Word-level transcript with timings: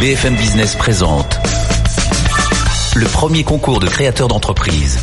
BFM 0.00 0.36
Business 0.36 0.76
présente 0.76 1.40
le 2.94 3.06
premier 3.06 3.42
concours 3.42 3.80
de 3.80 3.88
créateurs 3.88 4.28
d'entreprise. 4.28 5.00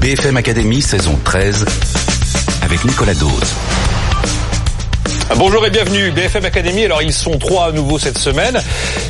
BFM 0.00 0.36
Academy 0.36 0.82
saison 0.82 1.16
13 1.22 1.64
avec 2.62 2.84
Nicolas 2.84 3.14
Dose. 3.14 3.54
Bonjour 5.36 5.64
et 5.66 5.70
bienvenue, 5.70 6.10
BFM 6.10 6.44
Academy. 6.46 6.84
Alors 6.84 7.00
ils 7.02 7.12
sont 7.12 7.38
trois 7.38 7.66
à 7.66 7.72
nouveau 7.72 7.98
cette 7.98 8.18
semaine. 8.18 8.60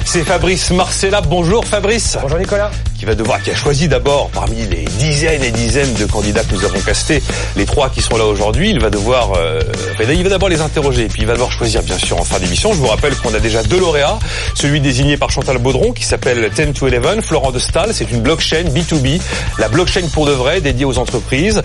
C'est 0.05 0.25
Fabrice 0.25 0.71
Marcella. 0.71 1.23
Bonjour 1.23 1.65
Fabrice. 1.65 2.19
Bonjour 2.21 2.39
Nicolas. 2.39 2.71
Qui 2.99 3.05
va 3.05 3.15
devoir, 3.15 3.43
qui 3.43 3.51
a 3.51 3.55
choisi 3.55 3.89
d'abord 3.89 4.31
parmi 4.31 4.67
les 4.67 4.85
dizaines 4.99 5.45
et 5.45 5.51
dizaines 5.51 5.93
de 5.95 6.07
candidats 6.07 6.43
que 6.45 6.55
nous 6.55 6.65
avons 6.65 6.81
castés, 6.81 7.23
les 7.55 7.65
trois 7.65 7.91
qui 7.91 8.01
sont 8.01 8.17
là 8.17 8.25
aujourd'hui. 8.25 8.71
Il 8.71 8.81
va 8.81 8.91
devoir, 8.91 9.35
euh, 9.37 9.61
il 10.01 10.23
va 10.23 10.29
d'abord 10.29 10.49
les 10.49 10.61
interroger 10.61 11.09
puis 11.09 11.23
il 11.23 11.27
va 11.27 11.35
devoir 11.35 11.53
choisir 11.53 11.83
bien 11.83 11.99
sûr 11.99 12.19
en 12.19 12.25
fin 12.25 12.39
d'émission. 12.39 12.73
Je 12.73 12.79
vous 12.79 12.87
rappelle 12.87 13.15
qu'on 13.17 13.35
a 13.35 13.39
déjà 13.39 13.63
deux 13.63 13.79
lauréats. 13.79 14.19
Celui 14.55 14.81
désigné 14.81 15.17
par 15.17 15.31
Chantal 15.31 15.59
Baudron 15.59 15.93
qui 15.93 16.05
s'appelle 16.05 16.51
10 16.51 16.73
to 16.73 16.87
11. 16.87 17.21
Florent 17.23 17.53
de 17.53 17.59
Stahl, 17.59 17.93
c'est 17.93 18.11
une 18.11 18.21
blockchain 18.21 18.65
B2B, 18.65 19.21
la 19.59 19.69
blockchain 19.69 20.09
pour 20.13 20.27
de 20.27 20.33
vrai 20.33 20.61
dédiée 20.61 20.85
aux 20.87 20.99
entreprises. 20.99 21.63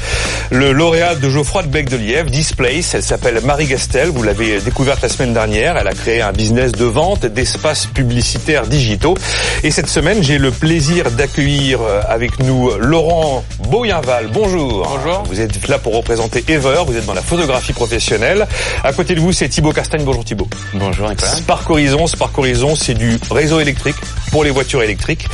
Le 0.52 0.74
lauréat 0.74 1.16
de 1.16 1.30
Geoffroy 1.30 1.64
de 1.64 1.68
Bec 1.70 1.90
de 1.90 1.98
Lièvre, 1.98 2.30
Displace, 2.30 2.94
elle 2.94 3.04
s'appelle 3.04 3.40
Marie 3.44 3.68
Gastel. 3.68 4.10
Vous 4.10 4.24
l'avez 4.24 4.60
découverte 4.60 5.02
la 5.02 5.10
semaine 5.10 5.34
dernière. 5.34 5.78
Elle 5.78 5.88
a 5.88 5.94
créé 5.94 6.22
un 6.22 6.34
business 6.34 6.74
de 6.74 6.86
vente 6.86 7.26
d'espaces 7.26 7.86
publicitaires 7.86 8.68
digitaux. 8.68 9.16
Et 9.64 9.72
cette 9.72 9.90
semaine, 9.90 10.22
j'ai 10.22 10.38
le 10.38 10.52
plaisir 10.52 11.10
d'accueillir 11.10 11.31
euh, 11.40 12.02
avec 12.08 12.40
nous 12.40 12.72
Laurent 12.78 13.44
Boyenval. 13.70 14.28
Bonjour. 14.34 14.88
Bonjour. 14.88 15.24
Vous 15.24 15.40
êtes 15.40 15.68
là 15.68 15.80
pour 15.80 15.96
représenter 15.96 16.44
Ever. 16.48 16.84
Vous 16.86 16.98
êtes 16.98 17.06
dans 17.06 17.14
la 17.14 17.22
photographie 17.22 17.74
professionnelle. 17.74 18.48
À 18.84 18.94
côté 18.94 19.16
de 19.16 19.20
vous, 19.20 19.32
c'est 19.32 19.48
Thibaut 19.48 19.72
Castagne. 19.72 20.04
Bonjour 20.04 20.26
Thibaut. 20.26 20.48
Bonjour 20.74 21.10
Nicolas. 21.10 21.32
Spark 21.32 21.70
Horizon. 21.70 22.08
Spark 22.08 22.38
Horizon, 22.38 22.76
c'est 22.76 22.94
du 22.94 23.18
réseau 23.30 23.60
électrique 23.60 23.96
pour 24.32 24.44
les 24.44 24.50
voitures 24.50 24.84
électriques. 24.84 25.28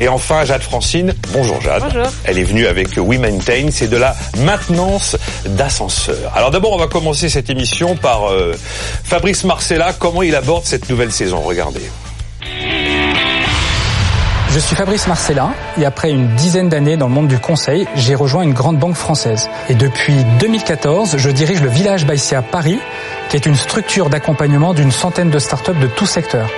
Et 0.00 0.08
enfin, 0.08 0.44
Jade 0.44 0.62
Francine. 0.62 1.14
Bonjour 1.32 1.60
Jade. 1.60 1.82
Bonjour. 1.84 2.10
Elle 2.24 2.38
est 2.38 2.44
venue 2.44 2.66
avec 2.66 2.96
We 2.96 3.18
Maintain. 3.18 3.68
C'est 3.70 3.88
de 3.88 3.96
la 3.96 4.16
maintenance 4.38 5.16
d'ascenseurs. 5.46 6.32
Alors 6.34 6.50
d'abord, 6.50 6.72
on 6.72 6.78
va 6.78 6.88
commencer 6.88 7.28
cette 7.28 7.50
émission 7.50 7.96
par 7.96 8.30
euh, 8.30 8.54
Fabrice 9.04 9.44
Marcella. 9.44 9.92
Comment 9.98 10.22
il 10.22 10.34
aborde 10.34 10.64
cette 10.64 10.90
nouvelle 10.90 11.12
saison? 11.12 11.40
Regardez. 11.42 11.82
Je 14.54 14.60
suis 14.60 14.76
Fabrice 14.76 15.08
Marcella 15.08 15.52
et 15.76 15.84
après 15.84 16.12
une 16.12 16.28
dizaine 16.36 16.68
d'années 16.68 16.96
dans 16.96 17.08
le 17.08 17.12
monde 17.12 17.26
du 17.26 17.40
conseil, 17.40 17.88
j'ai 17.96 18.14
rejoint 18.14 18.42
une 18.42 18.52
grande 18.52 18.78
banque 18.78 18.94
française. 18.94 19.50
Et 19.68 19.74
depuis 19.74 20.14
2014, 20.38 21.16
je 21.16 21.30
dirige 21.30 21.60
le 21.60 21.68
Village 21.68 22.06
Baïsia 22.06 22.40
Paris, 22.40 22.78
qui 23.28 23.34
est 23.34 23.46
une 23.46 23.56
structure 23.56 24.10
d'accompagnement 24.10 24.72
d'une 24.72 24.92
centaine 24.92 25.28
de 25.28 25.40
startups 25.40 25.74
de 25.74 25.88
tout 25.88 26.06
secteur. 26.06 26.48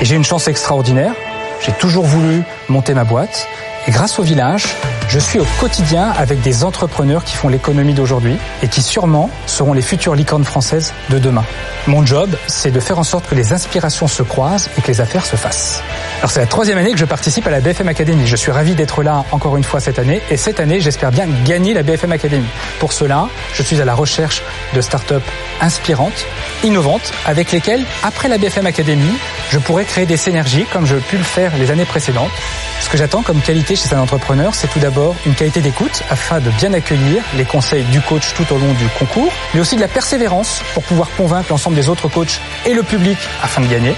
Et 0.00 0.06
j'ai 0.06 0.16
une 0.16 0.24
chance 0.24 0.48
extraordinaire. 0.48 1.12
J'ai 1.60 1.72
toujours 1.72 2.06
voulu 2.06 2.44
monter 2.70 2.94
ma 2.94 3.04
boîte. 3.04 3.46
Et 3.86 3.90
grâce 3.90 4.18
au 4.18 4.22
village, 4.22 4.74
je 5.08 5.18
suis 5.18 5.38
au 5.38 5.46
quotidien 5.60 6.12
avec 6.16 6.40
des 6.40 6.64
entrepreneurs 6.64 7.24
qui 7.24 7.36
font 7.36 7.48
l'économie 7.48 7.94
d'aujourd'hui 7.94 8.36
et 8.62 8.68
qui 8.68 8.82
sûrement 8.82 9.30
seront 9.46 9.72
les 9.72 9.82
futures 9.82 10.14
licornes 10.14 10.44
françaises 10.44 10.92
de 11.10 11.18
demain. 11.18 11.44
Mon 11.86 12.04
job, 12.04 12.36
c'est 12.46 12.70
de 12.70 12.80
faire 12.80 12.98
en 12.98 13.04
sorte 13.04 13.28
que 13.28 13.34
les 13.34 13.52
inspirations 13.52 14.06
se 14.06 14.22
croisent 14.22 14.70
et 14.78 14.80
que 14.80 14.88
les 14.88 15.00
affaires 15.00 15.26
se 15.26 15.36
fassent. 15.36 15.82
Alors 16.18 16.30
c'est 16.30 16.40
la 16.40 16.46
troisième 16.46 16.78
année 16.78 16.92
que 16.92 16.98
je 16.98 17.04
participe 17.04 17.46
à 17.46 17.50
la 17.50 17.60
BFM 17.60 17.88
Academy. 17.88 18.26
Je 18.26 18.36
suis 18.36 18.50
ravi 18.50 18.74
d'être 18.74 19.02
là 19.02 19.24
encore 19.32 19.56
une 19.56 19.64
fois 19.64 19.80
cette 19.80 19.98
année 19.98 20.22
et 20.30 20.36
cette 20.36 20.60
année, 20.60 20.80
j'espère 20.80 21.10
bien 21.10 21.26
gagner 21.44 21.74
la 21.74 21.82
BFM 21.82 22.12
Academy. 22.12 22.46
Pour 22.80 22.92
cela, 22.92 23.28
je 23.52 23.62
suis 23.62 23.80
à 23.80 23.84
la 23.84 23.94
recherche 23.94 24.42
de 24.74 24.80
startups 24.80 25.14
inspirantes, 25.60 26.26
innovantes, 26.62 27.12
avec 27.26 27.52
lesquelles, 27.52 27.84
après 28.02 28.28
la 28.28 28.38
BFM 28.38 28.66
Academy, 28.66 29.12
je 29.50 29.58
pourrais 29.58 29.84
créer 29.84 30.06
des 30.06 30.16
synergies 30.16 30.64
comme 30.72 30.86
je 30.86 30.96
pu 30.96 31.16
le 31.16 31.22
faire 31.22 31.52
les 31.58 31.70
années 31.70 31.84
précédentes. 31.84 32.30
Ce 32.80 32.88
que 32.88 32.96
j'attends 32.96 33.22
comme 33.22 33.40
qualité 33.40 33.76
chez 33.76 33.94
un 33.94 34.00
entrepreneur, 34.00 34.54
c'est 34.54 34.68
tout 34.68 34.78
d'abord 34.78 34.93
une 35.26 35.34
qualité 35.34 35.60
d'écoute 35.60 36.02
afin 36.10 36.40
de 36.40 36.50
bien 36.50 36.72
accueillir 36.72 37.22
les 37.36 37.44
conseils 37.44 37.84
du 37.84 38.00
coach 38.00 38.32
tout 38.34 38.52
au 38.52 38.58
long 38.58 38.72
du 38.74 38.86
concours, 38.98 39.32
mais 39.52 39.60
aussi 39.60 39.76
de 39.76 39.80
la 39.80 39.88
persévérance 39.88 40.62
pour 40.72 40.82
pouvoir 40.84 41.08
convaincre 41.16 41.48
l'ensemble 41.50 41.76
des 41.76 41.88
autres 41.88 42.08
coachs 42.08 42.40
et 42.66 42.74
le 42.74 42.82
public 42.82 43.18
afin 43.42 43.60
de 43.60 43.66
gagner. 43.66 43.94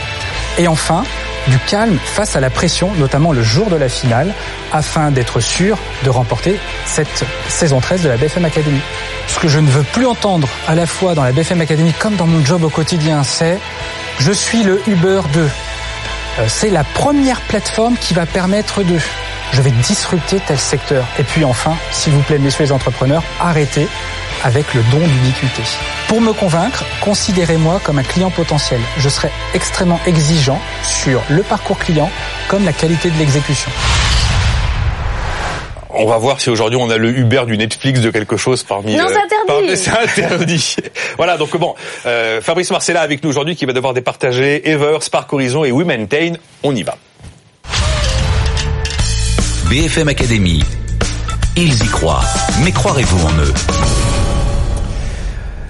Et 0.59 0.69
enfin, 0.69 1.05
du 1.49 1.59
calme 1.59 1.99
face 2.03 2.35
à 2.37 2.41
la 2.41 2.51
pression, 2.51 2.93
notamment 2.95 3.33
le 3.33 3.43
jour 3.43 3.69
de 3.69 3.77
la 3.77 3.89
finale, 3.89 4.33
afin 4.73 5.11
d'être 5.11 5.41
sûr 5.41 5.77
de 6.05 6.11
remporter 6.11 6.59
cette 6.87 7.25
saison 7.49 7.81
13 7.81 8.03
de 8.03 8.09
la 8.09 8.17
BFM 8.17 8.45
Academy. 8.45 8.81
Ce 9.29 9.39
que 9.39 9.49
je 9.49 9.59
ne 9.59 9.69
veux 9.69 9.83
plus 9.83 10.07
entendre 10.07 10.49
à 10.67 10.75
la 10.75 10.87
fois 10.87 11.15
dans 11.15 11.25
la 11.25 11.33
BFM 11.33 11.61
Academy 11.61 11.93
comme 11.99 12.17
dans 12.17 12.27
mon 12.27 12.45
job 12.45 12.65
au 12.65 12.71
quotidien, 12.71 13.23
c'est 13.23 13.59
je 14.19 14.33
suis 14.33 14.63
le 14.63 14.81
Uber 14.87 15.21
2. 15.33 15.49
C'est 16.49 16.71
la 16.71 16.85
première 16.85 17.41
plateforme 17.43 17.97
qui 17.97 18.15
va 18.15 18.27
permettre 18.27 18.83
de 18.83 18.99
je 19.53 19.63
vais 19.63 19.71
disrupter 19.71 20.41
tel 20.47 20.59
secteur. 20.59 21.05
Et 21.19 21.23
puis 21.23 21.45
enfin, 21.45 21.77
s'il 21.91 22.13
vous 22.13 22.23
plaît, 22.23 22.39
messieurs 22.39 22.65
les 22.65 22.73
entrepreneurs, 22.73 23.23
arrêtez 23.41 23.87
avec 24.45 24.75
le 24.75 24.83
don 24.91 24.99
d'ubiquité. 24.99 25.63
Pour 26.09 26.21
me 26.21 26.33
convaincre, 26.33 26.85
considérez-moi 27.01 27.81
comme 27.83 27.99
un 27.99 28.03
client 28.03 28.31
potentiel. 28.31 28.81
Je 28.99 29.09
serai 29.09 29.31
extrêmement 29.55 30.01
exigeant 30.07 30.61
sur 30.83 31.23
le 31.31 31.43
parcours 31.43 31.79
client 31.79 32.11
comme 32.49 32.65
la 32.65 32.73
qualité 32.73 33.11
de 33.11 33.19
l'exécution. 33.19 33.71
On 35.99 36.05
va 36.05 36.19
voir 36.19 36.41
si 36.41 36.51
aujourd'hui 36.51 36.79
on 36.79 36.91
a 36.91 36.99
le 36.99 37.09
Uber 37.09 37.45
du 37.47 37.57
Netflix 37.57 38.01
de 38.01 38.11
quelque 38.11 38.37
chose 38.37 38.63
parmi. 38.63 38.97
Non, 38.97 39.07
c'est 39.09 39.17
interdit. 39.17 39.77
C'est 39.77 39.91
interdit. 39.91 40.77
voilà, 41.17 41.39
donc 41.39 41.57
bon, 41.57 41.75
euh, 42.05 42.43
Fabrice 42.43 42.71
Marcella 42.71 43.01
avec 43.01 43.23
nous 43.23 43.31
aujourd'hui 43.31 43.57
qui 43.57 43.65
va 43.65 43.73
devoir 43.73 43.95
départager 43.95 44.69
Ever, 44.69 44.99
Spark 45.01 45.33
Horizon 45.33 45.65
et 45.65 45.73
We 45.73 45.87
Maintain. 45.87 46.35
On 46.63 46.75
y 46.75 46.83
va. 46.83 46.99
BFM 49.69 50.09
Academy. 50.09 50.63
Ils 51.57 51.83
y 51.83 51.87
croient. 51.89 52.23
Mais 52.63 52.71
croirez-vous 52.71 53.27
en 53.27 53.33
eux? 53.41 53.55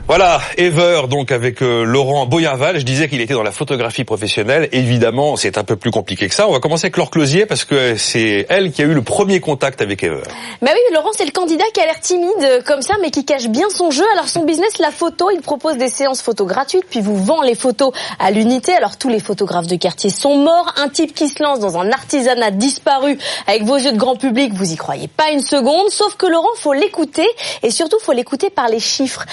Voilà, 0.09 0.41
Ever, 0.57 1.09
donc 1.11 1.33
avec 1.33 1.63
euh, 1.63 1.83
Laurent 1.83 2.27
Boyenval. 2.27 2.79
Je 2.79 2.85
disais 2.85 3.09
qu'il 3.09 3.21
était 3.21 3.35
dans 3.35 3.43
la 3.43 3.51
photographie 3.51 4.05
professionnelle. 4.05 4.69
Évidemment, 4.71 5.35
c'est 5.35 5.59
un 5.59 5.65
peu 5.65 5.75
plus 5.75 5.91
compliqué 5.91 6.29
que 6.29 6.35
ça. 6.35 6.47
On 6.47 6.53
va 6.53 6.61
commencer 6.61 6.85
avec 6.85 6.97
Laure 6.97 7.11
Closier 7.11 7.45
parce 7.45 7.65
que 7.65 7.97
c'est 7.97 8.47
elle 8.49 8.71
qui 8.71 8.83
a 8.83 8.85
eu 8.85 8.95
le 8.95 9.03
premier 9.03 9.41
contact 9.41 9.83
avec 9.83 10.05
Ever. 10.05 10.23
Bah 10.63 10.71
oui, 10.73 10.95
Laurent, 10.95 11.11
c'est 11.13 11.25
le 11.25 11.33
candidat 11.33 11.65
qui 11.75 11.81
a 11.81 11.87
l'air 11.87 11.99
timide 11.99 12.31
euh, 12.43 12.63
comme 12.65 12.83
ça, 12.83 12.95
mais 13.03 13.11
qui 13.11 13.25
cache 13.25 13.49
bien 13.49 13.69
son 13.69 13.91
jeu. 13.91 14.05
Alors 14.13 14.29
son 14.29 14.45
business, 14.45 14.79
la 14.79 14.93
photo, 14.93 15.29
il 15.35 15.41
propose 15.41 15.77
des 15.77 15.89
séances 15.89 16.23
photos 16.23 16.47
gratuites, 16.47 16.85
puis 16.89 17.01
vous 17.01 17.17
vend 17.17 17.43
les 17.43 17.57
photos 17.57 17.93
à 18.21 18.31
l'unité. 18.31 18.75
Alors 18.75 18.99
tous 18.99 19.09
les 19.09 19.19
photographes 19.19 19.67
de 19.67 19.75
quartier 19.75 20.11
sont 20.11 20.37
morts. 20.37 20.73
Un 20.77 20.89
type 20.89 21.15
qui 21.15 21.27
se 21.27 21.43
lance 21.43 21.59
dans 21.59 21.79
un 21.79 21.91
artisanat 21.91 22.53
disparu 22.53 23.19
avec 23.49 23.65
vos 23.65 23.77
yeux 23.77 23.91
de 23.91 23.99
grand 23.99 24.15
public, 24.15 24.53
vous 24.55 24.73
y 24.73 24.77
croyez 24.77 25.09
pas 25.09 25.31
une 25.33 25.41
seconde. 25.41 25.91
Sauf 25.91 26.15
que 26.15 26.27
Laurent, 26.27 26.55
faut 26.55 26.75
l'écouter 26.75 27.27
et 27.65 27.73
surtout 27.73 27.99
faut 28.01 28.13
l'écouter 28.13 28.51
par 28.51 28.69
les 28.69 28.79
chiffres. 28.79 29.27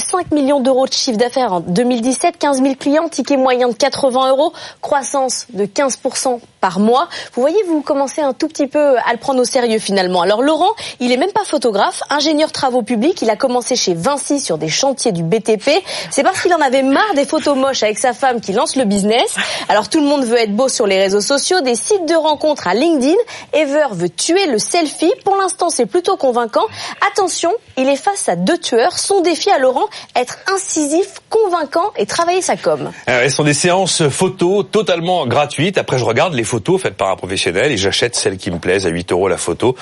1,5 0.00 0.34
millions 0.34 0.60
d'euros 0.60 0.86
de 0.86 0.92
chiffre 0.92 1.18
d'affaires 1.18 1.52
en 1.52 1.60
2017, 1.60 2.38
15 2.38 2.62
000 2.62 2.74
clients, 2.76 3.08
ticket 3.08 3.36
moyen 3.36 3.68
de 3.68 3.74
80 3.74 4.30
euros, 4.30 4.52
croissance 4.80 5.46
de 5.50 5.66
15% 5.66 6.40
par 6.60 6.80
mois. 6.80 7.08
Vous 7.34 7.40
voyez, 7.40 7.62
vous 7.66 7.82
commencez 7.82 8.20
un 8.20 8.32
tout 8.32 8.48
petit 8.48 8.66
peu 8.66 8.96
à 8.98 9.12
le 9.12 9.18
prendre 9.18 9.40
au 9.40 9.44
sérieux 9.44 9.78
finalement. 9.78 10.22
Alors 10.22 10.42
Laurent, 10.42 10.72
il 11.00 11.12
est 11.12 11.16
même 11.16 11.32
pas 11.32 11.44
photographe, 11.44 12.02
ingénieur 12.10 12.52
travaux 12.52 12.82
publics. 12.82 13.20
Il 13.22 13.30
a 13.30 13.36
commencé 13.36 13.76
chez 13.76 13.94
Vinci 13.94 14.40
sur 14.40 14.58
des 14.58 14.68
chantiers 14.68 15.12
du 15.12 15.22
BTP. 15.22 15.70
C'est 16.10 16.22
parce 16.22 16.42
qu'il 16.42 16.52
en 16.54 16.60
avait 16.60 16.82
marre 16.82 17.14
des 17.14 17.24
photos 17.24 17.56
moches 17.56 17.82
avec 17.82 17.98
sa 17.98 18.12
femme 18.12 18.40
qui 18.40 18.52
lance 18.52 18.76
le 18.76 18.84
business. 18.84 19.36
Alors 19.68 19.88
tout 19.88 20.00
le 20.00 20.06
monde 20.06 20.24
veut 20.24 20.38
être 20.38 20.54
beau 20.54 20.68
sur 20.68 20.86
les 20.86 20.98
réseaux 20.98 21.20
sociaux, 21.20 21.60
des 21.60 21.74
sites 21.74 22.06
de 22.06 22.14
rencontres 22.14 22.68
à 22.68 22.74
LinkedIn. 22.74 23.16
Ever 23.52 23.86
veut 23.92 24.08
tuer 24.10 24.46
le 24.46 24.58
selfie. 24.58 25.12
Pour 25.24 25.36
l'instant, 25.36 25.70
c'est 25.70 25.86
plutôt 25.86 26.16
convaincant. 26.16 26.64
Attention, 27.12 27.52
il 27.76 27.88
est 27.88 27.96
face 27.96 28.28
à 28.28 28.36
deux 28.36 28.58
tueurs. 28.58 28.98
Son 28.98 29.20
défi 29.20 29.50
à 29.50 29.58
Laurent, 29.58 29.86
être 30.14 30.38
incisif, 30.52 31.20
convaincant 31.28 31.92
et 31.96 32.06
travailler 32.06 32.42
sa 32.42 32.56
com. 32.56 32.90
Euh, 33.08 33.28
ce 33.28 33.36
sont 33.36 33.44
des 33.44 33.54
séances 33.54 34.08
photos 34.08 34.66
totalement 34.70 35.26
gratuites. 35.26 35.78
Après, 35.78 35.98
je 35.98 36.04
regarde 36.04 36.34
les 36.34 36.44
photos 36.50 36.82
faites 36.82 36.96
par 36.96 37.10
un 37.10 37.16
professionnel 37.16 37.70
et 37.70 37.76
j'achète 37.76 38.16
celle 38.16 38.36
qui 38.36 38.50
me 38.50 38.58
plaise 38.58 38.84
à 38.84 38.90
8 38.90 39.12
euros 39.12 39.28
la 39.28 39.36
photo. 39.36 39.76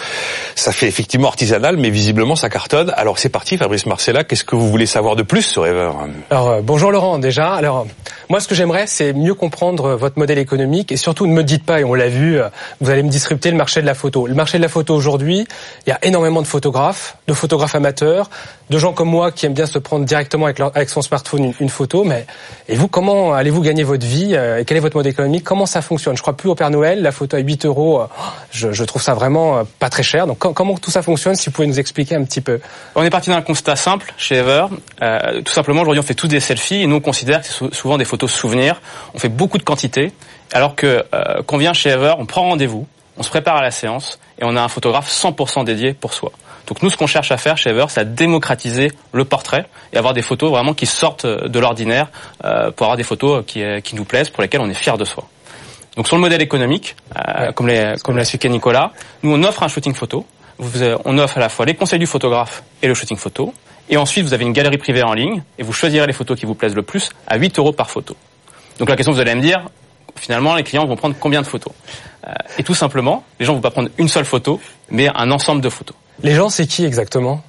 Ça 0.54 0.70
fait 0.70 0.86
effectivement 0.86 1.28
artisanal, 1.28 1.78
mais 1.78 1.88
visiblement 1.88 2.36
ça 2.36 2.50
cartonne. 2.50 2.92
Alors 2.94 3.18
c'est 3.18 3.30
parti, 3.30 3.56
Fabrice 3.56 3.86
Marcella. 3.86 4.22
Qu'est-ce 4.22 4.44
que 4.44 4.54
vous 4.54 4.68
voulez 4.68 4.84
savoir 4.84 5.16
de 5.16 5.22
plus 5.22 5.42
sur 5.42 5.66
Ever 5.66 5.92
Alors 6.28 6.48
euh, 6.50 6.60
bonjour 6.62 6.92
Laurent 6.92 7.18
déjà. 7.18 7.54
Alors 7.54 7.86
moi 8.28 8.40
ce 8.40 8.48
que 8.48 8.54
j'aimerais 8.54 8.86
c'est 8.86 9.14
mieux 9.14 9.34
comprendre 9.34 9.94
votre 9.94 10.18
modèle 10.18 10.38
économique 10.38 10.92
et 10.92 10.98
surtout 10.98 11.26
ne 11.26 11.32
me 11.32 11.42
dites 11.42 11.64
pas 11.64 11.80
et 11.80 11.84
on 11.84 11.94
l'a 11.94 12.08
vu, 12.08 12.38
euh, 12.38 12.48
vous 12.82 12.90
allez 12.90 13.02
me 13.02 13.08
disrupter 13.08 13.50
le 13.50 13.56
marché 13.56 13.80
de 13.80 13.86
la 13.86 13.94
photo. 13.94 14.26
Le 14.26 14.34
marché 14.34 14.58
de 14.58 14.62
la 14.62 14.68
photo 14.68 14.94
aujourd'hui, 14.94 15.46
il 15.86 15.90
y 15.90 15.92
a 15.92 15.98
énormément 16.02 16.42
de 16.42 16.46
photographes, 16.46 17.16
de 17.26 17.32
photographes 17.32 17.76
amateurs, 17.76 18.28
de 18.70 18.78
gens 18.78 18.92
comme 18.92 19.08
moi 19.08 19.32
qui 19.32 19.46
aiment 19.46 19.54
bien 19.54 19.66
se 19.66 19.78
prendre 19.78 20.04
directement 20.04 20.46
avec, 20.46 20.60
avec 20.60 20.88
son 20.90 21.02
smartphone 21.02 21.52
une, 21.60 21.68
photo. 21.68 22.04
Mais 22.04 22.26
et 22.68 22.74
vous, 22.74 22.88
comment 22.88 23.34
allez-vous 23.34 23.62
gagner 23.62 23.84
votre 23.84 24.06
vie 24.06 24.34
euh, 24.34 24.58
et 24.58 24.64
quel 24.64 24.76
est 24.76 24.80
votre 24.80 24.96
modèle 24.96 25.12
économique? 25.12 25.44
Comment 25.44 25.66
ça 25.66 25.82
fonctionne? 25.82 26.16
Je 26.16 26.22
crois 26.22 26.36
plus 26.36 26.48
au 26.48 26.54
Père 26.54 26.70
Noël. 26.70 27.02
La 27.02 27.12
photo 27.12 27.36
à 27.36 27.40
8 27.40 27.66
euros, 27.66 28.00
euh, 28.00 28.06
je, 28.50 28.72
je 28.72 28.84
trouve 28.84 29.02
ça 29.02 29.14
vraiment 29.14 29.58
euh, 29.58 29.62
pas 29.78 29.90
très 29.90 30.02
cher. 30.02 30.26
Donc 30.26 30.38
comment 30.38 30.76
tout 30.76 30.90
ça 30.90 31.02
fonctionne? 31.02 31.34
Si 31.34 31.46
vous 31.46 31.52
pouvez 31.52 31.68
nous 31.68 31.80
expliquer 31.80 32.16
un 32.16 32.24
petit 32.24 32.40
peu. 32.40 32.60
On 32.94 33.02
est 33.02 33.10
parti 33.10 33.30
d'un 33.30 33.42
constat 33.42 33.76
simple 33.76 34.12
chez 34.16 34.36
Ever. 34.36 34.66
Euh, 35.02 35.42
tout 35.42 35.52
simplement, 35.52 35.82
aujourd'hui, 35.82 36.00
on 36.00 36.06
fait 36.06 36.14
tous 36.14 36.28
des 36.28 36.40
selfies 36.40 36.82
et 36.82 36.86
nous 36.86 36.96
on 36.96 37.00
considère 37.00 37.40
que 37.40 37.46
c'est 37.46 37.74
souvent 37.74 37.98
des 37.98 38.04
photos 38.04 38.32
souvenirs. 38.32 38.80
On 39.14 39.18
fait 39.18 39.28
beaucoup 39.28 39.58
de 39.58 39.62
quantité, 39.62 40.12
alors 40.52 40.74
que 40.74 41.04
euh, 41.14 41.42
qu'on 41.46 41.56
vient 41.56 41.72
chez 41.72 41.90
Ever, 41.90 42.14
on 42.18 42.26
prend 42.26 42.42
rendez-vous, 42.42 42.86
on 43.18 43.22
se 43.22 43.30
prépare 43.30 43.56
à 43.56 43.62
la 43.62 43.70
séance 43.70 44.18
et 44.38 44.44
on 44.44 44.56
a 44.56 44.62
un 44.62 44.68
photographe 44.68 45.10
100% 45.10 45.64
dédié 45.64 45.92
pour 45.92 46.14
soi. 46.14 46.32
Donc 46.68 46.82
nous, 46.82 46.90
ce 46.90 46.96
qu'on 46.96 47.06
cherche 47.06 47.32
à 47.32 47.38
faire 47.38 47.56
chez 47.56 47.70
Ever, 47.70 47.86
c'est 47.88 48.00
à 48.00 48.04
démocratiser 48.04 48.92
le 49.12 49.24
portrait 49.24 49.66
et 49.92 49.96
avoir 49.96 50.12
des 50.12 50.22
photos 50.22 50.50
vraiment 50.50 50.74
qui 50.74 50.86
sortent 50.86 51.26
de 51.26 51.58
l'ordinaire 51.58 52.08
euh, 52.44 52.70
pour 52.70 52.84
avoir 52.86 52.96
des 52.96 53.04
photos 53.04 53.42
qui, 53.46 53.62
euh, 53.62 53.80
qui 53.80 53.96
nous 53.96 54.04
plaisent, 54.04 54.28
pour 54.28 54.42
lesquelles 54.42 54.60
on 54.60 54.68
est 54.68 54.74
fier 54.74 54.98
de 54.98 55.04
soi. 55.04 55.26
Donc 55.96 56.06
sur 56.06 56.16
le 56.16 56.20
modèle 56.20 56.42
économique, 56.42 56.94
euh, 57.16 57.52
comme 57.52 57.66
l'a 57.66 57.96
comme 57.96 58.18
expliqué 58.18 58.48
Nicolas, 58.50 58.92
nous 59.22 59.32
on 59.34 59.42
offre 59.42 59.62
un 59.62 59.68
shooting 59.68 59.94
photo. 59.94 60.26
Vous, 60.58 60.82
on 61.04 61.18
offre 61.18 61.38
à 61.38 61.40
la 61.40 61.48
fois 61.48 61.64
les 61.64 61.74
conseils 61.74 61.98
du 61.98 62.06
photographe 62.06 62.62
et 62.82 62.88
le 62.88 62.94
shooting 62.94 63.16
photo. 63.16 63.54
Et 63.88 63.96
ensuite, 63.96 64.24
vous 64.24 64.34
avez 64.34 64.44
une 64.44 64.52
galerie 64.52 64.76
privée 64.76 65.02
en 65.02 65.14
ligne 65.14 65.42
et 65.58 65.62
vous 65.62 65.72
choisirez 65.72 66.06
les 66.06 66.12
photos 66.12 66.38
qui 66.38 66.44
vous 66.44 66.54
plaisent 66.54 66.74
le 66.74 66.82
plus 66.82 67.10
à 67.26 67.38
8 67.38 67.58
euros 67.58 67.72
par 67.72 67.88
photo. 67.88 68.14
Donc 68.78 68.90
la 68.90 68.96
question, 68.96 69.12
vous 69.12 69.20
allez 69.20 69.34
me 69.34 69.40
dire, 69.40 69.64
finalement, 70.20 70.54
les 70.54 70.62
clients 70.62 70.86
vont 70.86 70.96
prendre 70.96 71.16
combien 71.18 71.42
de 71.42 71.46
photos 71.46 71.72
Et 72.58 72.62
tout 72.62 72.74
simplement, 72.74 73.24
les 73.40 73.46
gens 73.46 73.54
vont 73.54 73.60
pas 73.60 73.70
prendre 73.70 73.90
une 73.98 74.08
seule 74.08 74.24
photo, 74.24 74.60
mais 74.90 75.08
un 75.14 75.30
ensemble 75.30 75.60
de 75.60 75.68
photos. 75.68 75.96
Les 76.22 76.34
gens, 76.34 76.48
c'est 76.48 76.66
qui 76.66 76.84
exactement 76.84 77.42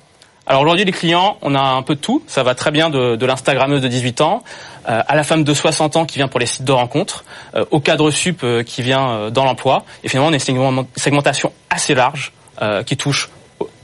alors 0.50 0.63
aujourd'hui, 0.63 0.83
les 0.83 0.92
clients, 0.92 1.38
on 1.44 1.54
a 1.54 1.62
un 1.62 1.83
peu 1.83 1.94
de 1.94 2.00
tout. 2.00 2.24
Ça 2.25 2.42
va 2.42 2.56
très 2.56 2.71
bien 2.71 2.89
de, 2.89 3.16
de 3.16 3.25
l'Instagrammeuse 3.27 3.81
de 3.81 3.88
18 3.88 4.21
ans 4.21 4.42
euh, 4.89 5.04
à 5.07 5.16
la 5.16 5.24
femme 5.24 5.44
de 5.44 5.54
60 5.54 5.95
ans 5.95 6.06
qui 6.07 6.16
vient 6.18 6.27
pour 6.27 6.39
les 6.39 6.48
sites 6.48 6.63
de 6.63 6.71
rencontres, 6.71 7.24
euh, 7.54 7.66
au 7.69 7.80
cadre 7.80 8.10
sup 8.10 8.42
euh, 8.44 8.63
qui 8.63 8.81
vient 8.81 9.10
euh, 9.10 9.30
dans 9.30 9.45
l'emploi. 9.45 9.86
Et 10.04 10.10
finalement, 10.10 10.31
on 10.31 10.33
a 10.33 10.80
une 10.81 10.86
segmentation 10.95 11.54
assez 11.69 11.94
large 11.94 12.33
euh, 12.63 12.81
qui 12.81 12.98
touche 12.98 13.30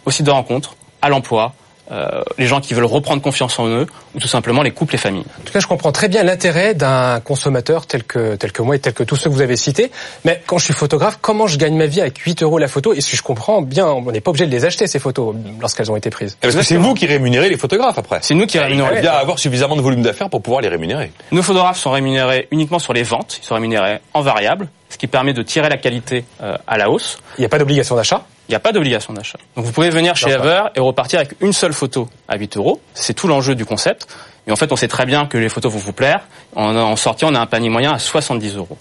aux 0.06 0.12
sites 0.12 0.26
de 0.26 0.32
rencontres, 0.32 0.76
à 1.04 1.10
l'emploi, 1.10 1.54
euh, 1.92 2.24
les 2.38 2.48
gens 2.48 2.62
qui 2.62 2.74
veulent 2.74 2.86
reprendre 2.86 3.22
confiance 3.22 3.60
en 3.60 3.68
eux, 3.68 3.86
ou 4.16 4.20
tout 4.20 4.28
simplement 4.28 4.64
les 4.64 4.72
couples 4.72 4.96
et 4.96 4.98
familles. 4.98 5.26
En 5.40 5.44
tout 5.44 5.54
cas, 5.54 5.60
je 5.60 5.68
comprends 5.68 5.92
très 5.92 6.08
bien 6.08 6.24
l'intérêt 6.24 6.74
d'un 6.74 7.20
consommateur 7.20 7.86
tel 7.86 8.04
que, 8.04 8.36
tel 8.36 8.52
que 8.52 8.62
moi 8.62 8.76
et 8.76 8.80
tel 8.80 8.94
que 8.94 9.04
tous 9.04 9.16
ceux 9.16 9.30
que 9.30 9.36
vous 9.36 9.42
avez 9.42 9.56
cités. 9.56 9.92
Mais 10.24 10.42
quand 10.48 10.58
je 10.58 10.66
suis 10.66 10.74
photographe, 10.74 11.20
comment 11.22 11.48
je 11.48 11.58
gagne 11.58 11.76
ma 11.76 11.86
vie 11.86 12.02
avec 12.02 12.18
8 12.18 12.44
euros 12.44 12.58
la 12.58 12.68
photo? 12.68 12.94
Et 12.94 13.02
si 13.02 13.16
je 13.16 13.22
comprends 13.22 13.62
bien, 13.62 13.88
on 13.88 14.12
n'est 14.12 14.22
pas 14.22 14.32
obligé 14.32 14.48
de 14.48 14.52
les 14.52 14.66
acheter, 14.66 14.88
ces 14.88 15.00
photos, 15.00 15.36
lorsqu'elles 15.60 15.92
ont 15.92 15.96
été 15.96 16.10
prises. 16.10 16.38
Parce 16.42 16.56
que 16.56 16.64
c'est 16.64 16.78
vous 16.78 16.94
qui 16.94 17.06
rémunérez 17.06 17.50
les 17.50 17.58
photographes 17.58 17.98
après. 17.98 18.20
C'est 18.22 18.34
nous 18.34 18.48
qui 18.48 18.58
rémunérons. 18.58 18.90
Il 18.96 19.02
doit 19.02 19.12
avoir 19.12 19.38
suffisamment 19.38 19.76
de 19.76 19.82
volume 19.82 20.02
d'affaires 20.02 20.30
pour 20.30 20.42
pouvoir 20.42 20.62
les 20.62 20.70
rémunérer. 20.70 21.12
Nos 21.32 21.44
photographes 21.44 21.80
sont 21.80 21.92
rémunérés 21.92 22.48
uniquement 22.52 22.80
sur 22.80 22.94
les 22.94 23.04
ventes, 23.04 23.40
ils 23.42 23.46
sont 23.46 23.56
rémunérés 23.56 24.00
en 24.14 24.22
variable, 24.22 24.70
ce 24.90 24.98
qui 24.98 25.08
permet 25.08 25.34
de 25.34 25.44
tirer 25.44 25.70
la 25.70 25.78
qualité 25.78 26.26
euh, 26.42 26.58
à 26.68 26.78
la 26.78 26.90
hausse. 26.90 27.20
Il 27.38 27.42
n'y 27.42 27.46
a 27.46 27.50
pas 27.50 27.60
d'obligation 27.60 27.96
d'achat? 27.96 28.26
Il 28.48 28.52
n'y 28.52 28.56
a 28.56 28.60
pas 28.60 28.72
d'obligation 28.72 29.14
d'achat. 29.14 29.40
Donc 29.56 29.66
vous 29.66 29.72
pouvez 29.72 29.90
venir 29.90 30.16
chez 30.16 30.30
Ever 30.30 30.64
et 30.76 30.80
repartir 30.80 31.20
avec 31.20 31.36
une 31.42 31.54
seule 31.54 31.74
photo 31.74 32.08
à 32.28 32.38
8 32.38 32.58
euros. 32.58 32.82
C'est 32.94 33.14
tout 33.14 33.28
l'enjeu 33.28 33.56
du 33.56 33.66
concept. 33.66 34.08
Et 34.48 34.52
en 34.52 34.56
fait, 34.56 34.72
on 34.72 34.76
sait 34.76 34.88
très 34.88 35.06
bien 35.06 35.26
que 35.26 35.38
les 35.38 35.50
photos 35.50 35.72
vont 35.72 35.80
vous 35.80 35.94
plaire. 35.94 36.22
En, 36.56 36.76
en 36.76 36.96
sortie, 36.96 37.26
on 37.26 37.34
a 37.34 37.40
un 37.40 37.48
panier 37.48 37.70
moyen 37.70 37.94
à 37.94 38.00
70 38.00 38.56
euros. 38.56 38.78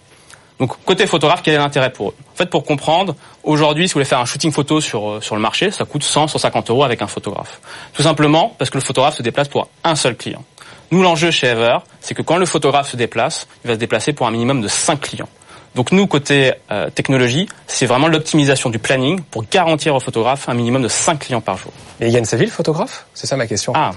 Donc 0.60 0.72
côté 0.84 1.06
photographe, 1.06 1.40
quel 1.42 1.54
est 1.54 1.58
l'intérêt 1.58 1.90
pour 1.90 2.10
eux? 2.10 2.14
En 2.32 2.36
fait, 2.36 2.46
pour 2.48 2.64
comprendre, 2.64 3.16
aujourd'hui, 3.42 3.88
si 3.88 3.94
vous 3.94 3.98
voulez 3.98 4.04
faire 4.04 4.20
un 4.20 4.24
shooting 4.24 4.52
photo 4.52 4.80
sur 4.80 5.10
euh, 5.10 5.20
sur 5.20 5.34
le 5.34 5.40
marché, 5.40 5.70
ça 5.70 5.84
coûte 5.84 6.04
100, 6.04 6.28
150 6.28 6.70
euros 6.70 6.84
avec 6.84 7.02
un 7.02 7.06
photographe. 7.06 7.60
Tout 7.92 8.02
simplement 8.02 8.54
parce 8.56 8.70
que 8.70 8.78
le 8.78 8.84
photographe 8.84 9.16
se 9.16 9.22
déplace 9.22 9.48
pour 9.48 9.68
un 9.82 9.96
seul 9.96 10.16
client. 10.16 10.44
Nous, 10.90 11.02
l'enjeu 11.02 11.30
chez 11.32 11.48
Ever, 11.48 11.78
c'est 12.00 12.14
que 12.14 12.22
quand 12.22 12.36
le 12.36 12.46
photographe 12.46 12.88
se 12.88 12.96
déplace, 12.96 13.48
il 13.64 13.68
va 13.68 13.74
se 13.74 13.78
déplacer 13.80 14.12
pour 14.12 14.26
un 14.28 14.30
minimum 14.30 14.60
de 14.60 14.68
5 14.68 15.00
clients. 15.00 15.28
Donc 15.74 15.90
nous, 15.90 16.06
côté 16.06 16.52
euh, 16.70 16.88
technologie, 16.90 17.48
c'est 17.66 17.86
vraiment 17.86 18.06
l'optimisation 18.06 18.70
du 18.70 18.78
planning 18.78 19.20
pour 19.22 19.44
garantir 19.50 19.94
au 19.94 20.00
photographe 20.00 20.48
un 20.48 20.54
minimum 20.54 20.82
de 20.82 20.88
5 20.88 21.18
clients 21.18 21.40
par 21.40 21.56
jour. 21.56 21.72
Et 22.00 22.06
il 22.06 22.12
gagne 22.12 22.24
sa 22.24 22.36
vie, 22.36 22.44
le 22.44 22.50
photographe? 22.50 23.06
C'est 23.12 23.26
ça 23.26 23.36
ma 23.36 23.46
question. 23.46 23.72
Ah, 23.74 23.90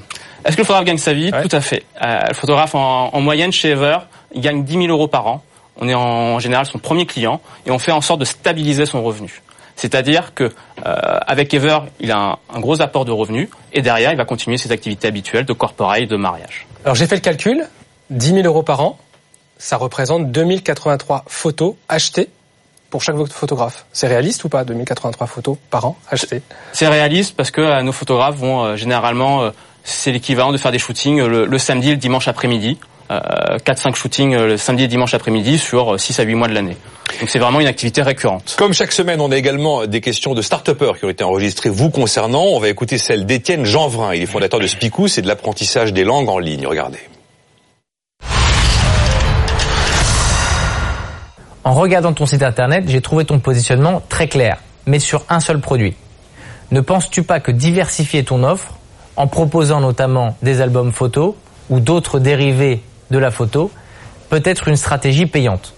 est-ce 0.44 0.56
que 0.56 0.62
le 0.62 0.65
photographe 0.65 0.85
gagne 0.85 0.97
sa 0.97 1.13
vie? 1.13 1.31
Ouais. 1.31 1.44
Tout 1.44 1.56
à 1.56 1.62
fait. 1.62 1.83
Euh, 2.03 2.19
le 2.29 2.33
photographe, 2.33 2.74
en, 2.74 3.09
en 3.13 3.21
moyenne, 3.21 3.51
chez 3.51 3.69
Ever, 3.69 4.00
il 4.33 4.41
gagne 4.41 4.63
10 4.63 4.74
000 4.74 4.85
euros 4.88 5.07
par 5.07 5.27
an. 5.27 5.44
On 5.79 5.88
est 5.88 5.94
en, 5.94 6.01
en 6.01 6.39
général 6.39 6.65
son 6.65 6.79
premier 6.79 7.06
client 7.06 7.39
et 7.68 7.71
on 7.71 7.77
fait 7.77 7.91
en 7.91 8.01
sorte 8.01 8.19
de 8.19 8.25
stabiliser 8.25 8.88
son 8.88 9.03
revenu. 9.03 9.44
C'est-à-dire 9.75 10.33
que 10.33 10.45
euh, 10.45 10.50
avec 11.27 11.53
Ever, 11.53 11.81
il 12.00 12.12
a 12.12 12.18
un, 12.18 12.38
un 12.56 12.59
gros 12.59 12.81
apport 12.81 13.06
de 13.06 13.12
revenus 13.12 13.50
et 13.74 13.83
derrière, 13.83 14.12
il 14.12 14.18
va 14.18 14.25
continuer 14.25 14.57
ses 14.57 14.71
activités 14.71 15.07
habituelles 15.07 15.45
de 15.45 15.53
corporate 15.53 16.00
et 16.00 16.07
de 16.07 16.15
mariage. 16.15 16.65
Alors 16.83 16.95
j'ai 16.95 17.06
fait 17.06 17.13
le 17.13 17.21
calcul, 17.21 17.63
10 18.09 18.27
000 18.33 18.47
euros 18.47 18.63
par 18.63 18.81
an, 18.81 18.97
ça 19.57 19.77
représente 19.77 20.31
2083 20.31 21.25
photos 21.27 21.75
achetées 21.89 22.30
pour 22.89 23.01
chaque 23.01 23.18
photographe. 23.27 23.86
C'est 23.92 24.07
réaliste 24.07 24.44
ou 24.44 24.50
pas, 24.50 24.63
2083 24.63 25.27
photos 25.27 25.57
par 25.69 25.86
an 25.86 25.98
achetées? 26.09 26.42
C'est 26.74 26.88
réaliste 26.88 27.36
parce 27.36 27.51
que 27.51 27.62
euh, 27.62 27.81
nos 27.81 27.92
photographes 27.92 28.36
vont 28.38 28.63
euh, 28.63 28.75
généralement, 28.75 29.42
euh, 29.44 29.51
c'est 29.83 30.12
l'équivalent 30.12 30.51
de 30.51 30.57
faire 30.57 30.71
des 30.71 30.80
shootings 30.80 31.21
le, 31.21 31.45
le 31.45 31.57
samedi 31.57 31.89
et 31.89 31.92
le 31.92 31.98
dimanche 31.98 32.27
après-midi. 32.27 32.77
Euh, 33.09 33.57
4-5 33.59 33.95
shootings 33.95 34.36
le 34.36 34.57
samedi 34.57 34.83
et 34.83 34.88
dimanche 34.88 35.13
après-midi 35.13 35.57
sur 35.57 35.94
euh, 35.94 35.98
6 35.98 36.19
à 36.19 36.24
8 36.24 36.36
mois 36.36 36.48
de 36.50 36.53
l'année. 36.53 36.75
Donc 37.21 37.30
c'est 37.30 37.39
vraiment 37.39 37.62
une 37.62 37.68
activité 37.68 38.01
récurrente. 38.01 38.56
Comme 38.57 38.74
chaque 38.74 38.92
semaine, 38.92 39.21
on 39.21 39.31
a 39.31 39.38
également 39.38 39.86
des 39.86 40.01
questions 40.01 40.33
de 40.33 40.42
start-upers 40.42 41.00
qui 41.00 41.06
ont 41.06 41.10
été 41.10 41.24
enregistrées 41.24 41.69
vous 41.69 41.89
concernant. 41.89 42.44
On 42.44 42.60
va 42.60 42.68
écouter 42.68 42.98
celle 42.98 43.25
d'Étienne 43.25 43.63
Jeanvrin. 43.63 44.13
Il 44.13 44.24
est 44.24 44.25
fondateur 44.25 44.60
de 44.60 44.68
Spicous 44.68 45.18
et 45.18 45.21
de 45.21 45.27
l'apprentissage 45.27 45.94
des 45.94 46.03
langues 46.03 46.30
en 46.30 46.38
ligne. 46.38 46.68
Regardez. 46.68 47.00
En 51.67 51.73
regardant 51.73 52.13
ton 52.13 52.25
site 52.25 52.43
internet, 52.43 52.85
j'ai 52.87 53.01
trouvé 53.01 53.25
ton 53.25 53.39
positionnement 53.39 54.01
très 54.07 54.29
clair, 54.29 54.59
mais 54.85 54.99
sur 54.99 55.25
un 55.27 55.41
seul 55.41 55.59
produit. 55.59 55.95
Ne 56.71 56.79
penses-tu 56.79 57.23
pas 57.23 57.41
que 57.41 57.51
diversifier 57.51 58.23
ton 58.23 58.45
offre, 58.45 58.75
en 59.17 59.27
proposant 59.27 59.81
notamment 59.81 60.37
des 60.41 60.61
albums 60.61 60.93
photos 60.93 61.33
ou 61.69 61.81
d'autres 61.81 62.19
dérivés 62.19 62.81
de 63.12 63.17
la 63.17 63.31
photo, 63.31 63.69
peut 64.29 64.41
être 64.45 64.69
une 64.69 64.77
stratégie 64.77 65.25
payante? 65.25 65.74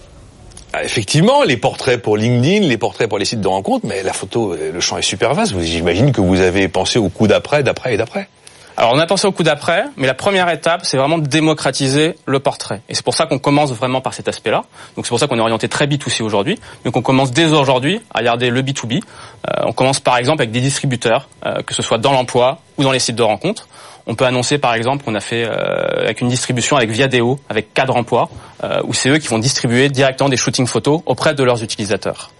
Ah, 0.72 0.84
Effectivement, 0.84 1.42
les 1.42 1.56
portraits 1.56 2.00
pour 2.00 2.16
LinkedIn, 2.16 2.68
les 2.68 2.78
portraits 2.78 3.08
pour 3.08 3.18
les 3.18 3.24
sites 3.24 3.40
de 3.40 3.48
rencontres, 3.48 3.84
mais 3.88 4.04
la 4.04 4.12
photo, 4.12 4.52
euh, 4.52 4.70
le 4.70 4.78
champ 4.78 4.96
est 4.96 5.02
super 5.02 5.34
vaste. 5.34 5.58
J'imagine 5.58 6.12
que 6.12 6.20
vous 6.20 6.40
avez 6.40 6.68
pensé 6.68 7.00
au 7.00 7.08
coup 7.08 7.26
d'après, 7.26 7.64
d'après 7.64 7.94
et 7.94 7.96
d'après. 7.96 8.28
Alors 8.76 8.92
on 8.94 8.98
a 8.98 9.06
pensé 9.06 9.26
au 9.26 9.32
coup 9.32 9.42
d'après, 9.42 9.84
mais 9.96 10.06
la 10.06 10.14
première 10.14 10.48
étape, 10.48 10.84
c'est 10.84 10.96
vraiment 10.96 11.18
de 11.18 11.26
démocratiser 11.26 12.16
le 12.26 12.40
portrait. 12.40 12.80
Et 12.88 12.94
c'est 12.94 13.04
pour 13.04 13.14
ça 13.14 13.26
qu'on 13.26 13.38
commence 13.38 13.72
vraiment 13.72 14.00
par 14.00 14.14
cet 14.14 14.28
aspect-là. 14.28 14.62
Donc 14.96 15.06
c'est 15.06 15.10
pour 15.10 15.18
ça 15.18 15.26
qu'on 15.26 15.36
est 15.36 15.42
orienté 15.42 15.68
très 15.68 15.86
B2C 15.86 16.22
aujourd'hui. 16.22 16.58
Donc 16.84 16.96
on 16.96 17.02
commence 17.02 17.30
dès 17.30 17.46
aujourd'hui 17.46 18.00
à 18.14 18.18
regarder 18.18 18.50
le 18.50 18.62
B2B. 18.62 19.00
Euh, 19.02 19.62
on 19.64 19.72
commence 19.72 20.00
par 20.00 20.16
exemple 20.16 20.42
avec 20.42 20.52
des 20.52 20.60
distributeurs, 20.60 21.28
euh, 21.44 21.62
que 21.62 21.74
ce 21.74 21.82
soit 21.82 21.98
dans 21.98 22.12
l'emploi 22.12 22.58
ou 22.78 22.82
dans 22.82 22.92
les 22.92 23.00
sites 23.00 23.16
de 23.16 23.22
rencontres. 23.22 23.68
On 24.06 24.14
peut 24.14 24.24
annoncer 24.24 24.58
par 24.58 24.74
exemple 24.74 25.04
qu'on 25.04 25.14
a 25.14 25.20
fait 25.20 25.44
euh, 25.44 26.02
avec 26.02 26.20
une 26.20 26.28
distribution 26.28 26.76
avec 26.76 26.90
Viadeo, 26.90 27.38
avec 27.48 27.72
Cadre 27.74 27.96
Emploi, 27.96 28.28
euh, 28.64 28.80
où 28.84 28.94
c'est 28.94 29.08
eux 29.08 29.18
qui 29.18 29.28
vont 29.28 29.38
distribuer 29.38 29.88
directement 29.88 30.28
des 30.28 30.36
shootings 30.36 30.66
photos 30.66 31.02
auprès 31.06 31.34
de 31.34 31.44
leurs 31.44 31.62
utilisateurs. 31.62 32.32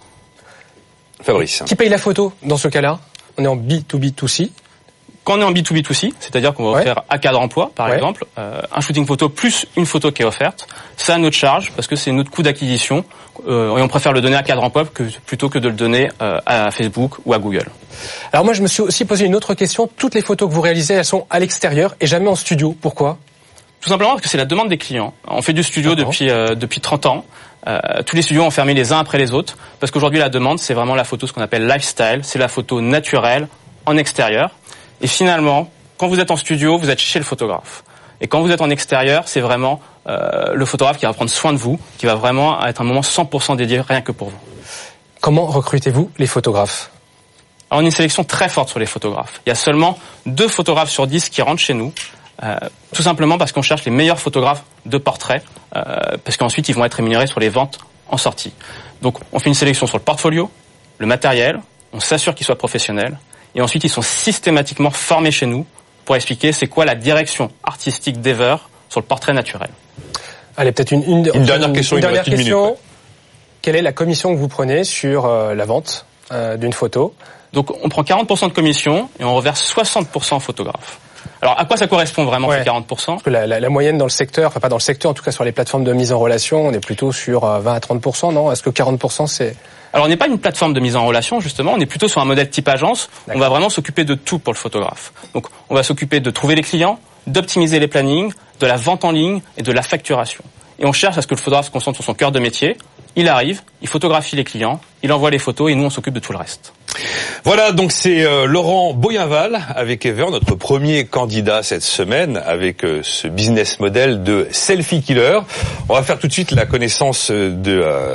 Fabrice. 1.23 1.63
Qui 1.67 1.75
paye 1.75 1.89
la 1.89 1.99
photo 1.99 2.33
dans 2.43 2.57
ce 2.57 2.69
cas-là? 2.69 2.99
On 3.39 3.45
est 3.45 3.47
en 3.47 3.57
B2B2C. 3.57 4.51
Quand 5.23 5.37
on 5.37 5.41
est 5.43 5.45
en 5.45 5.53
B2B2C, 5.53 6.13
c'est-à-dire 6.19 6.55
qu'on 6.55 6.65
va 6.65 6.71
Ouais. 6.71 6.77
offrir 6.79 7.03
à 7.09 7.19
cadre 7.19 7.41
emploi, 7.41 7.71
par 7.75 7.89
Ouais. 7.89 7.97
exemple, 7.97 8.25
euh, 8.39 8.63
un 8.75 8.81
shooting 8.81 9.07
photo 9.07 9.29
plus 9.29 9.67
une 9.77 9.85
photo 9.87 10.11
qui 10.11 10.23
est 10.23 10.25
offerte, 10.25 10.67
c'est 10.97 11.13
à 11.13 11.19
notre 11.19 11.37
charge 11.37 11.73
parce 11.77 11.87
que 11.87 11.95
c'est 11.95 12.11
notre 12.11 12.31
coût 12.31 12.43
d'acquisition 12.43 13.05
euh, 13.47 13.77
et 13.77 13.83
on 13.83 13.89
préfère 13.89 14.13
le 14.13 14.21
donner 14.23 14.37
à 14.37 14.43
cadre 14.43 14.63
emploi 14.65 14.85
que, 14.87 15.03
plutôt 15.27 15.49
que 15.51 15.59
de 15.59 15.69
le 15.69 15.75
donner 15.75 16.09
euh, 16.23 16.41
à 16.47 16.71
Facebook 16.71 17.17
ou 17.27 17.35
à 17.35 17.39
Google. 17.39 17.67
Alors 18.33 18.45
moi 18.47 18.55
je 18.55 18.63
me 18.63 18.67
suis 18.67 18.83
aussi 18.83 19.05
posé 19.05 19.27
une 19.27 19.35
autre 19.35 19.53
question. 19.55 19.89
Toutes 19.97 20.15
les 20.15 20.23
photos 20.23 20.49
que 20.49 20.55
vous 20.55 20.61
réalisez, 20.63 20.95
elles 20.95 21.05
sont 21.05 21.27
à 21.29 21.39
l'extérieur 21.39 21.95
et 22.01 22.07
jamais 22.07 22.29
en 22.29 22.35
studio. 22.35 22.75
Pourquoi? 22.81 23.19
Tout 23.83 23.89
simplement 23.89 24.11
parce 24.13 24.23
que 24.23 24.29
c'est 24.29 24.39
la 24.39 24.45
demande 24.47 24.69
des 24.69 24.79
clients. 24.79 25.13
On 25.29 25.43
fait 25.43 25.53
du 25.55 25.63
studio 25.63 25.95
depuis 25.95 26.31
euh, 26.31 26.55
depuis 26.55 26.81
30 26.81 27.07
ans. 27.07 27.25
Euh, 27.67 27.79
tous 28.07 28.17
les 28.17 28.23
studios 28.23 28.43
ont 28.45 28.51
fermé 28.51 28.73
les 28.73 28.91
uns 28.95 28.99
après 28.99 29.19
les 29.19 29.33
autres 29.33 29.59
parce 29.81 29.91
qu'aujourd'hui 29.93 30.19
la 30.19 30.31
demande 30.31 30.59
c'est 30.59 30.73
vraiment 30.73 30.95
la 30.95 31.05
photo 31.05 31.27
ce 31.27 31.33
qu'on 31.35 31.43
appelle 31.43 31.67
lifestyle, 31.67 32.21
c'est 32.23 32.39
la 32.39 32.49
photo 32.49 32.81
naturelle 32.81 33.49
en 33.87 33.97
extérieur. 33.99 34.51
Et 35.01 35.07
finalement, 35.07 35.71
quand 35.97 36.09
vous 36.09 36.21
êtes 36.21 36.31
en 36.31 36.37
studio, 36.37 36.79
vous 36.79 36.91
êtes 36.91 36.99
chez 36.99 37.19
le 37.19 37.25
photographe. 37.25 37.85
Et 38.21 38.29
quand 38.29 38.41
vous 38.43 38.51
êtes 38.51 38.61
en 38.61 38.71
extérieur, 38.71 39.25
c'est 39.27 39.41
vraiment 39.41 39.81
euh, 40.07 40.55
le 40.55 40.65
photographe 40.65 40.99
qui 40.99 41.07
va 41.07 41.13
prendre 41.13 41.31
soin 41.31 41.53
de 41.53 41.59
vous, 41.59 41.79
qui 41.99 42.07
va 42.07 42.15
vraiment 42.15 42.65
être 42.67 42.81
un 42.81 42.85
moment 42.85 43.01
100% 43.01 43.57
dédié 43.57 43.81
rien 43.81 44.03
que 44.03 44.13
pour 44.13 44.29
vous. 44.29 44.39
Comment 45.21 45.47
recrutez-vous 45.47 46.11
les 46.19 46.27
photographes? 46.27 46.91
Alors, 47.71 47.81
on 47.81 47.85
a 47.85 47.87
une 47.87 47.93
sélection 47.93 48.25
très 48.25 48.49
forte 48.49 48.69
sur 48.69 48.79
les 48.79 48.87
photographes. 48.87 49.41
Il 49.47 49.49
y 49.49 49.53
a 49.53 49.57
seulement 49.57 49.99
deux 50.27 50.49
photographes 50.49 50.91
sur 50.91 51.07
dix 51.07 51.29
qui 51.29 51.41
rentrent 51.41 51.63
chez 51.63 51.75
nous, 51.75 51.93
euh, 52.43 52.57
tout 52.93 53.03
simplement 53.03 53.39
parce 53.39 53.53
qu'on 53.53 53.63
cherche 53.63 53.85
les 53.85 53.91
meilleurs 53.91 54.19
photographes 54.19 54.65
de 54.87 54.99
portrait, 54.99 55.43
euh, 55.77 56.17
parce 56.25 56.37
qu'ensuite 56.37 56.69
ils 56.69 56.75
vont 56.75 56.85
être 56.85 56.95
rémunérés 56.95 57.27
sur 57.27 57.39
les 57.39 57.49
ventes 57.49 57.79
en 58.09 58.17
sortie. 58.17 58.53
Donc 59.03 59.19
on 59.33 59.39
fait 59.39 59.49
une 59.49 59.55
sélection 59.55 59.87
sur 59.87 59.99
le 59.99 60.03
portfolio, 60.03 60.51
le 60.99 61.07
matériel, 61.07 61.61
on 61.93 62.01
s'assure 62.01 62.35
qu'ils 62.35 62.47
soient 62.47 62.59
professionnels, 62.59 63.19
et 63.55 63.61
ensuite 63.63 63.85
ils 63.85 63.89
sont 63.91 64.03
systématiquement 64.03 64.91
formés 64.91 65.31
chez 65.31 65.47
nous 65.47 65.67
pour 66.05 66.17
expliquer 66.17 66.53
c'est 66.53 66.67
quoi 66.67 66.85
la 66.85 66.95
direction 66.95 67.51
artistique 67.65 68.21
d'Ever 68.21 68.57
sur 68.89 69.01
le 69.01 69.07
portrait 69.07 69.33
naturel. 69.33 69.71
Allez, 70.57 70.73
peut-être 70.73 70.91
une, 70.93 71.03
une, 71.05 71.31
Une 71.35 71.45
dernière 71.45 71.73
question, 71.73 71.97
Une 71.97 72.03
dernière 72.03 72.25
question. 72.25 72.63
minute, 72.65 72.79
Quelle 73.63 73.77
est 73.77 73.83
la 73.83 73.93
commission 73.93 74.35
que 74.35 74.39
vous 74.39 74.49
prenez 74.49 74.85
sur 74.85 75.27
euh, 75.27 75.55
la 75.55 75.65
vente 75.65 76.07
euh, 76.33 76.57
d'une 76.57 76.73
photo? 76.73 77.15
Donc 77.53 77.71
on 77.85 77.89
prend 77.89 78.03
40% 78.03 78.49
de 78.49 78.53
commission 78.53 79.09
et 79.19 79.25
on 79.25 79.35
reverse 79.35 79.73
60% 79.75 80.37
au 80.37 80.41
photographe. 80.41 80.99
Alors 81.43 81.59
à 81.59 81.65
quoi 81.65 81.77
ça 81.77 81.87
correspond 81.87 82.25
vraiment 82.25 82.49
Ouais. 82.49 82.63
ces 82.63 82.69
40% 82.71 82.85
Parce 83.07 83.23
que 83.23 83.31
la, 83.31 83.47
la- 83.47 83.61
la 83.61 83.69
moyenne 83.69 83.97
dans 83.99 84.05
le 84.05 84.11
secteur, 84.11 84.49
enfin 84.49 84.61
pas 84.61 84.69
dans 84.69 84.77
le 84.77 84.81
secteur, 84.81 85.11
en 85.11 85.15
tout 85.15 85.23
cas 85.23 85.33
sur 85.33 85.45
les 85.45 85.53
plateformes 85.53 85.85
de 85.85 85.93
mise 85.93 86.13
en 86.13 86.19
relation, 86.19 86.67
on 86.67 86.73
est 86.73 86.85
plutôt 86.85 87.13
sur 87.13 87.45
euh, 87.45 87.61
20 87.61 87.75
à 87.75 87.81
30 87.81 88.23
non? 88.33 88.53
Est-ce 88.53 88.63
que 88.63 88.71
40 88.71 89.27
c'est 89.29 89.57
Alors 89.93 90.07
on 90.07 90.09
n'est 90.09 90.17
pas 90.17 90.29
une 90.29 90.39
plateforme 90.39 90.73
de 90.73 90.81
mise 90.81 90.97
en 90.97 91.07
relation 91.07 91.41
justement, 91.41 91.73
on 91.75 91.81
est 91.81 91.87
plutôt 91.87 92.09
sur 92.09 92.21
un 92.21 92.25
modèle 92.25 92.49
type 92.51 92.69
agence. 92.69 93.11
On 93.29 93.39
va 93.39 93.49
vraiment 93.49 93.71
s'occuper 93.71 94.05
de 94.05 94.15
tout 94.15 94.39
pour 94.39 94.53
le 94.53 94.59
photographe. 94.59 95.13
Donc 95.35 95.47
on 95.69 95.75
va 95.75 95.83
s'occuper 95.83 96.21
de 96.21 96.31
trouver 96.31 96.55
les 96.55 96.63
clients, 96.63 97.01
d'optimiser 97.27 97.79
les 97.81 97.89
plannings, 97.89 98.33
de 98.61 98.67
la 98.67 98.77
vente 98.77 99.05
en 99.05 99.11
ligne 99.11 99.41
et 99.57 99.63
de 99.63 99.73
la 99.73 99.83
facturation. 99.83 100.45
Et 100.79 100.87
on 100.87 100.93
cherche 100.93 101.19
à 101.19 101.23
ce 101.23 101.27
que 101.27 101.35
le 101.35 101.39
photographe 101.39 101.67
se 101.67 101.71
concentre 101.71 101.97
sur 101.97 102.05
son 102.05 102.15
cœur 102.15 102.33
de 102.33 102.41
métier. 102.41 102.77
Il 103.17 103.29
arrive, 103.29 103.63
il 103.83 103.89
photographie 103.89 104.37
les 104.37 104.45
clients, 104.45 104.81
il 105.03 105.13
envoie 105.13 105.31
les 105.31 105.39
photos 105.39 105.71
et 105.71 105.75
nous 105.75 105.85
on 105.85 105.91
s'occupe 105.91 106.15
de 106.15 106.21
tout 106.21 106.33
le 106.33 106.39
reste. 106.39 106.73
Voilà, 107.45 107.73
donc 107.73 107.93
c'est 107.93 108.25
euh, 108.25 108.47
Laurent 108.47 108.95
Boyenval 108.95 109.61
avec 109.75 110.07
Ever, 110.07 110.27
notre 110.31 110.55
premier 110.55 111.07
candidat 111.07 111.63
cette 111.63 111.83
semaine 111.83 112.41
avec 112.47 112.85
euh, 112.85 113.01
ce 113.03 113.27
business 113.29 113.81
model 113.81 114.23
de 114.23 114.47
selfie 114.53 115.03
killer. 115.03 115.41
On 115.89 115.95
va 115.95 116.03
faire 116.03 116.19
tout 116.19 116.29
de 116.29 116.33
suite 116.33 116.53
la 116.53 116.67
connaissance 116.67 117.31
euh, 117.31 117.51
de 117.51 117.81
euh, 117.83 118.15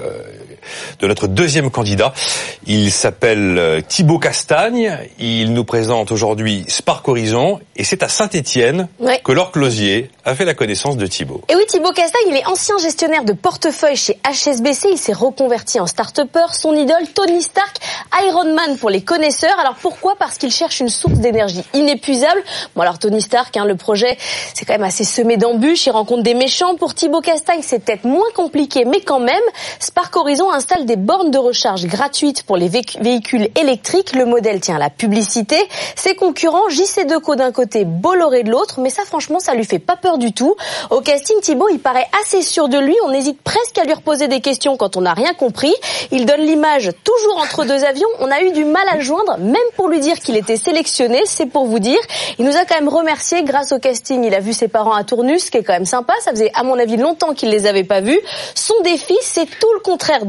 de 1.00 1.08
notre 1.08 1.28
deuxième 1.28 1.70
candidat. 1.72 2.14
Il 2.68 2.92
s'appelle 2.92 3.58
euh, 3.58 3.82
Thibaut 3.82 4.20
Castagne. 4.20 4.98
Il 5.20 5.54
nous 5.54 5.64
présente 5.66 6.12
aujourd'hui 6.12 6.66
Spark 6.68 7.08
Horizon 7.08 7.60
et 7.76 7.84
c'est 7.84 8.04
à 8.04 8.08
Saint-Étienne 8.10 8.88
Ouais. 9.00 9.20
que 9.24 9.32
Laure 9.32 9.52
Closier 9.52 10.10
a 10.24 10.34
fait 10.36 10.46
la 10.46 10.54
connaissance 10.54 10.98
de 10.98 11.06
Thibaut. 11.08 11.42
Et 11.50 11.56
oui, 11.56 11.64
Thibaut 11.68 11.92
Castagne, 11.92 12.22
il 12.30 12.36
est 12.36 12.46
ancien 12.48 12.78
gestionnaire 12.78 13.24
de 13.24 13.34
portefeuille 13.34 13.96
chez 13.96 14.18
HSBC. 14.30 14.90
Il 14.92 14.98
s'est 14.98 15.14
reconverti 15.14 15.80
en 15.80 15.88
start-upper. 15.88 16.46
Son 16.54 16.74
idole, 16.74 17.08
Tony 17.14 17.42
Stark, 17.42 17.78
Iron 18.26 18.54
Man 18.56 18.78
pour 18.78 18.90
les 18.90 19.02
connaisseurs. 19.02 19.58
Alors 19.60 19.76
pourquoi? 19.76 20.16
Parce 20.18 20.38
qu'il 20.38 20.52
cherche 20.52 20.80
une 20.80 20.90
source 20.90 21.16
d'énergie 21.20 21.64
inépuisable. 21.74 22.42
Bon 22.76 22.82
alors 22.82 22.98
Tony 23.00 23.22
Stark, 23.22 23.56
hein, 23.58 23.66
le 23.66 23.76
projet, 23.76 24.18
c'est 24.54 24.66
quand 24.66 24.74
même 24.74 24.84
assez 24.84 25.04
semé 25.04 25.38
d'embûches. 25.38 25.86
Il 25.86 25.92
rencontre 25.92 26.24
des 26.24 26.34
méchants. 26.34 26.76
Pour 26.76 26.94
Thibaut 26.96 27.22
Castagne, 27.22 27.60
c'est 27.62 27.80
peut-être 27.80 28.06
moins 28.06 28.30
compliqué, 28.36 28.86
mais 28.86 29.02
quand 29.02 29.20
même, 29.20 29.42
Spark 29.80 30.16
Horizon 30.16 30.50
installe 30.56 30.86
des 30.86 30.96
bornes 30.96 31.32
de 31.32 31.38
recharge 31.38 31.86
gratuites 31.86 32.44
pour 32.44 32.58
les 32.58 32.70
véhic- 32.70 32.98
véhicules 33.02 33.50
électriques. 33.56 34.14
Le 34.16 34.26
modèle 34.26 34.60
tient 34.60 34.78
la 34.80 34.90
publicité. 34.90 35.58
Ses 35.96 36.16
concurrents, 36.16 36.68
JC 36.70 37.06
Deco 37.06 37.36
d'un 37.36 37.52
côté, 37.52 37.86
Bolloré 37.86 38.44
de 38.44 38.50
l'autre. 38.50 38.80
Mais 38.80 38.90
ça, 38.90 39.04
franchement, 39.06 39.40
ça 39.40 39.54
lui 39.54 39.66
fait 39.66 39.80
pas 39.80 39.96
peur 39.98 40.18
du 40.18 40.34
tout. 40.34 40.56
Au 40.90 41.02
casting, 41.02 41.40
Thibaut, 41.42 41.70
il 41.70 41.80
paraît 41.80 42.08
assez 42.22 42.42
sûr 42.42 42.68
de 42.70 42.78
lui. 42.80 42.96
On 43.06 43.12
hésite 43.12 43.42
presque 43.42 43.78
à 43.78 43.84
lui 43.84 43.94
reposer 43.94 44.28
des 44.28 44.42
questions 44.42 44.78
quand 44.78 44.98
on 44.98 45.02
n'a 45.02 45.14
rien 45.14 45.34
compris. 45.34 45.74
Il 46.12 46.26
donne 46.26 46.42
l'image 46.42 46.90
toujours 47.04 47.38
entre 47.42 47.66
deux 47.66 47.84
avions. 47.84 48.08
On 48.20 48.32
a 48.32 48.42
eu 48.42 48.52
du 48.52 48.66
mal 48.66 48.88
à 48.92 48.96
le 48.96 49.02
joindre, 49.02 49.38
même 49.40 49.56
pour 49.76 49.90
lui 49.90 50.00
dire 50.00 50.20
qu'il 50.20 50.38
était 50.38 50.58
sélectionné. 50.58 51.22
C'est 51.26 51.46
pour 51.48 51.66
vous 51.66 51.80
dire. 51.80 52.00
Il 52.40 52.46
nous 52.46 52.56
a 52.56 52.66
quand 52.66 52.76
même 52.76 52.90
remercié 52.90 53.44
grâce 53.44 53.72
au 53.72 53.80
casting. 53.80 54.24
Il 54.24 54.34
a 54.34 54.40
vu 54.40 54.54
ses 54.54 54.68
parents 54.68 54.94
à 54.94 55.04
Tournus, 55.04 55.46
ce 55.46 55.52
qui 55.52 55.58
est 55.58 55.64
quand 55.64 55.74
même 55.74 55.86
sympa. 55.86 56.14
Ça 56.22 56.32
faisait, 56.32 56.52
à 56.56 56.64
mon 56.64 56.80
avis, 56.80 56.98
longtemps 56.98 57.34
qu'il 57.34 57.50
les 57.50 57.66
avait 57.66 57.84
pas 57.84 58.02
vus. 58.02 58.20
Son 58.56 58.74
défi, 58.84 59.16
c'est 59.22 59.46
tout 59.60 59.74
le 59.74 59.80
contraire 59.82 60.26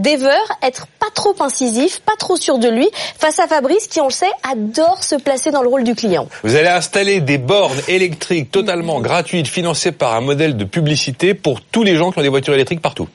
Être 0.62 0.86
pas 1.00 1.10
trop 1.14 1.34
incisif, 1.40 2.00
pas 2.00 2.16
trop 2.18 2.36
sûr 2.36 2.58
de 2.58 2.68
lui. 2.68 2.88
Face 3.18 3.38
à 3.38 3.46
Fabrice, 3.46 3.86
qui, 3.86 4.00
on 4.00 4.06
le 4.06 4.12
sait, 4.12 4.30
adore 4.48 5.02
se 5.02 5.16
placer 5.16 5.50
dans 5.50 5.62
le 5.62 5.68
rôle 5.68 5.84
du 5.84 5.94
client. 5.94 6.28
Vous 6.42 6.56
allez 6.56 6.68
installer 6.68 7.20
des 7.20 7.38
bornes 7.38 7.80
électriques 7.88 8.50
totalement 8.50 9.00
gratuites, 9.00 9.48
financées 9.48 9.92
par 9.92 10.14
un 10.14 10.20
modèle 10.20 10.56
de 10.56 10.64
publicité 10.64 11.34
pour 11.34 11.60
tous 11.60 11.82
les 11.82 11.96
gens 11.96 12.12
qui 12.12 12.18
ont 12.18 12.22
des 12.22 12.28
voitures 12.28 12.54
électriques 12.54 12.82
partout. 12.82 13.08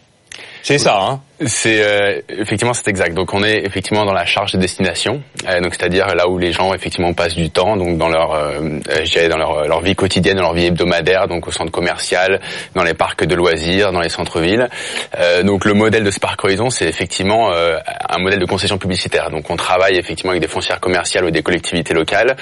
C'est 0.63 0.77
ça, 0.77 0.99
hein 1.01 1.21
C'est 1.47 1.83
euh, 1.83 2.21
effectivement 2.29 2.73
c'est 2.73 2.87
exact. 2.87 3.15
Donc 3.15 3.33
on 3.33 3.43
est 3.43 3.65
effectivement 3.65 4.05
dans 4.05 4.13
la 4.13 4.25
charge 4.25 4.51
de 4.51 4.59
destination, 4.59 5.23
euh, 5.47 5.59
donc 5.59 5.73
c'est-à-dire 5.73 6.13
là 6.15 6.29
où 6.29 6.37
les 6.37 6.51
gens 6.51 6.73
effectivement 6.73 7.13
passent 7.13 7.35
du 7.35 7.49
temps, 7.49 7.77
donc 7.77 7.97
dans 7.97 8.09
leur, 8.09 8.33
euh, 8.33 8.59
euh, 8.89 9.03
je 9.03 9.27
dans 9.27 9.37
leur, 9.37 9.67
leur 9.67 9.81
vie 9.81 9.95
quotidienne, 9.95 10.37
dans 10.37 10.43
leur 10.43 10.53
vie 10.53 10.67
hebdomadaire, 10.67 11.27
donc 11.27 11.47
au 11.47 11.51
centre 11.51 11.71
commercial, 11.71 12.39
dans 12.75 12.83
les 12.83 12.93
parcs 12.93 13.25
de 13.25 13.33
loisirs, 13.35 13.91
dans 13.91 14.01
les 14.01 14.09
centres-villes. 14.09 14.69
Euh, 15.17 15.41
donc 15.41 15.65
le 15.65 15.73
modèle 15.73 16.03
de 16.03 16.11
Spark 16.11 16.43
Horizon, 16.43 16.69
c'est 16.69 16.85
effectivement 16.85 17.51
euh, 17.51 17.77
un 18.07 18.19
modèle 18.19 18.39
de 18.39 18.45
concession 18.45 18.77
publicitaire. 18.77 19.31
Donc 19.31 19.49
on 19.49 19.55
travaille 19.55 19.97
effectivement 19.97 20.31
avec 20.31 20.41
des 20.41 20.47
foncières 20.47 20.79
commerciales 20.79 21.25
ou 21.25 21.31
des 21.31 21.41
collectivités 21.41 21.95
locales, 21.95 22.35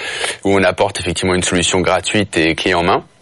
où 0.44 0.54
on 0.54 0.64
apporte 0.64 1.00
effectivement 1.00 1.36
une 1.36 1.44
solution 1.44 1.80
gratuite 1.80 2.36
et 2.38 2.54
clé 2.54 2.74
en 2.74 2.84
main 2.84 3.06
euh, 3.06 3.19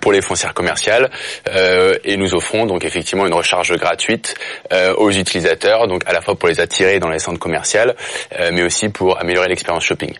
pour 0.00 0.12
les 0.12 0.20
foncières 0.20 0.54
commerciales 0.54 1.10
euh, 1.48 1.96
et 2.04 2.16
nous 2.16 2.34
offrons 2.34 2.66
donc 2.66 2.84
effectivement 2.84 3.26
une 3.26 3.34
recharge 3.34 3.76
gratuite 3.76 4.34
euh, 4.72 4.94
aux 4.94 5.10
utilisateurs 5.10 5.86
donc 5.88 6.02
à 6.06 6.12
la 6.12 6.20
fois 6.20 6.34
pour 6.34 6.48
les 6.48 6.60
attirer 6.60 6.98
dans 6.98 7.08
les 7.08 7.18
centres 7.18 7.38
commerciaux 7.38 7.60
euh, 8.38 8.50
mais 8.52 8.62
aussi 8.62 8.88
pour 8.88 9.18
améliorer 9.20 9.48
l'expérience 9.48 9.84
shopping. 9.84 10.12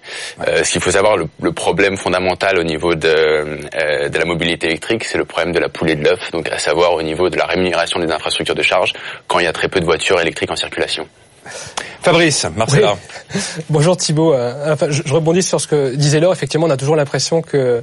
Euh, 0.46 0.62
ce 0.62 0.72
qu'il 0.72 0.80
faut 0.80 0.90
savoir 0.90 1.16
le, 1.16 1.26
le 1.42 1.52
problème 1.52 1.96
fondamental 1.96 2.58
au 2.58 2.62
niveau 2.62 2.94
de, 2.94 3.08
euh, 3.08 4.08
de 4.08 4.18
la 4.18 4.24
mobilité 4.24 4.66
électrique 4.66 5.04
c'est 5.04 5.18
le 5.18 5.24
problème 5.24 5.52
de 5.52 5.58
la 5.58 5.68
poule 5.68 5.90
et 5.90 5.96
de 5.96 6.04
l'œuf 6.04 6.30
donc 6.32 6.48
à 6.50 6.58
savoir 6.58 6.94
au 6.94 7.02
niveau 7.02 7.28
de 7.30 7.36
la 7.36 7.46
rémunération 7.46 7.98
des 7.98 8.10
infrastructures 8.12 8.54
de 8.54 8.62
charge 8.62 8.92
quand 9.26 9.38
il 9.38 9.44
y 9.44 9.48
a 9.48 9.52
très 9.52 9.68
peu 9.68 9.80
de 9.80 9.84
voitures 9.84 10.20
électriques 10.20 10.50
en 10.50 10.56
circulation. 10.56 11.06
Fabrice, 12.02 12.46
Marcella. 12.56 12.96
Bonjour 13.70 13.96
Thibaut. 13.96 14.34
Euh, 14.34 14.72
Enfin, 14.72 14.86
je, 14.90 15.02
je 15.04 15.12
rebondis 15.12 15.42
sur 15.42 15.60
ce 15.60 15.66
que 15.66 15.94
disait 15.94 16.20
Laure. 16.20 16.32
Effectivement, 16.32 16.66
on 16.66 16.70
a 16.70 16.76
toujours 16.76 16.96
l'impression 16.96 17.42
que 17.42 17.82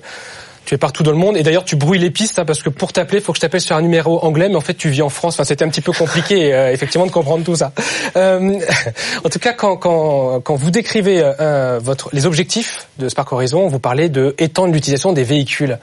tu 0.68 0.76
es 0.76 0.78
partout 0.78 1.02
dans 1.02 1.12
le 1.12 1.18
monde. 1.18 1.38
Et 1.38 1.44
d'ailleurs, 1.44 1.64
tu 1.64 1.78
brouilles 1.78 1.98
les 1.98 2.12
pistes 2.12 2.40
hein, 2.40 2.46
parce 2.46 2.62
que 2.62 2.70
pour 2.70 2.92
t'appeler, 2.92 3.20
il 3.20 3.24
faut 3.24 3.32
que 3.32 3.38
je 3.38 3.42
t'appelle 3.42 3.62
sur 3.62 3.78
un 3.78 3.82
numéro 3.82 4.24
anglais, 4.24 4.50
mais 4.50 4.58
en 4.58 4.62
fait, 4.62 4.74
tu 4.74 4.90
vis 4.90 5.02
en 5.02 5.08
France. 5.08 5.36
Enfin, 5.36 5.46
c'était 5.46 5.64
un 5.64 5.70
petit 5.70 5.82
peu 5.82 5.94
compliqué, 5.94 6.54
euh, 6.54 6.74
effectivement, 6.74 7.06
de 7.06 7.12
comprendre 7.12 7.46
tout 7.46 7.56
ça. 7.56 7.72
Euh, 8.18 8.60
en 9.24 9.30
tout 9.30 9.40
cas, 9.40 9.54
quand, 9.54 9.78
quand, 9.78 10.42
quand 10.42 10.56
vous 10.56 10.70
décrivez 10.70 11.22
euh, 11.24 11.80
votre, 11.82 12.10
les 12.12 12.26
objectifs 12.26 12.88
de 13.00 13.08
Spark 13.08 13.32
Horizon, 13.32 13.70
vous 13.70 13.80
parlez 13.80 14.10
de 14.10 14.36
étendre 14.40 14.74
l'utilisation 14.74 15.14
des 15.14 15.24
véhicules. 15.24 15.80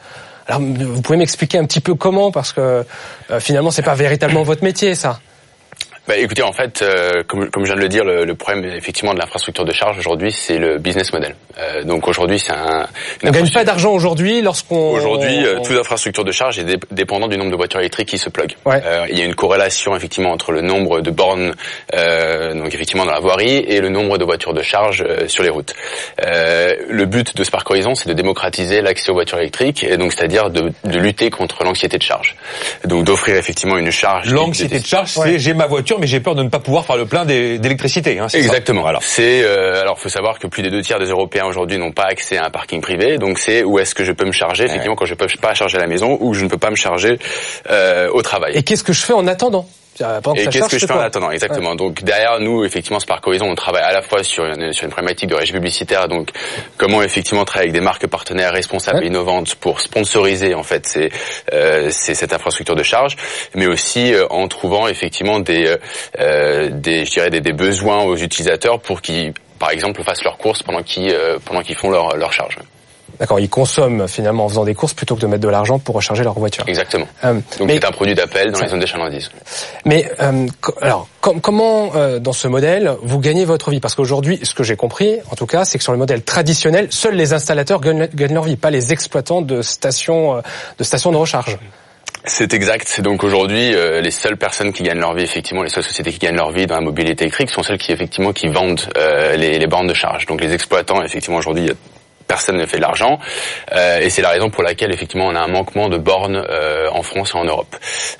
Alors, 0.46 0.60
vous 0.60 1.00
pouvez 1.00 1.16
m'expliquer 1.16 1.56
un 1.56 1.64
petit 1.64 1.80
peu 1.80 1.94
comment, 1.94 2.30
parce 2.30 2.52
que 2.52 2.84
euh, 3.30 3.40
finalement, 3.40 3.70
c'est 3.70 3.80
pas 3.80 3.94
véritablement 3.94 4.42
votre 4.42 4.62
métier, 4.62 4.94
ça. 4.94 5.18
Bah, 6.06 6.16
écoutez, 6.18 6.42
en 6.42 6.52
fait, 6.52 6.82
euh, 6.82 7.22
comme, 7.26 7.50
comme 7.50 7.64
je 7.64 7.68
viens 7.68 7.76
de 7.76 7.80
le 7.80 7.88
dire, 7.88 8.04
le, 8.04 8.24
le 8.24 8.34
problème 8.34 8.64
effectivement 8.74 9.14
de 9.14 9.18
l'infrastructure 9.18 9.64
de 9.64 9.72
charge 9.72 9.96
aujourd'hui, 9.98 10.32
c'est 10.32 10.58
le 10.58 10.76
business 10.78 11.12
model. 11.14 11.34
Euh, 11.58 11.82
donc 11.84 12.06
aujourd'hui, 12.08 12.38
c'est 12.38 12.52
un. 12.52 12.86
On 13.22 13.30
gagne 13.30 13.50
pas 13.50 13.64
d'argent 13.64 13.90
aujourd'hui 13.92 14.42
lorsqu'on. 14.42 14.90
Aujourd'hui, 14.92 15.46
euh, 15.46 15.60
toute 15.64 15.78
infrastructure 15.78 16.24
de 16.24 16.32
charge 16.32 16.58
est 16.58 16.64
dé- 16.64 16.76
dépendante 16.90 17.30
du 17.30 17.38
nombre 17.38 17.50
de 17.52 17.56
voitures 17.56 17.80
électriques 17.80 18.08
qui 18.08 18.18
se 18.18 18.28
plug. 18.28 18.54
Ouais. 18.66 18.82
Euh, 18.84 19.06
il 19.10 19.18
y 19.18 19.22
a 19.22 19.24
une 19.24 19.34
corrélation 19.34 19.96
effectivement 19.96 20.30
entre 20.32 20.52
le 20.52 20.60
nombre 20.60 21.00
de 21.00 21.10
bornes, 21.10 21.54
euh, 21.94 22.52
donc 22.54 22.74
effectivement 22.74 23.06
dans 23.06 23.12
la 23.12 23.20
voirie, 23.20 23.56
et 23.66 23.80
le 23.80 23.88
nombre 23.88 24.18
de 24.18 24.24
voitures 24.24 24.52
de 24.52 24.62
charge 24.62 25.02
euh, 25.08 25.26
sur 25.28 25.42
les 25.42 25.48
routes. 25.50 25.74
Euh, 26.22 26.72
le 26.88 27.06
but 27.06 27.34
de 27.36 27.44
Spark 27.44 27.70
Horizon, 27.70 27.94
c'est 27.94 28.08
de 28.08 28.14
démocratiser 28.14 28.82
l'accès 28.82 29.10
aux 29.10 29.14
voitures 29.14 29.38
électriques, 29.38 29.84
et 29.84 29.96
donc 29.96 30.12
c'est-à-dire 30.12 30.50
de, 30.50 30.70
de 30.84 30.98
lutter 30.98 31.30
contre 31.30 31.64
l'anxiété 31.64 31.96
de 31.96 32.02
charge. 32.02 32.36
Donc 32.84 33.04
d'offrir 33.04 33.36
effectivement 33.36 33.78
une 33.78 33.90
charge. 33.90 34.28
L'anxiété 34.30 34.80
de 34.80 34.86
charge, 34.86 35.10
c'est 35.10 35.38
j'ai 35.38 35.54
ma 35.54 35.66
voiture, 35.66 35.93
mais 35.98 36.06
j'ai 36.06 36.20
peur 36.20 36.34
de 36.34 36.42
ne 36.42 36.48
pas 36.48 36.58
pouvoir 36.58 36.86
faire 36.86 36.96
le 36.96 37.06
plein 37.06 37.24
d'électricité. 37.24 38.18
Hein, 38.18 38.28
c'est 38.28 38.40
ça 38.40 38.46
Exactement. 38.46 38.82
Voilà. 38.82 38.98
C'est 39.02 39.42
euh, 39.42 39.80
alors 39.80 39.98
faut 39.98 40.08
savoir 40.08 40.38
que 40.38 40.46
plus 40.46 40.62
des 40.62 40.70
deux 40.70 40.82
tiers 40.82 40.98
des 40.98 41.08
Européens 41.08 41.46
aujourd'hui 41.46 41.78
n'ont 41.78 41.92
pas 41.92 42.04
accès 42.04 42.36
à 42.36 42.44
un 42.44 42.50
parking 42.50 42.80
privé, 42.80 43.18
donc 43.18 43.38
c'est 43.38 43.62
où 43.64 43.78
est-ce 43.78 43.94
que 43.94 44.04
je 44.04 44.12
peux 44.12 44.24
me 44.24 44.32
charger 44.32 44.64
effectivement 44.64 44.96
quand 44.96 45.06
je 45.06 45.14
peux 45.14 45.26
pas 45.40 45.54
charger 45.54 45.78
à 45.78 45.80
la 45.80 45.86
maison 45.86 46.18
ou 46.20 46.34
je 46.34 46.44
ne 46.44 46.48
peux 46.48 46.58
pas 46.58 46.70
me 46.70 46.76
charger 46.76 47.18
euh, 47.70 48.08
au 48.12 48.22
travail. 48.22 48.56
Et 48.56 48.62
qu'est-ce 48.62 48.84
que 48.84 48.92
je 48.92 49.02
fais 49.02 49.12
en 49.12 49.26
attendant? 49.26 49.66
Pendant 49.98 50.34
Et 50.34 50.46
qu'est-ce 50.46 50.68
que 50.68 50.78
je 50.78 50.86
fais 50.86 50.92
en 50.92 51.00
attendant 51.00 51.30
Exactement. 51.30 51.74
Donc 51.74 52.02
derrière 52.02 52.40
nous, 52.40 52.64
effectivement, 52.64 53.00
Spark 53.00 53.26
Horizon, 53.26 53.46
on 53.48 53.54
travaille 53.54 53.82
à 53.82 53.92
la 53.92 54.02
fois 54.02 54.22
sur 54.22 54.44
une, 54.44 54.72
sur 54.72 54.84
une 54.84 54.90
problématique 54.90 55.28
de 55.28 55.34
régie 55.34 55.52
publicitaire, 55.52 56.08
donc 56.08 56.30
comment 56.76 57.02
effectivement 57.02 57.44
travailler 57.44 57.70
avec 57.70 57.80
des 57.80 57.84
marques 57.84 58.06
partenaires 58.06 58.52
responsables 58.52 58.94
Ouais. 58.94 59.04
et 59.04 59.06
innovantes 59.08 59.54
pour 59.56 59.80
sponsoriser 59.80 60.54
en 60.54 60.62
fait 60.62 61.10
euh, 61.52 61.90
cette 61.90 62.32
infrastructure 62.32 62.76
de 62.76 62.82
charge, 62.82 63.16
mais 63.54 63.66
aussi 63.66 64.12
euh, 64.12 64.26
en 64.30 64.46
trouvant 64.46 64.86
effectivement 64.88 65.40
des, 65.40 65.76
euh, 66.20 66.68
des 66.70 67.04
je 67.04 67.10
dirais 67.10 67.30
des, 67.30 67.40
des 67.40 67.52
besoins 67.52 68.02
aux 68.02 68.16
utilisateurs 68.16 68.80
pour 68.80 69.00
qu'ils 69.00 69.32
par 69.58 69.70
exemple 69.70 70.02
fassent 70.04 70.22
leurs 70.22 70.36
courses 70.38 70.62
pendant 70.62 70.82
qu'ils 70.82 71.16
pendant 71.44 71.62
qu'ils 71.62 71.76
font 71.76 71.90
leur, 71.90 72.16
leur 72.16 72.32
charge. 72.32 72.58
D'accord, 73.18 73.38
ils 73.38 73.48
consomment 73.48 74.08
finalement 74.08 74.46
en 74.46 74.48
faisant 74.48 74.64
des 74.64 74.74
courses 74.74 74.94
plutôt 74.94 75.14
que 75.14 75.20
de 75.20 75.26
mettre 75.26 75.42
de 75.42 75.48
l'argent 75.48 75.78
pour 75.78 75.94
recharger 75.94 76.24
leur 76.24 76.34
voiture. 76.34 76.64
Exactement. 76.66 77.06
Euh, 77.24 77.34
Donc 77.58 77.70
c'est 77.70 77.84
un 77.84 77.92
produit 77.92 78.14
d'appel 78.14 78.50
dans 78.50 78.60
les 78.60 78.68
zones 78.68 78.80
d'achalandise. 78.80 79.30
Mais 79.84 80.10
euh, 80.20 80.46
alors, 80.80 81.06
com- 81.20 81.40
comment 81.40 81.92
euh, 81.94 82.18
dans 82.18 82.32
ce 82.32 82.48
modèle 82.48 82.96
vous 83.02 83.20
gagnez 83.20 83.44
votre 83.44 83.70
vie? 83.70 83.80
Parce 83.80 83.94
qu'aujourd'hui, 83.94 84.40
ce 84.42 84.54
que 84.54 84.64
j'ai 84.64 84.76
compris, 84.76 85.18
en 85.30 85.36
tout 85.36 85.46
cas, 85.46 85.64
c'est 85.64 85.78
que 85.78 85.84
sur 85.84 85.92
le 85.92 85.98
modèle 85.98 86.22
traditionnel, 86.22 86.88
seuls 86.90 87.14
les 87.14 87.32
installateurs 87.32 87.80
gagnent, 87.80 88.08
gagnent 88.14 88.34
leur 88.34 88.44
vie, 88.44 88.56
pas 88.56 88.70
les 88.70 88.92
exploitants 88.92 89.42
de 89.42 89.62
stations 89.62 90.36
euh, 90.36 90.40
de 90.78 90.84
stations 90.84 91.12
de 91.12 91.16
recharge. 91.16 91.56
C'est 92.26 92.54
exact. 92.54 92.88
C'est 92.88 93.02
donc 93.02 93.22
aujourd'hui 93.22 93.74
euh, 93.74 94.00
les 94.00 94.10
seules 94.10 94.38
personnes 94.38 94.72
qui 94.72 94.82
gagnent 94.82 94.98
leur 95.00 95.14
vie, 95.14 95.24
effectivement, 95.24 95.62
les 95.62 95.68
seules 95.68 95.84
sociétés 95.84 96.10
qui 96.10 96.18
gagnent 96.18 96.36
leur 96.36 96.52
vie 96.52 96.66
dans 96.66 96.74
la 96.76 96.80
mobilité 96.80 97.24
électrique 97.24 97.50
sont 97.50 97.62
celles 97.62 97.78
qui 97.78 97.92
effectivement 97.92 98.32
qui 98.32 98.48
vendent 98.48 98.80
euh, 98.96 99.36
les, 99.36 99.58
les 99.58 99.66
bornes 99.66 99.86
de 99.86 99.94
charge. 99.94 100.24
Donc 100.26 100.40
les 100.40 100.52
exploitants, 100.52 101.02
effectivement, 101.02 101.36
aujourd'hui, 101.36 101.70
personne 102.26 102.56
ne 102.56 102.66
fait 102.66 102.78
de 102.78 102.82
l'argent, 102.82 103.18
Euh, 103.72 104.00
et 104.00 104.10
c'est 104.10 104.22
la 104.22 104.30
raison 104.30 104.50
pour 104.50 104.62
laquelle 104.62 104.92
effectivement 104.92 105.26
on 105.26 105.34
a 105.34 105.40
un 105.40 105.48
manquement 105.48 105.88
de 105.88 105.98
bornes 105.98 106.36
euh, 106.36 106.88
en 106.92 107.02
France 107.02 107.32
et 107.34 107.38
en 107.38 107.44
Europe. 107.44 107.74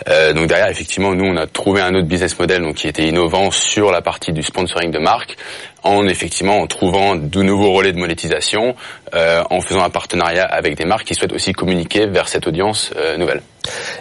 Euh, 0.09 0.33
donc 0.33 0.47
derrière, 0.47 0.69
effectivement, 0.69 1.15
nous 1.15 1.25
on 1.25 1.37
a 1.37 1.47
trouvé 1.47 1.81
un 1.81 1.95
autre 1.95 2.07
business 2.07 2.39
model 2.39 2.63
donc 2.63 2.77
qui 2.77 2.89
était 2.89 3.07
innovant 3.07 3.51
sur 3.51 3.93
la 3.93 4.01
partie 4.03 4.33
du 4.33 4.43
sponsoring 4.43 4.91
de 4.91 4.99
marque, 4.99 5.37
en 5.83 6.07
effectivement 6.07 6.59
en 6.61 6.67
trouvant 6.67 7.17
de 7.17 7.43
nouveaux 7.43 7.73
relais 7.73 7.93
de 7.93 7.99
monétisation, 7.99 8.75
euh, 9.15 9.43
en 9.51 9.61
faisant 9.61 9.85
un 9.85 9.91
partenariat 9.91 10.45
avec 10.45 10.77
des 10.77 10.85
marques 10.85 11.07
qui 11.07 11.15
souhaitent 11.15 11.33
aussi 11.33 11.53
communiquer 11.53 12.07
vers 12.07 12.29
cette 12.29 12.47
audience 12.47 12.91
euh, 12.97 13.17
nouvelle. 13.17 13.43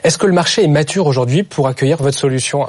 Est-ce 0.03 0.17
que 0.17 0.27
le 0.27 0.33
marché 0.33 0.63
est 0.63 0.67
mature 0.67 1.07
aujourd'hui 1.07 1.43
pour 1.43 1.67
accueillir 1.67 1.97
votre 1.97 2.17
solution 2.17 2.65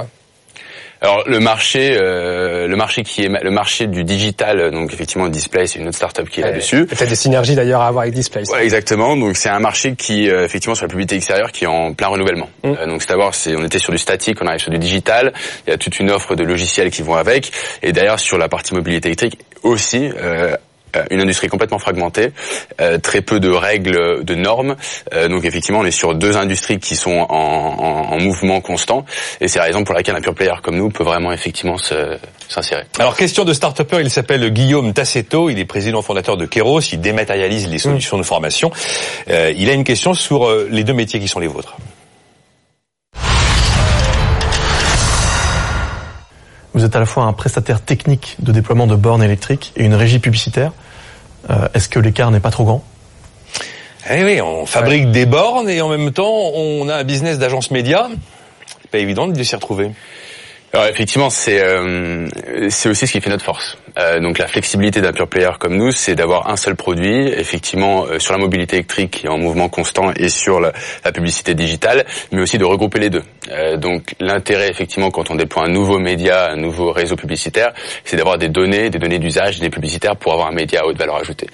Alors 1.04 1.22
le 1.26 1.38
marché, 1.38 1.98
euh, 2.00 2.66
le 2.66 2.76
marché 2.76 3.02
qui 3.02 3.24
est 3.24 3.28
le 3.28 3.50
marché 3.50 3.86
du 3.88 4.04
digital, 4.04 4.58
euh, 4.58 4.70
donc 4.70 4.90
effectivement 4.90 5.28
Display, 5.28 5.66
c'est 5.66 5.78
une 5.78 5.86
autre 5.86 5.98
startup 5.98 6.30
qui 6.30 6.40
est 6.40 6.44
là-dessus. 6.44 6.86
Peut-être 6.86 7.10
des 7.10 7.14
synergies 7.14 7.54
d'ailleurs 7.54 7.82
à 7.82 7.88
avoir 7.88 8.04
avec 8.04 8.14
Display. 8.14 8.50
Ouais, 8.50 8.64
exactement. 8.64 9.14
Donc 9.14 9.36
c'est 9.36 9.50
un 9.50 9.58
marché 9.58 9.96
qui, 9.96 10.30
euh, 10.30 10.46
effectivement, 10.46 10.74
sur 10.74 10.86
la 10.86 10.88
publicité 10.88 11.16
extérieure, 11.16 11.52
qui 11.52 11.64
est 11.64 11.66
en 11.66 11.92
plein 11.92 12.08
renouvellement. 12.08 12.48
Euh, 12.64 12.86
donc 12.86 13.02
c'est 13.02 13.10
d'abord, 13.10 13.34
c'est, 13.34 13.54
on 13.54 13.62
était 13.62 13.78
sur 13.78 13.92
du 13.92 13.98
statique, 13.98 14.38
on 14.40 14.46
arrive 14.46 14.60
sur 14.60 14.70
du 14.70 14.78
digital. 14.78 15.34
Il 15.66 15.70
y 15.70 15.74
a 15.74 15.76
toute 15.76 16.00
une 16.00 16.10
offre 16.10 16.36
de 16.36 16.42
logiciels 16.42 16.90
qui 16.90 17.02
vont 17.02 17.16
avec. 17.16 17.52
Et 17.82 17.92
derrière, 17.92 18.18
sur 18.18 18.38
la 18.38 18.48
partie 18.48 18.72
mobilité 18.72 19.08
électrique 19.08 19.38
aussi. 19.62 20.10
Euh, 20.96 21.04
une 21.10 21.20
industrie 21.20 21.48
complètement 21.48 21.78
fragmentée, 21.78 22.30
euh, 22.80 22.98
très 22.98 23.20
peu 23.20 23.40
de 23.40 23.50
règles, 23.50 24.24
de 24.24 24.34
normes. 24.34 24.76
Euh, 25.12 25.28
donc 25.28 25.44
effectivement, 25.44 25.80
on 25.80 25.84
est 25.84 25.90
sur 25.90 26.14
deux 26.14 26.36
industries 26.36 26.78
qui 26.78 26.96
sont 26.96 27.10
en, 27.10 27.26
en- 27.28 28.12
en 28.14 28.18
mouvement 28.20 28.60
constant, 28.60 29.04
et 29.40 29.48
c'est 29.48 29.58
la 29.58 29.64
raison 29.66 29.84
pour 29.84 29.94
laquelle 29.94 30.16
un 30.16 30.20
pure 30.20 30.34
player 30.34 30.52
comme 30.62 30.76
nous 30.76 30.90
peut 30.90 31.04
vraiment 31.04 31.32
effectivement 31.32 31.76
s'insérer. 32.48 32.84
Alors, 32.98 33.16
question 33.16 33.44
de 33.44 33.52
start-upper, 33.52 34.00
il 34.00 34.10
s'appelle 34.10 34.48
Guillaume 34.50 34.92
Tassetto, 34.92 35.50
il 35.50 35.58
est 35.58 35.64
président 35.64 36.02
fondateur 36.02 36.36
de 36.36 36.46
Keros, 36.46 36.80
il 36.92 37.00
dématérialise 37.00 37.68
les 37.68 37.78
solutions 37.78 38.18
de 38.18 38.22
formation. 38.22 38.70
Il 39.28 39.68
a 39.70 39.72
une 39.72 39.84
question 39.84 40.14
sur 40.14 40.50
les 40.70 40.84
deux 40.84 40.92
métiers 40.92 41.20
qui 41.20 41.28
sont 41.28 41.40
les 41.40 41.46
vôtres. 41.48 41.76
Vous 46.84 46.88
êtes 46.88 46.96
à 46.96 47.00
la 47.00 47.06
fois 47.06 47.24
un 47.24 47.32
prestataire 47.32 47.80
technique 47.80 48.36
de 48.40 48.52
déploiement 48.52 48.86
de 48.86 48.94
bornes 48.94 49.22
électriques 49.22 49.72
et 49.74 49.84
une 49.84 49.94
régie 49.94 50.18
publicitaire. 50.18 50.72
Euh, 51.48 51.66
Est-ce 51.72 51.88
que 51.88 51.98
l'écart 51.98 52.30
n'est 52.30 52.40
pas 52.40 52.50
trop 52.50 52.64
grand? 52.64 52.84
Eh 54.10 54.22
oui, 54.22 54.42
on 54.42 54.66
fabrique 54.66 55.10
des 55.10 55.24
bornes 55.24 55.70
et 55.70 55.80
en 55.80 55.88
même 55.88 56.12
temps, 56.12 56.50
on 56.52 56.86
a 56.90 56.96
un 56.96 57.04
business 57.04 57.38
d'agence 57.38 57.70
média. 57.70 58.10
C'est 58.82 58.90
pas 58.90 58.98
évident 58.98 59.26
de 59.26 59.42
s'y 59.42 59.54
retrouver. 59.54 59.92
Alors 60.74 60.84
effectivement, 60.88 61.30
c'est 61.30 61.58
euh, 61.58 62.28
c'est 62.68 62.90
aussi 62.90 63.06
ce 63.06 63.12
qui 63.12 63.22
fait 63.22 63.30
notre 63.30 63.46
force. 63.46 63.78
Euh, 63.98 64.20
donc 64.20 64.38
la 64.38 64.46
flexibilité 64.46 65.00
d'un 65.00 65.12
pure 65.12 65.28
player 65.28 65.50
comme 65.58 65.76
nous, 65.76 65.92
c'est 65.92 66.14
d'avoir 66.14 66.50
un 66.50 66.56
seul 66.56 66.74
produit, 66.74 67.28
effectivement 67.28 68.06
euh, 68.06 68.18
sur 68.18 68.32
la 68.32 68.38
mobilité 68.38 68.76
électrique 68.76 69.24
est 69.24 69.28
en 69.28 69.38
mouvement 69.38 69.68
constant 69.68 70.12
et 70.16 70.28
sur 70.28 70.60
la, 70.60 70.72
publicité 71.12 71.54
digitale, 71.54 72.04
mais 72.32 72.40
aussi 72.42 72.58
de 72.58 72.64
regrouper 72.64 72.98
les 72.98 73.10
deux. 73.10 73.22
Euh, 73.50 73.76
donc 73.76 74.14
l'intérêt 74.20 74.68
effectivement 74.68 75.10
quand 75.10 75.30
on 75.30 75.36
déploie 75.36 75.64
un 75.64 75.70
nouveau 75.70 75.98
média, 75.98 76.50
un 76.50 76.56
nouveau 76.56 76.90
réseau 76.92 77.14
publicitaire, 77.14 77.72
c'est 78.04 78.16
d'avoir 78.16 78.36
des 78.38 78.48
données, 78.48 78.90
des 78.90 78.98
données 78.98 79.18
d'usage, 79.20 79.60
des 79.60 79.70
publicitaires 79.70 80.16
pour 80.16 80.32
avoir 80.32 80.48
un 80.48 80.54
média 80.54 80.80
à 80.80 80.86
haute 80.86 80.98
valeur 80.98 81.16
ajoutée. 81.16 81.46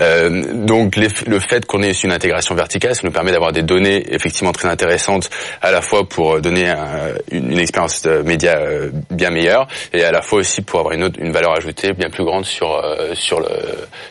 Euh, 0.00 0.44
donc 0.54 0.96
le 0.96 1.40
fait 1.40 1.66
qu'on 1.66 1.82
ait 1.82 1.90
une 1.92 2.12
intégration 2.12 2.54
verticale, 2.54 2.94
ça 2.94 3.02
nous 3.04 3.10
permet 3.10 3.32
d'avoir 3.32 3.52
des 3.52 3.62
données 3.62 4.04
effectivement 4.14 4.52
très 4.52 4.68
intéressantes 4.68 5.28
à 5.60 5.72
la 5.72 5.80
fois 5.80 6.08
pour 6.08 6.40
donner 6.40 6.68
un- 6.68 7.14
une, 7.32 7.52
une 7.52 7.58
expérience 7.58 8.06
média 8.24 8.56
euh, 8.58 8.90
bien 9.10 9.30
meilleure 9.30 9.66
et 9.92 10.04
à 10.04 10.12
la 10.12 10.22
fois 10.22 10.40
aussi 10.40 10.62
pour 10.62 10.80
avoir 10.80 10.94
une, 10.94 11.04
autre, 11.04 11.18
une 11.20 11.32
valeur 11.32 11.56
ajoutée 11.56 11.79
bien 11.92 12.10
plus 12.10 12.24
grande 12.24 12.44
sur 12.44 12.72
euh, 12.72 13.14
sur 13.14 13.40
le 13.40 13.48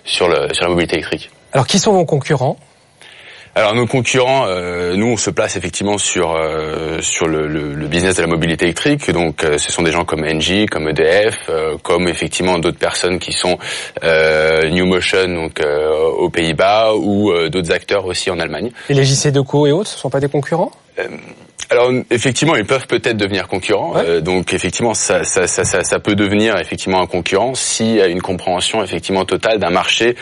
sur 0.04 0.28
le 0.28 0.54
sur 0.54 0.64
la 0.64 0.70
mobilité 0.70 0.96
électrique. 0.96 1.30
Alors 1.54 1.68
qui 1.68 1.80
sont 1.80 1.94
vos 1.94 2.06
concurrents? 2.06 2.58
Alors 3.56 3.74
nos 3.74 3.88
concurrents, 3.88 4.46
euh, 4.48 4.96
nous 4.96 5.08
on 5.08 5.18
se 5.18 5.32
place 5.32 5.56
effectivement 5.56 5.98
sur 5.98 6.36
euh, 6.36 7.02
sur 7.02 7.28
le, 7.28 7.48
le- 7.48 7.74
le 7.74 7.88
business 7.88 8.16
de 8.16 8.22
la 8.22 8.28
mobilité 8.28 8.66
électrique. 8.66 9.10
Donc 9.12 9.44
euh, 9.44 9.58
ce 9.58 9.72
sont 9.72 9.82
des 9.82 9.92
gens 9.92 10.06
comme 10.06 10.24
Engie, 10.24 10.68
comme 10.68 10.88
EDF, 10.88 11.50
comme 11.82 12.08
effectivement 12.08 12.60
d'autres 12.60 12.78
personnes 12.78 13.18
qui 13.20 13.34
sont 13.34 13.58
New 14.04 14.86
Motion 14.86 15.28
donc 15.34 15.60
aux 16.18 16.30
Pays-Bas 16.30 16.94
ou 16.96 17.34
d'autres 17.50 17.72
acteurs 17.72 18.06
aussi 18.06 18.30
en 18.30 18.40
Allemagne. 18.40 18.72
Et 18.90 18.94
les 18.94 19.04
JC 19.04 19.32
Deco 19.32 19.66
et 19.66 19.72
autres, 19.72 19.90
ce 19.90 19.98
sont 19.98 20.10
pas 20.12 20.20
des 20.20 20.30
concurrents? 20.30 20.72
Alors 21.70 21.92
effectivement, 22.10 22.56
ils 22.56 22.66
peuvent 22.66 22.88
peut-être 22.88 23.18
devenir 23.18 23.48
concurrents. 23.48 23.94
Euh, 23.98 24.22
donc 24.22 24.54
effectivement, 24.54 24.94
ça, 24.94 25.24
ça, 25.24 25.48
ça, 25.48 25.64
ça, 25.64 25.84
ça 25.84 26.00
peut 26.00 26.16
devenir 26.16 26.58
effectivement 26.58 27.02
un 27.02 27.06
concurrent 27.06 27.54
s'il 27.54 27.96
y 27.96 28.02
a 28.02 28.08
une 28.08 28.22
compréhension 28.22 28.84
effectivement 28.84 29.26
totale 29.26 29.60
d'un 29.60 29.70
marché 29.70 30.16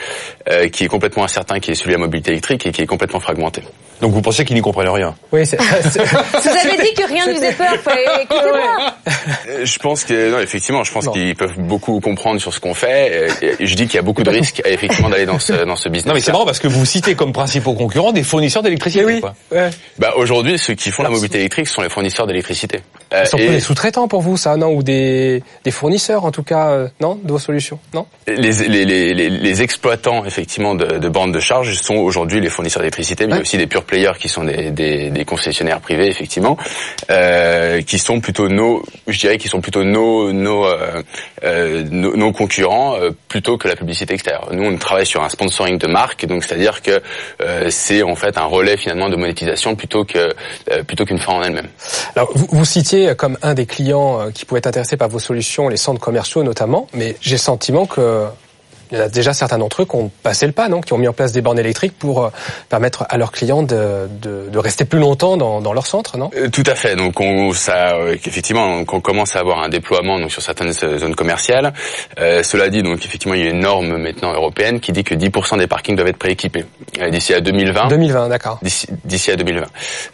euh, 0.50 0.67
qui 0.67 0.84
est 0.84 0.88
complètement 0.88 1.23
incertain, 1.23 1.60
qui 1.60 1.71
est 1.71 1.76
celui 1.76 1.91
de 1.91 2.00
la 2.00 2.06
mobilité 2.06 2.32
électrique 2.32 2.65
et 2.65 2.71
qui 2.71 2.82
est 2.82 2.88
complètement 2.88 3.19
fragmenté. 3.19 3.62
Donc 4.02 4.12
vous 4.14 4.22
pensez 4.22 4.46
qu'ils 4.46 4.56
n'y 4.56 4.62
comprennent 4.62 4.90
rien 4.90 5.16
Oui, 5.32 5.46
c'est. 5.46 5.58
Vous 5.62 6.50
avais 6.50 6.78
dit 6.84 6.94
que 6.94 7.08
rien 7.08 7.26
ne 7.28 7.32
vous 7.32 7.38
faisait 7.38 7.54
peur. 7.54 7.74
Écoutez-moi. 8.22 8.94
Je 9.64 9.80
pense 9.80 10.04
que 10.04 10.32
non, 10.32 10.40
effectivement, 10.40 10.84
je 10.84 10.92
pense 10.92 11.08
qu'ils 11.08 11.36
peuvent 11.36 11.58
beaucoup 11.58 12.00
comprendre 12.00 12.40
sur 12.40 12.54
ce 12.54 12.60
qu'on 12.60 12.74
fait. 12.74 13.28
Je 13.60 13.76
dis 13.76 13.86
qu'il 13.88 13.96
y 13.96 14.00
a 14.00 14.04
beaucoup 14.04 14.24
de 14.24 14.30
risques 14.30 14.62
effectivement 14.66 15.10
d'aller 15.10 15.26
dans 15.26 15.40
ce 15.40 15.54
dans 15.66 15.76
ce 15.76 15.90
business. 15.90 16.08
Non 16.08 16.14
mais 16.14 16.22
c'est 16.22 16.32
marrant 16.32 16.46
parce 16.46 16.60
que 16.60 16.68
vous 16.68 16.86
citez 16.86 17.16
comme 17.16 17.34
principaux 17.34 17.74
concurrents 17.74 18.12
des 18.12 18.24
fournisseurs 18.24 18.64
d'électricité. 18.64 19.20
quoi. 19.20 19.34
Bah 20.00 20.14
aujourd'hui, 20.18 20.58
ceux 20.60 20.74
qui 20.76 20.92
font 20.92 21.04
la 21.04 21.10
mobilité 21.10 21.40
électrique 21.40 21.68
sont 21.68 21.82
les 21.82 21.90
fournisseurs 21.90 22.28
d'électricité. 22.28 22.82
Euh, 23.14 23.22
Ils 23.24 23.28
sont 23.30 23.38
et 23.38 23.48
des 23.48 23.60
sous-traitants 23.60 24.08
pour 24.08 24.22
vous, 24.22 24.36
ça, 24.38 24.58
non 24.58 24.68
Ou 24.74 24.84
des, 24.84 25.42
des 25.64 25.72
fournisseurs, 25.72 26.26
en 26.26 26.32
tout 26.32 26.44
cas, 26.44 26.70
euh, 26.72 26.88
non 27.00 27.18
De 27.24 27.32
vos 27.32 27.40
solutions, 27.40 27.80
non 27.94 28.06
les, 28.28 28.52
les, 28.52 28.86
les, 28.86 29.14
les, 29.14 29.30
les 29.30 29.62
exploitants 29.62 30.26
effectivement 30.26 30.76
de, 30.76 30.86
de 30.98 31.10
bornes 31.10 31.32
de 31.32 31.40
charge 31.40 31.74
sont 31.76 31.96
aujourd'hui 31.96 32.42
les 32.42 32.50
fournisseurs 32.50 32.82
d'électricité, 32.82 33.26
mais 33.28 33.40
aussi 33.40 33.58
des 33.58 33.68
pure 33.68 33.84
players 33.88 34.17
qui 34.19 34.30
sont 34.30 34.43
des, 34.43 34.69
des, 34.71 35.10
des 35.10 35.26
concessionnaires 35.26 35.80
privés 35.80 36.08
effectivement, 36.08 36.58
euh, 37.10 37.82
qui 37.82 37.97
sont 37.97 38.19
plutôt 38.19 38.50
nos, 38.50 38.84
je 39.08 39.17
dirais, 39.17 39.38
qui 39.38 39.47
sont 39.47 39.62
plutôt 39.62 39.84
nos 39.84 40.32
nos 40.32 40.65
euh, 40.65 41.02
euh, 41.43 41.84
nos, 41.89 42.15
nos 42.15 42.32
concurrents 42.32 42.95
euh, 42.95 43.12
plutôt 43.28 43.58
que 43.58 43.67
la 43.67 43.76
publicité 43.76 44.13
extérieure. 44.13 44.50
Nous, 44.52 44.63
on 44.63 44.78
travaille 44.78 45.06
sur 45.06 45.23
un 45.23 45.30
sponsoring 45.30 45.78
de 45.80 45.88
marque, 45.88 46.26
donc 46.26 46.43
c'est-à-dire 46.43 46.82
que 46.82 47.02
euh, 47.41 47.69
c'est 47.69 48.04
en 48.04 48.15
fait 48.15 48.38
un 48.38 48.45
relais 48.45 48.78
finalement 48.78 49.10
de 49.10 49.15
monétisation 49.15 49.76
plutôt 49.76 50.04
que 50.06 50.34
plutôt 50.88 51.06
qu'une 51.06 51.19
fin 51.19 51.34
en 51.34 51.43
elle-même. 51.43 51.69
Alors, 52.15 52.30
vous, 52.36 52.47
vous 52.52 52.65
citiez 52.65 53.15
comme 53.15 53.38
un 53.41 53.54
des 53.54 53.65
clients 53.65 54.32
qui 54.34 54.45
pouvait 54.45 54.60
être 54.60 54.67
intéressé 54.67 54.97
par 54.97 55.10
vos 55.10 55.19
solutions 55.19 55.69
les 55.69 55.78
centres 55.78 56.02
commerciaux 56.02 56.43
notamment, 56.43 56.88
mais 56.93 57.15
j'ai 57.21 57.36
le 57.36 57.39
sentiment 57.39 57.86
que 57.86 58.26
il 58.91 58.97
y 58.97 59.02
en 59.02 59.04
a 59.06 59.10
déjà 59.10 59.34
certains 59.34 59.58
d'entre 59.58 59.82
eux 59.82 59.86
qui 59.86 59.95
ont 59.95 60.12
passé 60.23 60.45
le 60.45 60.52
pas, 60.52 60.69
non 60.69 60.82
Qui 60.82 60.93
ont 60.93 60.97
mis 60.97 61.08
en 61.08 61.13
place 61.13 61.32
des 61.32 61.41
bornes 61.41 61.60
électriques 61.60 61.97
pour 61.97 62.26
euh, 62.26 62.30
permettre 62.69 63.06
à 63.10 63.17
leurs 63.17 63.32
clients 63.32 63.63
de, 63.63 64.08
de, 64.21 64.50
de 64.50 64.60
rester 64.60 64.86
plus 64.86 65.00
longtemps 65.00 65.38
dans, 65.38 65.62
dans 65.62 65.73
leur 65.73 65.86
centre, 65.88 66.17
non? 66.17 66.30
Euh, 66.36 66.50
Tout 66.50 66.63
à 66.65 66.76
fait. 66.76 66.95
Donc 66.95 67.19
on, 67.19 67.54
ça, 67.54 67.95
euh, 67.95 68.13
effectivement, 68.13 68.84
on 68.88 69.02
commence 69.02 69.36
à 69.36 69.39
avoir 69.39 69.60
un 69.62 69.69
déploiement 69.69 70.19
donc 70.19 70.32
sur 70.32 70.41
certaines 70.41 70.71
zones 70.71 71.15
commerciales. 71.15 71.73
Euh, 72.19 72.43
cela 72.43 72.69
dit, 72.69 72.84
donc 72.84 73.04
effectivement, 73.06 73.34
il 73.36 73.43
y 73.43 73.47
a 73.47 73.52
une 73.52 73.60
norme 73.60 73.97
maintenant 73.97 74.34
européenne 74.34 74.80
qui 74.80 74.91
dit 74.91 75.04
que 75.04 75.15
10% 75.15 75.58
des 75.58 75.67
parkings 75.67 75.95
doivent 75.95 76.10
être 76.10 76.17
prééquipés 76.17 76.65
d'ici 77.12 77.34
à 77.34 77.41
2020. 77.41 77.88
2020, 77.88 78.30
d'accord. 78.30 78.60
D'ici 78.62 78.88
d'ici 79.06 79.32
à 79.32 79.36
2020. 79.36 79.65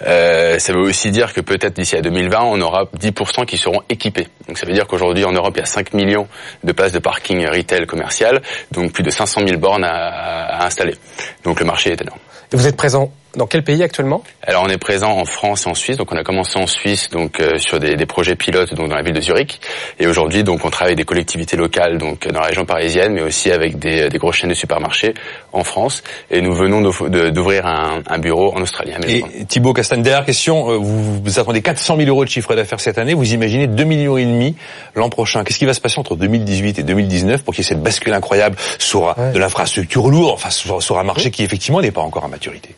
Euh, 0.05 0.59
ça 0.59 0.73
veut 0.73 0.81
aussi 0.81 1.11
dire 1.11 1.33
que 1.33 1.41
peut-être 1.41 1.75
d'ici 1.75 1.95
à 1.95 2.01
2020, 2.01 2.41
on 2.43 2.61
aura 2.61 2.85
10% 2.99 3.45
qui 3.45 3.57
seront 3.57 3.81
équipés. 3.89 4.27
Donc 4.47 4.57
ça 4.57 4.65
veut 4.65 4.73
dire 4.73 4.87
qu'aujourd'hui 4.87 5.25
en 5.25 5.31
Europe, 5.31 5.53
il 5.55 5.59
y 5.59 5.63
a 5.63 5.65
5 5.65 5.93
millions 5.93 6.27
de 6.63 6.71
places 6.71 6.91
de 6.91 6.99
parking 6.99 7.45
retail 7.47 7.85
commercial, 7.85 8.41
donc 8.73 8.91
plus 8.91 9.03
de 9.03 9.09
500 9.09 9.41
000 9.47 9.59
bornes 9.59 9.83
à, 9.85 10.65
installer. 10.65 10.95
Donc 11.43 11.59
le 11.59 11.65
marché 11.65 11.91
est 11.91 12.01
énorme. 12.01 12.19
Et 12.51 12.57
vous 12.57 12.67
êtes 12.67 12.75
présent 12.75 13.11
Dans 13.35 13.47
quel 13.47 13.63
pays 13.63 13.81
actuellement? 13.81 14.23
Alors 14.45 14.63
on 14.63 14.69
est 14.69 14.77
présent 14.77 15.11
en 15.11 15.25
France 15.25 15.65
et 15.65 15.69
en 15.69 15.73
Suisse. 15.73 15.97
Donc 15.97 16.11
on 16.11 16.17
a 16.17 16.23
commencé 16.23 16.59
en 16.59 16.67
Suisse 16.67 17.09
donc 17.09 17.39
euh, 17.39 17.57
sur 17.57 17.79
des, 17.79 17.95
des, 17.95 18.05
projets 18.05 18.35
pilotes 18.35 18.75
donc 18.75 18.89
dans 18.89 18.95
la 18.95 19.01
ville 19.01 19.15
de 19.15 19.21
Zurich. 19.21 19.59
Et 19.99 20.05
aujourd'hui 20.05 20.43
donc 20.43 20.63
on 20.63 20.69
travaille 20.69 20.89
avec 20.89 20.97
des 20.97 21.05
collectivités 21.05 21.57
locales 21.57 21.97
donc 21.97 22.27
dans 22.27 22.41
la 22.41 22.47
région 22.47 22.65
parisienne, 22.65 23.13
mais 23.13 23.23
aussi 23.23 23.49
avec 23.49 23.79
des, 23.79 24.09
des 24.09 24.17
grosses 24.19 24.35
chaînes 24.35 24.51
de 24.51 24.55
supermarchés 24.55 25.15
en 25.51 25.63
France. 25.63 26.03
Et 26.29 26.41
nous 26.41 26.53
venons 26.53 26.81
d'ouvrir 26.81 27.65
un, 27.65 28.03
un, 28.05 28.19
bureau 28.19 28.53
en 28.55 28.61
Australie. 28.61 28.91
Et 29.07 29.45
Thibaut 29.45 29.73
Castagne, 29.73 30.03
dernière 30.03 30.25
question. 30.25 30.69
Euh, 30.69 30.77
vous, 30.77 31.23
vous 31.23 31.39
attendez 31.39 31.63
400 31.63 31.97
000 31.97 32.09
euros 32.09 32.25
de 32.25 32.29
chiffre 32.29 32.53
d'affaires 32.53 32.79
cette 32.79 32.99
année. 32.99 33.15
Vous 33.15 33.33
imaginez 33.33 33.65
2 33.65 33.83
millions 33.83 34.17
et 34.17 34.25
demi 34.25 34.55
l'an 34.93 35.09
prochain. 35.09 35.43
Qu'est-ce 35.43 35.57
qui 35.57 35.65
va 35.65 35.73
se 35.73 35.81
passer 35.81 35.99
entre 35.99 36.15
2018 36.15 36.77
et 36.77 36.83
2019 36.83 37.43
pour 37.43 37.55
qu'il 37.55 37.63
y 37.63 37.65
ait 37.65 37.69
cette 37.69 37.81
bascule 37.81 38.13
incroyable? 38.13 38.57
Sur 38.77 39.15
de 39.15 39.39
l'infrastructure 39.39 40.07
lourde, 40.07 40.33
enfin 40.35 40.51
sur, 40.51 40.83
sur 40.83 40.99
un 40.99 41.03
marché 41.03 41.31
qui 41.31 41.43
effectivement 41.43 41.81
n'est 41.81 41.91
pas 41.91 42.01
encore 42.01 42.25
à 42.25 42.27
maturité 42.27 42.75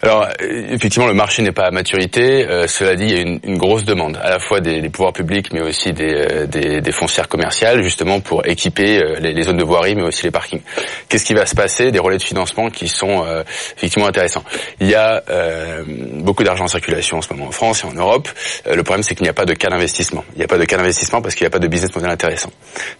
alors 0.00 0.28
effectivement, 0.40 1.08
le 1.08 1.14
marché 1.14 1.42
n'est 1.42 1.52
pas 1.52 1.66
à 1.66 1.70
maturité. 1.72 2.46
Euh, 2.48 2.68
cela 2.68 2.94
dit, 2.94 3.04
il 3.04 3.10
y 3.10 3.18
a 3.18 3.20
une, 3.20 3.58
grosse 3.58 3.84
demande, 3.84 4.16
à 4.22 4.30
la 4.30 4.38
fois 4.38 4.60
des, 4.60 4.88
pouvoirs 4.90 5.12
publics, 5.12 5.52
mais 5.52 5.60
aussi 5.60 5.92
des, 5.92 6.14
euh, 6.14 6.46
des, 6.46 6.80
des, 6.80 6.92
foncières 6.92 7.28
commerciales, 7.28 7.82
justement 7.82 8.20
pour 8.20 8.46
équiper 8.46 9.02
euh, 9.02 9.16
les, 9.18 9.32
les, 9.32 9.42
zones 9.42 9.56
de 9.56 9.64
voirie, 9.64 9.96
mais 9.96 10.02
aussi 10.02 10.22
les 10.22 10.30
parkings. 10.30 10.60
Qu'est-ce 11.08 11.24
qui 11.24 11.34
va 11.34 11.46
se 11.46 11.56
passer? 11.56 11.90
Des 11.90 11.98
relais 11.98 12.18
de 12.18 12.22
financement 12.22 12.70
qui 12.70 12.86
sont 12.86 13.24
euh, 13.24 13.42
effectivement 13.76 14.06
intéressants. 14.06 14.44
Il 14.80 14.88
y 14.88 14.94
a 14.94 15.22
beaucoup 16.20 16.44
d'argent 16.44 16.64
en 16.64 16.68
circulation 16.68 17.18
en 17.18 17.22
ce 17.22 17.32
moment 17.32 17.48
en 17.48 17.50
France 17.50 17.82
et 17.82 17.86
en 17.86 17.92
Europe. 17.92 18.28
le 18.66 18.82
problème, 18.82 19.02
c'est 19.02 19.14
qu'il 19.14 19.24
n'y 19.24 19.30
a 19.30 19.34
pas 19.34 19.44
de 19.44 19.54
cas 19.54 19.68
d'investissement. 19.68 20.24
Il 20.34 20.38
n'y 20.38 20.44
a 20.44 20.48
pas 20.48 20.58
de 20.58 20.64
cas 20.64 20.76
d'investissement 20.76 21.20
parce 21.20 21.34
qu'il 21.34 21.44
n'y 21.44 21.48
a 21.48 21.50
pas 21.50 21.58
de 21.58 21.66
business 21.66 21.94
model 21.94 22.10
intéressant. 22.10 22.50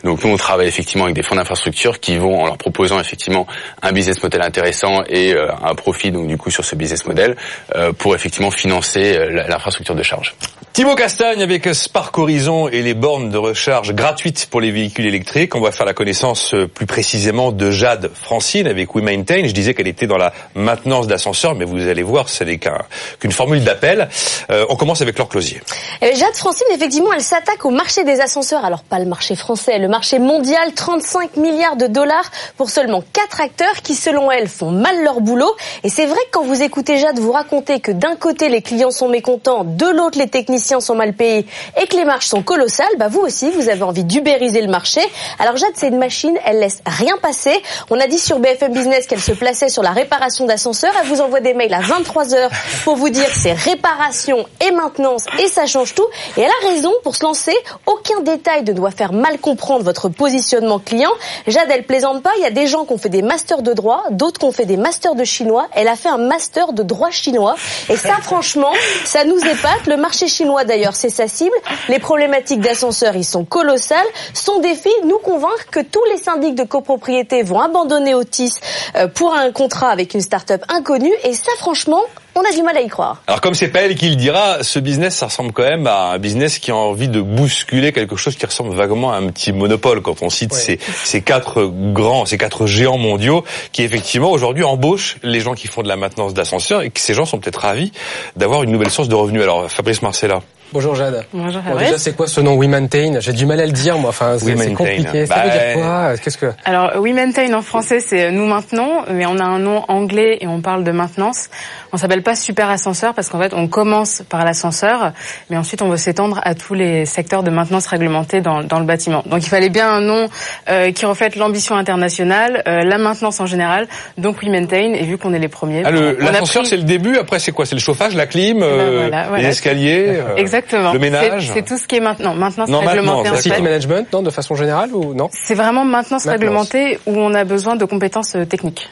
Donc 0.05 0.25
nous, 0.25 0.31
on 0.31 0.37
travaille 0.37 0.69
effectivement 0.69 1.05
avec 1.05 1.15
des 1.15 1.23
fonds 1.23 1.37
d'infrastructure 1.37 2.01
qui 2.01 2.19
vont, 2.19 2.43
en 2.43 2.47
leur 2.47 2.59
proposant 2.59 2.99
effectivement 3.01 3.47
un 3.83 3.93
business 3.93 4.23
model 4.23 4.43
intéressant 4.43 5.05
et 5.09 5.35
un 5.35 5.75
profit, 5.75 6.11
donc 6.11 6.27
du 6.27 6.37
coup 6.37 6.51
sur 6.51 6.65
ce 6.65 6.75
business 6.75 6.88
business 6.89 7.07
model 7.07 7.37
euh, 7.77 7.93
pour 7.93 8.15
effectivement 8.15 8.51
financer 8.51 9.17
euh, 9.17 9.47
l'infrastructure 9.47 9.95
de 9.95 10.03
charge. 10.03 10.35
Thibaut 10.73 10.95
Castagne 10.95 11.43
avec 11.43 11.67
Spark 11.75 12.17
Horizon 12.17 12.69
et 12.69 12.83
les 12.83 12.95
bornes 12.95 13.31
de 13.31 13.37
recharge 13.37 13.93
gratuites 13.95 14.47
pour 14.51 14.61
les 14.61 14.71
véhicules 14.71 15.07
électriques. 15.07 15.55
On 15.55 15.61
va 15.61 15.73
faire 15.73 15.85
la 15.85 15.93
connaissance 15.93 16.55
euh, 16.55 16.67
plus 16.67 16.87
précisément 16.87 17.53
de 17.53 17.71
Jade 17.71 18.11
Francine 18.15 18.67
avec 18.67 18.95
WeMaintain. 18.95 19.43
Je 19.45 19.53
disais 19.53 19.75
qu'elle 19.75 19.89
était 19.89 20.07
dans 20.07 20.17
la 20.17 20.33
maintenance 20.55 21.07
d'ascenseurs, 21.07 21.55
mais 21.55 21.65
vous 21.67 21.89
allez 21.89 22.03
voir, 22.03 22.29
ce 22.29 22.45
n'est 22.45 22.59
qu'une 22.59 23.33
formule 23.33 23.65
d'appel. 23.65 24.09
on 24.49 24.77
commence 24.77 25.03
avec 25.03 25.19
Laure 25.19 25.29
Closier. 25.29 25.61
Jade 26.01 26.35
Francine, 26.35 26.67
effectivement, 26.73 27.13
elle 27.13 27.23
s'attaque 27.23 27.65
au 27.65 27.71
marché 27.71 28.05
des 28.05 28.21
ascenseurs. 28.21 28.65
Alors 28.65 28.83
pas 28.83 28.99
le 28.99 29.07
marché 29.07 29.35
français, 29.35 29.79
le 29.79 29.89
marché 29.89 30.19
mondial, 30.19 30.73
35 30.75 31.37
milliards 31.37 31.77
de 31.77 31.87
dollars 31.87 32.31
pour 32.57 32.71
seulement 32.71 33.03
quatre 33.13 33.41
acteurs 33.41 33.83
qui, 33.83 33.95
selon 33.95 34.31
elle, 34.31 34.49
font 34.49 34.71
mal 34.71 35.03
leur 35.03 35.21
boulot. 35.21 35.55
Et 35.83 35.89
c'est 35.89 36.07
vrai 36.07 36.19
que 36.27 36.39
quand 36.39 36.45
vous 36.45 36.63
écoutez 36.63 36.78
écoutez 36.79 36.99
Jade 36.99 37.19
vous 37.19 37.33
raconter 37.33 37.81
que 37.81 37.91
d'un 37.91 38.15
côté 38.15 38.49
les 38.49 38.63
clients 38.63 38.93
sont 38.93 39.09
mécontents, 39.09 39.65
de 39.65 39.87
l'autre 39.87 40.17
les 40.17 40.29
techniciens 40.29 40.79
sont 40.79 40.95
mal 40.95 41.13
payés 41.13 41.45
et 41.83 41.89
que 41.89 41.97
les 41.97 42.05
marges 42.05 42.27
sont 42.27 42.41
colossales, 42.41 42.87
bah 42.99 43.09
vous 43.09 43.19
aussi 43.19 43.51
vous 43.51 43.69
avez 43.69 43.83
envie 43.83 44.05
d'ubériser 44.05 44.61
le 44.61 44.69
marché. 44.69 45.01
Alors 45.41 45.57
Jade 45.57 45.73
c'est 45.75 45.89
une 45.89 45.99
machine, 45.99 46.39
elle 46.45 46.61
laisse 46.61 46.81
rien 46.87 47.17
passer. 47.21 47.51
On 47.91 47.99
a 47.99 48.07
dit 48.07 48.21
sur 48.21 48.39
BFM 48.39 48.73
Business 48.73 49.09
qu'elle 49.09 49.21
se 49.21 49.33
plaçait 49.33 49.71
sur 49.71 49.83
la 49.83 49.91
réparation 49.91 50.47
d'ascenseurs, 50.47 50.93
elle 51.03 51.09
vous 51.09 51.21
envoie 51.21 51.41
des 51.41 51.53
mails 51.53 51.75
à 51.75 51.81
23 51.81 52.33
heures 52.35 52.51
pour 52.85 52.95
vous 52.95 53.09
dire 53.09 53.27
c'est 53.33 53.55
réparation 53.55 54.47
et 54.65 54.71
maintenance 54.71 55.25
et 55.43 55.49
ça 55.49 55.67
change 55.67 55.97
tout. 55.97 56.07
Et 56.37 56.43
elle 56.43 56.53
a 56.63 56.69
raison 56.69 56.93
pour 57.03 57.17
se 57.17 57.25
lancer. 57.25 57.57
Aucun 57.87 58.21
détail 58.21 58.63
ne 58.63 58.73
doit 58.73 58.93
faire 58.93 59.13
mal 59.13 59.41
comprendre 59.41 59.83
votre 59.83 60.09
positionnement 60.09 60.79
client. 60.79 61.11
Jade 61.49 61.71
elle 61.71 61.87
plaisante 61.87 62.23
pas. 62.23 62.31
Il 62.37 62.45
y 62.45 62.47
a 62.47 62.53
des 62.53 62.69
gens 62.69 62.85
qui 62.85 62.93
ont 62.93 62.99
fait 62.99 63.09
des 63.09 63.23
masters 63.23 63.63
de 63.63 63.73
droit, 63.73 64.05
d'autres 64.13 64.39
qui 64.39 64.47
ont 64.47 64.53
fait 64.53 64.65
des 64.65 64.77
masters 64.77 65.17
de 65.17 65.25
chinois. 65.25 65.67
Elle 65.75 65.89
a 65.89 65.97
fait 65.97 66.09
un 66.09 66.19
master 66.19 66.68
de 66.73 66.83
droit 66.83 67.11
chinois. 67.11 67.57
Et 67.89 67.97
ça, 67.97 68.17
franchement, 68.23 68.73
ça 69.05 69.25
nous 69.25 69.39
épate. 69.39 69.87
Le 69.87 69.97
marché 69.97 70.29
chinois, 70.29 70.65
d'ailleurs, 70.65 70.95
c'est 70.95 71.11
sa 71.11 71.29
cible. 71.29 71.55
Les 71.89 71.99
problématiques 71.99 72.61
d'ascenseurs, 72.61 73.17
ils 73.17 73.25
sont 73.25 73.45
colossales. 73.45 74.07
Son 74.35 74.61
défi, 74.61 74.91
nous 75.05 75.19
convaincre 75.19 75.67
que 75.71 75.81
tous 75.81 76.05
les 76.13 76.19
syndics 76.19 76.55
de 76.55 76.65
copropriété 76.65 77.43
vont 77.43 77.61
abandonner 77.61 78.15
Otis 78.15 78.55
euh, 78.97 79.09
pour 79.09 79.35
un 79.35 79.53
contrat 79.53 79.91
avec 79.91 80.15
une 80.15 80.21
start-up 80.21 80.63
inconnue. 80.69 81.15
Et 81.25 81.33
ça, 81.33 81.53
franchement, 81.59 82.03
on 82.39 82.49
a 82.49 82.55
du 82.55 82.63
mal 82.63 82.77
à 82.77 82.81
y 82.81 82.89
croire. 82.89 83.21
Alors 83.27 83.41
comme 83.41 83.55
c'est 83.55 83.69
pas 83.69 83.81
elle 83.81 83.97
qui 83.97 84.09
le 84.09 84.17
dira, 84.17 84.63
ce 84.63 84.79
business, 84.79 85.17
ça 85.17 85.27
ressemble 85.27 85.53
quand 85.53 85.65
même 85.65 85.87
à 85.87 86.13
un 86.13 86.19
business 86.19 86.59
qui 86.59 86.71
a 86.71 86.77
envie 86.77 87.09
de 87.09 87.21
bousculer 87.21 87.93
quelque 87.93 88.17
chose 88.17 88.37
qui 88.37 88.47
ressemble 88.47 88.75
vaguement 88.75 89.13
à 89.13 89.17
un 89.17 89.27
petit 89.29 89.53
monopole 89.53 90.03
quand 90.03 90.23
on 90.23 90.31
cite 90.31 90.55
ces, 90.55 90.79
ces 91.05 91.23
quatre 91.23 91.65
grands, 91.65 92.27
ces 92.27 92.39
quatre 92.39 92.67
géants 92.67 92.99
mondiaux 92.99 93.45
qui 93.73 93.83
effectivement 93.83 94.31
aujourd'hui 94.31 94.65
embauchent 94.65 95.17
les 95.23 95.41
gens 95.41 95.55
qui 95.55 95.67
font 95.67 95.83
de 95.83 95.89
la 95.89 95.97
maintenance 95.97 96.33
d'ascenseurs 96.33 96.83
et 96.83 96.91
que 96.91 97.01
ces 97.01 97.15
gens 97.15 97.25
sont 97.25 97.39
peut-être 97.39 97.61
ravis 97.61 97.93
d'avoir 98.37 98.63
une 98.63 98.71
nouvelle 98.71 98.91
source 98.91 99.09
de 99.09 99.15
revenus. 99.15 99.43
Alors 99.43 99.71
Fabrice 99.71 100.03
Marcella. 100.03 100.41
Bonjour 100.71 100.95
Jade. 100.95 101.25
Bonjour 101.33 101.63
bon, 101.63 101.79
Déjà, 101.79 101.97
c'est 101.97 102.15
quoi 102.15 102.27
ce 102.27 102.43
nom 102.43 102.55
We 102.57 102.69
Maintain 102.69 103.21
J'ai 103.21 103.33
du 103.33 103.47
mal 103.47 103.59
à 103.59 103.65
le 103.65 103.73
dire, 103.73 103.97
moi. 103.97 104.11
Enfin, 104.11 104.37
c'est 104.39 104.75
compliqué. 104.75 105.25
Ça 105.25 105.37
veut 105.37 105.51
dire 105.51 105.61
bah, 105.61 105.73
quoi? 105.75 106.13
Qu'est-ce 106.23 106.37
que 106.37 106.53
Alors, 106.67 107.01
We 107.01 107.15
Maintain 107.15 107.55
en 107.55 107.63
français, 107.63 108.01
c'est 108.01 108.31
nous 108.31 108.47
maintenant, 108.47 109.05
mais 109.11 109.25
on 109.25 109.39
a 109.39 109.45
un 109.45 109.59
nom 109.59 109.83
anglais 109.89 110.37
et 110.43 110.47
on 110.47 110.61
parle 110.61 110.85
de 110.85 110.91
maintenance. 110.91 111.49
On 111.93 111.97
s'appelle 111.97 112.23
pas 112.23 112.35
super 112.35 112.69
ascenseur 112.69 113.15
parce 113.15 113.31
qu'en 113.31 113.41
fait, 113.41 113.55
on 113.55 113.67
commence 113.67 114.23
par 114.29 114.45
l'ascenseur, 114.45 115.13
mais 115.49 115.57
ensuite 115.57 115.81
on 115.81 115.89
veut 115.89 115.97
s'étendre 115.97 116.39
à 116.45 116.55
tous 116.55 116.75
les 116.75 117.07
secteurs 117.07 117.43
de 117.43 117.51
maintenance 117.51 117.87
réglementés 117.87 118.43
dans, 118.43 118.63
dans 118.63 118.79
le 118.79 118.85
bâtiment. 118.85 119.23
Donc, 119.25 119.47
il 119.47 119.49
fallait 119.49 119.71
bien 119.71 119.89
un 119.91 120.03
nom 120.03 120.29
euh, 120.69 120.93
qui 120.93 121.07
reflète 121.07 121.37
l'ambition 121.37 121.77
internationale, 121.77 122.63
euh, 122.69 122.83
la 122.83 122.99
maintenance 122.99 123.41
en 123.41 123.47
général. 123.47 123.89
Donc, 124.19 124.43
We 124.43 124.51
Maintain. 124.51 124.93
Et 124.93 125.05
vu 125.05 125.17
qu'on 125.17 125.33
est 125.33 125.39
les 125.39 125.49
premiers, 125.49 125.83
ah, 125.87 125.91
l'ascenseur, 125.91 126.67
c'est 126.67 126.77
le 126.77 126.83
début. 126.83 127.17
Après, 127.17 127.39
c'est 127.39 127.53
quoi? 127.53 127.65
C'est 127.65 127.75
le 127.75 127.81
chauffage, 127.81 128.15
la 128.15 128.27
clim, 128.27 128.59
ben 128.59 128.67
euh, 128.67 129.37
les 129.39 129.47
escaliers. 129.47 130.21
Exactement. 130.37 130.58
Le 130.93 130.99
ménage. 130.99 131.51
C'est 131.53 131.65
tout 131.65 131.79
ce 131.79 131.87
qui 131.87 131.97
est 131.97 132.01
maintenant. 132.01 132.35
Maintenance 132.35 132.69
non, 132.69 132.81
réglementée. 132.81 133.37
City 133.37 133.51
fait. 133.51 133.61
management, 133.61 134.13
non, 134.13 134.23
de 134.23 134.31
façon 134.31 134.55
générale 134.55 134.95
ou 134.95 135.15
non 135.15 135.29
C'est 135.33 135.55
vraiment 135.55 135.85
maintenance, 135.85 136.25
maintenance 136.25 136.41
réglementée 136.41 136.99
où 137.07 137.17
on 137.17 137.35
a 137.35 137.45
besoin 137.45 137.77
de 137.77 137.85
compétences 137.85 138.35
euh, 138.37 138.45
techniques. 138.45 138.89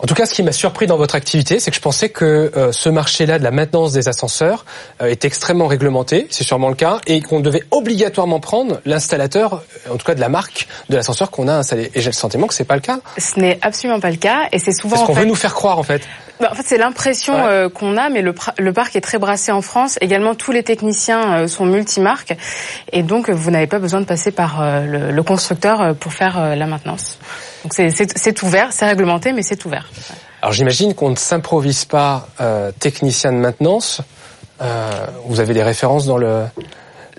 En 0.00 0.06
tout 0.06 0.14
cas, 0.14 0.26
ce 0.26 0.34
qui 0.34 0.42
m'a 0.42 0.52
surpris 0.52 0.86
dans 0.86 0.96
votre 0.96 1.16
activité, 1.16 1.58
c'est 1.58 1.70
que 1.70 1.76
je 1.76 1.80
pensais 1.80 2.08
que 2.08 2.52
euh, 2.56 2.72
ce 2.72 2.88
marché-là 2.88 3.38
de 3.38 3.44
la 3.44 3.50
maintenance 3.50 3.92
des 3.92 4.08
ascenseurs 4.08 4.64
euh, 5.02 5.06
est 5.06 5.24
extrêmement 5.24 5.66
réglementé, 5.66 6.28
c'est 6.30 6.44
sûrement 6.44 6.68
le 6.68 6.76
cas, 6.76 7.00
et 7.06 7.20
qu'on 7.20 7.40
devait 7.40 7.64
obligatoirement 7.72 8.38
prendre 8.38 8.80
l'installateur, 8.84 9.54
euh, 9.54 9.92
en 9.92 9.96
tout 9.96 10.06
cas 10.06 10.14
de 10.14 10.20
la 10.20 10.28
marque 10.28 10.68
de 10.88 10.94
l'ascenseur 10.96 11.30
qu'on 11.32 11.48
a 11.48 11.54
installé. 11.54 11.90
Et 11.94 12.00
j'ai 12.00 12.10
le 12.10 12.14
sentiment 12.14 12.46
que 12.46 12.54
c'est 12.54 12.64
pas 12.64 12.76
le 12.76 12.80
cas. 12.80 13.00
Ce 13.18 13.40
n'est 13.40 13.58
absolument 13.60 13.98
pas 13.98 14.10
le 14.10 14.16
cas, 14.16 14.48
et 14.52 14.60
c'est 14.60 14.72
souvent. 14.72 14.96
C'est 14.96 15.02
ce 15.02 15.06
qu'on 15.06 15.14
fait... 15.14 15.22
veut 15.22 15.26
nous 15.26 15.34
faire 15.34 15.54
croire, 15.54 15.78
en 15.78 15.82
fait. 15.82 16.02
Bah, 16.40 16.48
en 16.52 16.54
fait, 16.54 16.64
c'est 16.66 16.78
l'impression 16.78 17.34
ouais. 17.34 17.48
euh, 17.48 17.68
qu'on 17.68 17.96
a, 17.96 18.08
mais 18.08 18.22
le, 18.22 18.34
le, 18.58 18.72
parc 18.72 18.94
est 18.96 19.00
très 19.00 19.18
brassé 19.18 19.52
en 19.52 19.62
France. 19.62 19.98
Également, 20.00 20.34
tous 20.34 20.52
les 20.52 20.62
techniciens 20.62 21.34
euh, 21.34 21.46
sont 21.48 21.66
multimarques, 21.66 22.36
et 22.92 23.02
donc 23.02 23.28
vous 23.30 23.50
n'avez 23.50 23.66
pas 23.66 23.78
besoin 23.78 24.00
de 24.00 24.06
passer 24.06 24.30
par 24.30 24.60
euh, 24.60 24.84
le, 24.84 25.10
le, 25.10 25.22
constructeur 25.22 25.94
pour 25.96 26.12
faire 26.12 26.56
la 26.56 26.66
maintenance. 26.66 27.18
Donc 27.64 27.74
c'est 27.74 28.42
ouvert, 28.42 28.72
c'est 28.72 28.86
réglementé, 28.86 29.32
mais 29.32 29.42
c'est 29.42 29.64
ouvert. 29.64 29.88
Alors 30.40 30.52
j'imagine 30.52 30.94
qu'on 30.94 31.10
ne 31.10 31.16
s'improvise 31.16 31.84
pas 31.84 32.28
euh, 32.40 32.70
technicien 32.78 33.32
de 33.32 33.38
maintenance. 33.38 34.02
Euh, 34.60 35.06
vous 35.26 35.40
avez 35.40 35.52
des 35.52 35.62
références 35.64 36.06
dans 36.06 36.16
le 36.16 36.44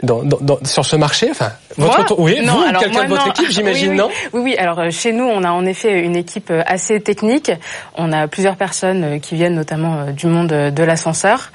dans, 0.03 0.23
dans, 0.23 0.38
dans, 0.41 0.57
sur 0.63 0.85
ce 0.85 0.95
marché 0.95 1.27
enfin 1.31 1.51
votre 1.77 2.15
moi 2.15 2.21
oui 2.25 2.39
non, 2.43 2.53
vous 2.53 2.79
quelqu'un 2.79 3.03
de 3.03 3.09
votre 3.09 3.25
non. 3.25 3.31
équipe 3.31 3.49
j'imagine 3.49 3.89
oui, 3.89 3.91
oui. 3.91 3.97
non 3.97 4.09
oui 4.33 4.41
oui 4.43 4.57
alors 4.57 4.79
euh, 4.79 4.89
chez 4.91 5.12
nous 5.12 5.25
on 5.25 5.43
a 5.43 5.51
en 5.51 5.65
effet 5.65 5.99
une 5.99 6.15
équipe 6.15 6.51
euh, 6.51 6.62
assez 6.65 6.99
technique 6.99 7.51
on 7.95 8.12
a 8.12 8.27
plusieurs 8.27 8.55
personnes 8.55 9.03
euh, 9.03 9.19
qui 9.19 9.35
viennent 9.35 9.55
notamment 9.55 10.12
du 10.12 10.27
monde 10.27 10.47
de 10.49 10.83
l'ascenseur 10.83 11.51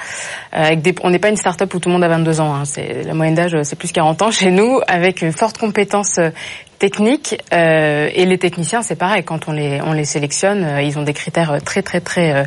avec 0.52 0.83
des 0.83 0.94
on 1.02 1.11
n'est 1.11 1.18
pas 1.18 1.30
une 1.30 1.37
start-up 1.37 1.72
où 1.74 1.78
tout 1.78 1.88
le 1.88 1.94
monde 1.94 2.04
a 2.04 2.09
22 2.09 2.40
ans 2.40 2.54
hein. 2.54 2.64
c'est 2.64 3.02
la 3.04 3.14
moyenne 3.14 3.35
d'âge 3.35 3.57
c'est 3.62 3.76
plus 3.76 3.92
40 3.92 4.22
ans 4.22 4.30
chez 4.30 4.50
nous 4.50 4.80
avec 4.87 5.22
une 5.22 5.33
forte 5.33 5.59
compétence 5.59 6.18
technique 6.85 7.38
euh, 7.55 8.11
et 8.12 8.27
les 8.27 8.37
techniciens 8.37 8.83
c'est 8.83 8.94
pareil 9.07 9.23
quand 9.25 9.49
on 9.49 9.53
les 9.53 9.81
on 9.81 9.94
les 9.94 10.05
sélectionne 10.05 10.62
euh, 10.64 10.83
ils 10.83 10.99
ont 10.99 11.03
des 11.11 11.14
critères 11.14 11.53
très 11.64 11.81
très 11.81 12.03
très 12.03 12.29
euh, 12.35 12.44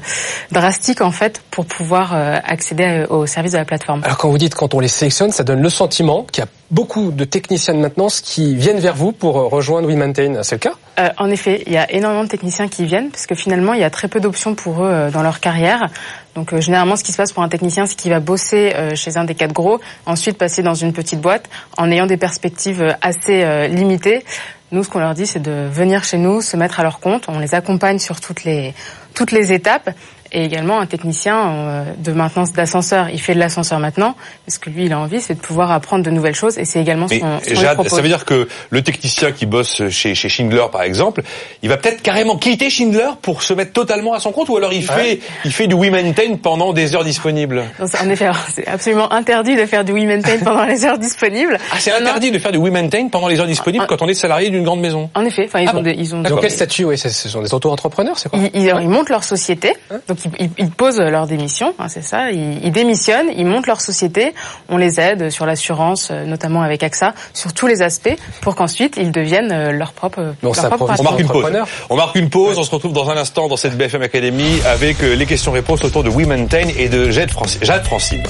drastiques 0.51 1.01
en 1.01 1.09
fait 1.19 1.41
pour 1.49 1.65
pouvoir 1.65 2.13
accéder 2.55 3.05
au 3.09 3.25
service 3.25 3.53
de 3.53 3.57
la 3.57 3.65
plateforme. 3.65 4.01
Alors 4.03 4.17
quand 4.19 4.29
vous 4.29 4.37
dites 4.37 4.53
quand 4.53 4.75
on 4.75 4.79
les 4.79 4.93
sélectionne 4.99 5.31
ça 5.31 5.43
donne 5.43 5.61
le 5.61 5.69
sentiment 5.69 6.21
qu'il 6.31 6.43
y 6.43 6.45
a 6.45 6.49
beaucoup 6.71 7.11
de 7.11 7.23
techniciens 7.23 7.73
de 7.73 7.79
maintenance 7.79 8.21
qui 8.21 8.55
viennent 8.55 8.79
vers 8.79 8.95
vous 8.95 9.11
pour 9.11 9.35
rejoindre 9.35 9.87
WeMaintain, 9.87 10.43
c'est 10.43 10.55
le 10.55 10.59
cas? 10.59 10.73
Euh, 10.99 11.09
En 11.17 11.29
effet, 11.29 11.63
il 11.65 11.73
y 11.73 11.77
a 11.77 11.89
énormément 11.91 12.23
de 12.23 12.29
techniciens 12.29 12.67
qui 12.67 12.85
viennent 12.85 13.09
parce 13.09 13.25
que 13.25 13.35
finalement, 13.35 13.73
il 13.73 13.79
y 13.79 13.83
a 13.83 13.89
très 13.89 14.07
peu 14.07 14.19
d'options 14.19 14.55
pour 14.55 14.83
eux 14.83 14.89
euh, 14.89 15.11
dans 15.11 15.23
leur 15.23 15.39
carrière. 15.39 15.89
Donc 16.37 16.53
euh, 16.53 16.61
généralement, 16.61 16.95
ce 16.95 17.03
qui 17.03 17.11
se 17.11 17.17
passe 17.17 17.33
pour 17.33 17.41
un 17.41 17.49
technicien, 17.49 17.87
c'est 17.87 17.95
qu'il 17.95 18.11
va 18.11 18.19
bosser 18.19 18.71
euh, 18.75 18.93
chez 18.93 19.17
un 19.17 19.23
des 19.23 19.33
quatre 19.33 19.53
gros, 19.53 19.79
ensuite 20.05 20.37
passer 20.37 20.61
dans 20.61 20.75
une 20.75 20.93
petite 20.93 21.19
boîte 21.19 21.49
en 21.77 21.89
ayant 21.89 22.05
des 22.05 22.15
perspectives 22.15 22.95
assez 23.01 23.43
euh, 23.43 23.65
limitées. 23.67 24.23
Nous, 24.71 24.83
ce 24.83 24.89
qu'on 24.89 24.99
leur 24.99 25.15
dit, 25.15 25.25
c'est 25.25 25.41
de 25.41 25.67
venir 25.67 26.03
chez 26.03 26.19
nous, 26.19 26.41
se 26.41 26.55
mettre 26.55 26.79
à 26.79 26.83
leur 26.83 26.99
compte. 26.99 27.25
On 27.27 27.39
les 27.39 27.55
accompagne 27.55 27.97
sur 27.97 28.21
toutes 28.21 28.43
les 28.43 28.75
toutes 29.15 29.31
les 29.31 29.51
étapes 29.51 29.89
et 30.31 30.43
également 30.43 30.79
un 30.79 30.85
technicien 30.85 31.37
euh, 31.49 31.83
de 31.97 32.11
maintenance 32.11 32.51
d'ascenseur. 32.53 33.09
Il 33.11 33.21
fait 33.21 33.33
de 33.33 33.39
l'ascenseur 33.39 33.79
maintenant, 33.79 34.15
parce 34.45 34.57
que 34.57 34.69
lui, 34.69 34.85
il 34.85 34.93
a 34.93 34.99
envie, 34.99 35.21
c'est 35.21 35.35
de 35.35 35.39
pouvoir 35.39 35.71
apprendre 35.71 36.03
de 36.03 36.09
nouvelles 36.09 36.35
choses, 36.35 36.57
et 36.57 36.65
c'est 36.65 36.79
également 36.81 37.07
Mais 37.09 37.19
son, 37.19 37.39
son 37.47 37.61
Jade, 37.61 37.73
propose. 37.75 37.91
ça 37.93 38.01
veut 38.01 38.07
dire 38.07 38.25
que 38.25 38.47
le 38.69 38.81
technicien 38.81 39.31
qui 39.31 39.45
bosse 39.45 39.87
chez, 39.89 40.15
chez 40.15 40.29
Schindler, 40.29 40.65
par 40.71 40.83
exemple, 40.83 41.23
il 41.63 41.69
va 41.69 41.77
peut-être 41.77 42.01
carrément 42.01 42.37
quitter 42.37 42.69
Schindler 42.69 43.09
pour 43.21 43.43
se 43.43 43.53
mettre 43.53 43.73
totalement 43.73 44.13
à 44.13 44.19
son 44.19 44.31
compte, 44.31 44.49
ou 44.49 44.57
alors 44.57 44.73
il 44.73 44.83
fait, 44.83 45.19
il 45.45 45.51
fait 45.51 45.67
du 45.67 45.75
We 45.75 45.89
Maintain 45.91 46.35
pendant 46.41 46.73
des 46.73 46.95
heures 46.95 47.03
disponibles? 47.03 47.63
Non, 47.79 47.87
c'est- 47.87 47.99
en 48.01 48.09
effet, 48.09 48.29
c'est 48.53 48.67
absolument 48.67 49.11
interdit 49.13 49.55
de 49.55 49.65
faire 49.65 49.83
du 49.83 49.91
We 49.91 50.05
Maintain 50.05 50.37
pendant 50.43 50.63
les 50.65 50.85
heures 50.85 50.97
disponibles. 50.99 51.57
Ah, 51.71 51.75
c'est 51.79 51.91
interdit 51.93 52.31
de 52.31 52.39
faire 52.39 52.51
du 52.51 52.57
We 52.57 52.71
Maintain 52.71 53.07
pendant 53.09 53.27
les 53.27 53.39
heures 53.39 53.47
disponibles 53.47 53.85
quand 53.87 54.01
on 54.01 54.07
est 54.07 54.13
salarié 54.13 54.49
d'une 54.49 54.63
grande 54.63 54.79
maison. 54.81 55.09
En 55.15 55.25
effet, 55.25 55.45
enfin, 55.47 55.59
ils 55.59 55.67
Ah 55.67 55.71
ont 55.71 55.75
bon 55.77 55.81
des, 55.83 55.91
ils 55.97 56.15
ont 56.15 56.23
quel 56.41 56.51
statut 56.51 56.85
Oui, 56.85 56.97
ce 56.97 57.09
sont 57.09 57.41
des 57.41 57.53
auto-entrepreneurs, 57.53 58.17
c'est 58.19 58.29
quoi? 58.29 58.39
Ils, 58.39 58.49
ils- 58.61 58.73
ils 58.81 58.89
montent 58.89 59.09
leur 59.09 59.23
société, 59.23 59.73
donc 60.07 60.16
ils, 60.25 60.31
ils- 60.45 60.51
ils 60.57 60.71
posent 60.71 60.99
leur 60.99 61.27
démission, 61.27 61.73
hein, 61.79 61.87
c'est 61.87 62.01
ça. 62.03 62.31
Ils, 62.31 62.63
ils 62.65 62.71
démissionnent, 62.71 63.27
ils 63.35 63.45
montent 63.45 63.67
leur 63.67 63.81
société. 63.81 64.33
On 64.69 64.77
les 64.77 64.99
aide 64.99 65.29
sur 65.29 65.45
l'assurance, 65.45 66.09
euh, 66.11 66.25
notamment 66.25 66.61
avec 66.61 66.83
AXA, 66.83 67.13
sur 67.33 67.53
tous 67.53 67.67
les 67.67 67.81
aspects, 67.81 68.15
pour 68.41 68.55
qu'ensuite 68.55 68.95
ils 68.97 69.11
deviennent 69.11 69.51
euh, 69.51 69.71
leur 69.71 69.93
propre. 69.93 70.33
Leur 70.43 70.53
profite 70.53 70.99
On 70.99 71.03
marque 71.03 71.19
une 71.19 71.27
pause. 71.27 71.37
Entrepreneur. 71.37 71.67
On 71.89 71.95
marque 71.95 72.15
une 72.15 72.29
pause. 72.29 72.57
On 72.57 72.63
se 72.63 72.71
retrouve 72.71 72.93
dans 72.93 73.09
un 73.09 73.17
instant 73.17 73.47
dans 73.47 73.57
cette 73.57 73.77
BFM 73.77 74.01
Academy 74.01 74.59
avec 74.65 75.01
euh, 75.03 75.13
les 75.15 75.25
questions-réponses 75.25 75.83
autour 75.83 76.03
de 76.03 76.09
We 76.09 76.27
Maintain 76.27 76.67
et 76.77 76.89
de 76.89 77.09
Jade 77.11 77.31
Franci- 77.31 77.59
Jade 77.63 77.83
Francine. 77.85 78.23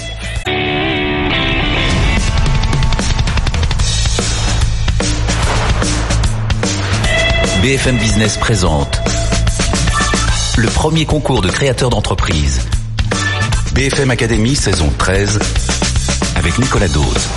BFM 7.62 7.98
Business 7.98 8.38
présente 8.38 9.00
le 10.58 10.68
premier 10.70 11.06
concours 11.06 11.42
de 11.42 11.50
créateurs 11.50 11.92
d'entreprise. 11.92 12.62
BFM 13.74 14.10
Academy 14.10 14.56
saison 14.56 14.92
13 14.98 15.38
avec 16.36 16.58
Nicolas 16.58 16.88
Dose. 16.88 17.28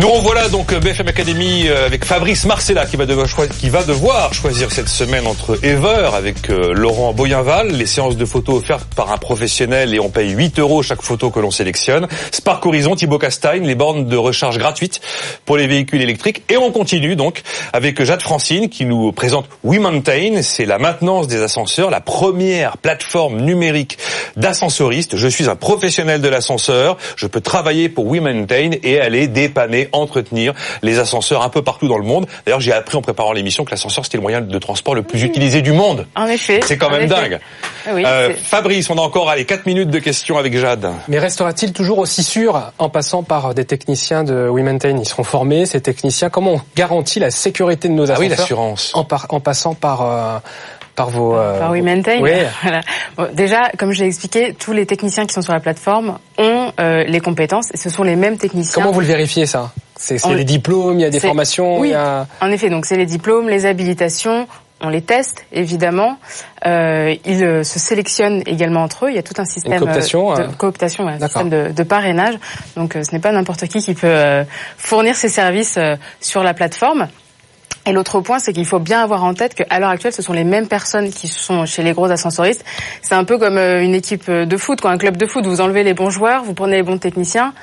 Nous 0.00 0.08
revoilà 0.12 0.48
donc 0.48 0.72
euh, 0.72 0.78
BFM 0.78 1.08
Academy 1.08 1.66
euh, 1.66 1.84
avec 1.84 2.04
Fabrice 2.04 2.44
Marcella 2.44 2.86
qui 2.86 2.96
va 2.96 3.04
devoir, 3.04 4.32
choisir 4.32 4.70
cette 4.70 4.88
semaine 4.88 5.26
entre 5.26 5.58
Ever 5.64 6.10
avec 6.14 6.50
euh, 6.50 6.72
Laurent 6.72 7.12
Boyenval, 7.12 7.72
les 7.72 7.86
séances 7.86 8.16
de 8.16 8.24
photos 8.24 8.58
offertes 8.58 8.94
par 8.94 9.10
un 9.10 9.16
professionnel 9.16 9.92
et 9.92 9.98
on 9.98 10.08
paye 10.08 10.30
8 10.30 10.60
euros 10.60 10.84
chaque 10.84 11.02
photo 11.02 11.30
que 11.30 11.40
l'on 11.40 11.50
sélectionne. 11.50 12.06
Spark 12.30 12.64
Horizon, 12.64 12.94
Thibaut 12.94 13.18
Castagne, 13.18 13.66
les 13.66 13.74
bornes 13.74 14.06
de 14.06 14.16
recharge 14.16 14.58
gratuites 14.58 15.00
pour 15.44 15.56
les 15.56 15.66
véhicules 15.66 16.00
électriques. 16.00 16.44
Et 16.48 16.56
on 16.56 16.70
continue 16.70 17.16
donc 17.16 17.42
avec 17.72 18.00
Jade 18.04 18.22
Francine 18.22 18.68
qui 18.68 18.84
nous 18.84 19.10
présente 19.10 19.46
We 19.64 19.80
Maintain, 19.80 20.42
c'est 20.42 20.66
la 20.66 20.78
maintenance 20.78 21.26
des 21.26 21.42
ascenseurs, 21.42 21.90
la 21.90 22.00
première 22.00 22.78
plateforme 22.78 23.40
numérique 23.40 23.98
d'ascensoristes. 24.36 25.16
Je 25.16 25.26
suis 25.26 25.48
un 25.48 25.56
professionnel 25.56 26.20
de 26.20 26.28
l'ascenseur, 26.28 26.98
je 27.16 27.26
peux 27.26 27.40
travailler 27.40 27.88
pour 27.88 28.06
We 28.06 28.20
Maintain 28.20 28.70
et 28.84 29.00
aller 29.00 29.26
dépanner, 29.26 29.87
entretenir 29.92 30.54
les 30.82 30.98
ascenseurs 30.98 31.42
un 31.42 31.48
peu 31.48 31.62
partout 31.62 31.88
dans 31.88 31.98
le 31.98 32.04
monde. 32.04 32.26
D'ailleurs, 32.46 32.60
j'ai 32.60 32.72
appris 32.72 32.96
en 32.96 33.02
préparant 33.02 33.32
l'émission 33.32 33.64
que 33.64 33.70
l'ascenseur 33.70 34.04
c'était 34.04 34.16
le 34.18 34.22
moyen 34.22 34.40
de 34.40 34.58
transport 34.58 34.94
le 34.94 35.02
plus 35.02 35.22
utilisé 35.22 35.62
du 35.62 35.72
monde. 35.72 36.06
En 36.16 36.26
effet. 36.26 36.60
C'est 36.64 36.76
quand 36.78 36.90
même 36.90 37.02
effet. 37.02 37.14
dingue. 37.14 37.40
Ah 37.86 37.90
oui, 37.94 38.02
Euh, 38.06 38.32
Fabrice, 38.42 38.90
on 38.90 38.96
a 38.98 39.00
encore 39.00 39.28
allez 39.30 39.44
4 39.44 39.66
minutes 39.66 39.90
de 39.90 39.98
questions 39.98 40.38
avec 40.38 40.56
Jade. 40.56 40.90
Mais 41.08 41.18
restera-t-il 41.18 41.72
toujours 41.72 41.98
aussi 41.98 42.22
sûr 42.22 42.72
en 42.78 42.88
passant 42.88 43.22
par 43.22 43.54
des 43.54 43.64
techniciens 43.64 44.24
de 44.24 44.48
We 44.48 44.62
Maintain 44.64 44.96
Ils 44.98 45.08
seront 45.08 45.24
formés, 45.24 45.66
ces 45.66 45.80
techniciens? 45.80 46.30
Comment 46.30 46.52
on 46.54 46.60
garantit 46.76 47.20
la 47.20 47.30
sécurité 47.30 47.88
de 47.88 47.94
nos 47.94 48.10
Ah 48.10 48.16
oui, 48.18 48.26
ascenseurs 48.26 48.38
l'assurance. 48.40 48.90
en, 48.94 49.04
par- 49.04 49.26
en 49.30 49.40
passant 49.40 49.74
par, 49.74 50.02
euh, 50.02 50.38
par 50.98 51.10
vos... 51.10 51.36
euh, 51.36 51.58
Par 51.58 51.70
We 51.70 51.82
Maintain. 51.82 52.20
Oui. 52.20 52.32
Voilà. 52.62 52.80
Bon, 53.16 53.28
déjà, 53.32 53.70
comme 53.78 53.92
je 53.92 54.00
l'ai 54.00 54.08
expliqué, 54.08 54.52
tous 54.52 54.72
les 54.72 54.84
techniciens 54.84 55.24
qui 55.26 55.32
sont 55.32 55.42
sur 55.42 55.52
la 55.54 55.60
plateforme 55.60 56.18
ont 56.36 56.72
euh, 56.80 57.04
les 57.04 57.20
compétences 57.20 57.70
et 57.72 57.76
ce 57.76 57.88
sont 57.88 58.02
les 58.02 58.16
mêmes 58.16 58.36
techniciens. 58.36 58.74
Comment 58.82 58.92
vous 58.92 59.00
le 59.00 59.06
vérifiez 59.06 59.46
ça? 59.46 59.70
C'est 59.96 60.18
les 60.34 60.44
diplômes, 60.44 60.98
il 60.98 61.02
y 61.02 61.06
a 61.06 61.10
des 61.10 61.20
formations, 61.20 61.78
Oui, 61.78 61.88
il 61.88 61.92
y 61.92 61.94
a... 61.94 62.26
en 62.40 62.50
effet. 62.50 62.68
Donc 62.68 62.84
c'est 62.84 62.96
les 62.96 63.06
diplômes, 63.06 63.48
les 63.48 63.64
habilitations. 63.64 64.46
On 64.80 64.90
les 64.90 65.02
teste 65.02 65.44
évidemment. 65.52 66.18
Euh, 66.66 67.14
ils 67.24 67.42
euh, 67.42 67.64
se 67.64 67.80
sélectionnent 67.80 68.42
également 68.46 68.82
entre 68.84 69.06
eux. 69.06 69.10
Il 69.10 69.16
y 69.16 69.18
a 69.18 69.24
tout 69.24 69.34
un 69.38 69.44
système 69.44 69.72
euh, 69.72 69.78
cooptation, 69.78 70.34
de 70.34 70.40
euh, 70.42 70.46
cooptation, 70.56 71.08
un 71.08 71.18
système 71.18 71.48
de, 71.50 71.72
de 71.72 71.82
parrainage. 71.82 72.34
Donc 72.76 72.94
euh, 72.94 73.02
ce 73.02 73.12
n'est 73.12 73.18
pas 73.20 73.32
n'importe 73.32 73.66
qui 73.66 73.80
qui 73.80 73.94
peut 73.94 74.06
euh, 74.06 74.44
fournir 74.76 75.16
ses 75.16 75.28
services 75.28 75.76
euh, 75.78 75.96
sur 76.20 76.44
la 76.44 76.54
plateforme. 76.54 77.08
Et 77.88 77.92
l'autre 77.92 78.20
point, 78.20 78.38
c'est 78.38 78.52
qu'il 78.52 78.66
faut 78.66 78.80
bien 78.80 79.00
avoir 79.00 79.24
en 79.24 79.32
tête 79.32 79.54
qu'à 79.54 79.80
l'heure 79.80 79.88
actuelle, 79.88 80.12
ce 80.12 80.20
sont 80.20 80.34
les 80.34 80.44
mêmes 80.44 80.68
personnes 80.68 81.08
qui 81.08 81.26
sont 81.26 81.64
chez 81.64 81.82
les 81.82 81.92
gros 81.92 82.10
ascensoristes. 82.10 82.62
C'est 83.00 83.14
un 83.14 83.24
peu 83.24 83.38
comme 83.38 83.56
euh, 83.56 83.82
une 83.82 83.94
équipe 83.94 84.30
de 84.30 84.56
foot, 84.58 84.82
quoi, 84.82 84.90
un 84.90 84.98
club 84.98 85.16
de 85.16 85.24
foot. 85.24 85.46
Vous 85.46 85.62
enlevez 85.62 85.84
les 85.84 85.94
bons 85.94 86.10
joueurs, 86.10 86.44
vous 86.44 86.52
prenez 86.52 86.76
les 86.76 86.82
bons 86.82 86.98
techniciens. 86.98 87.54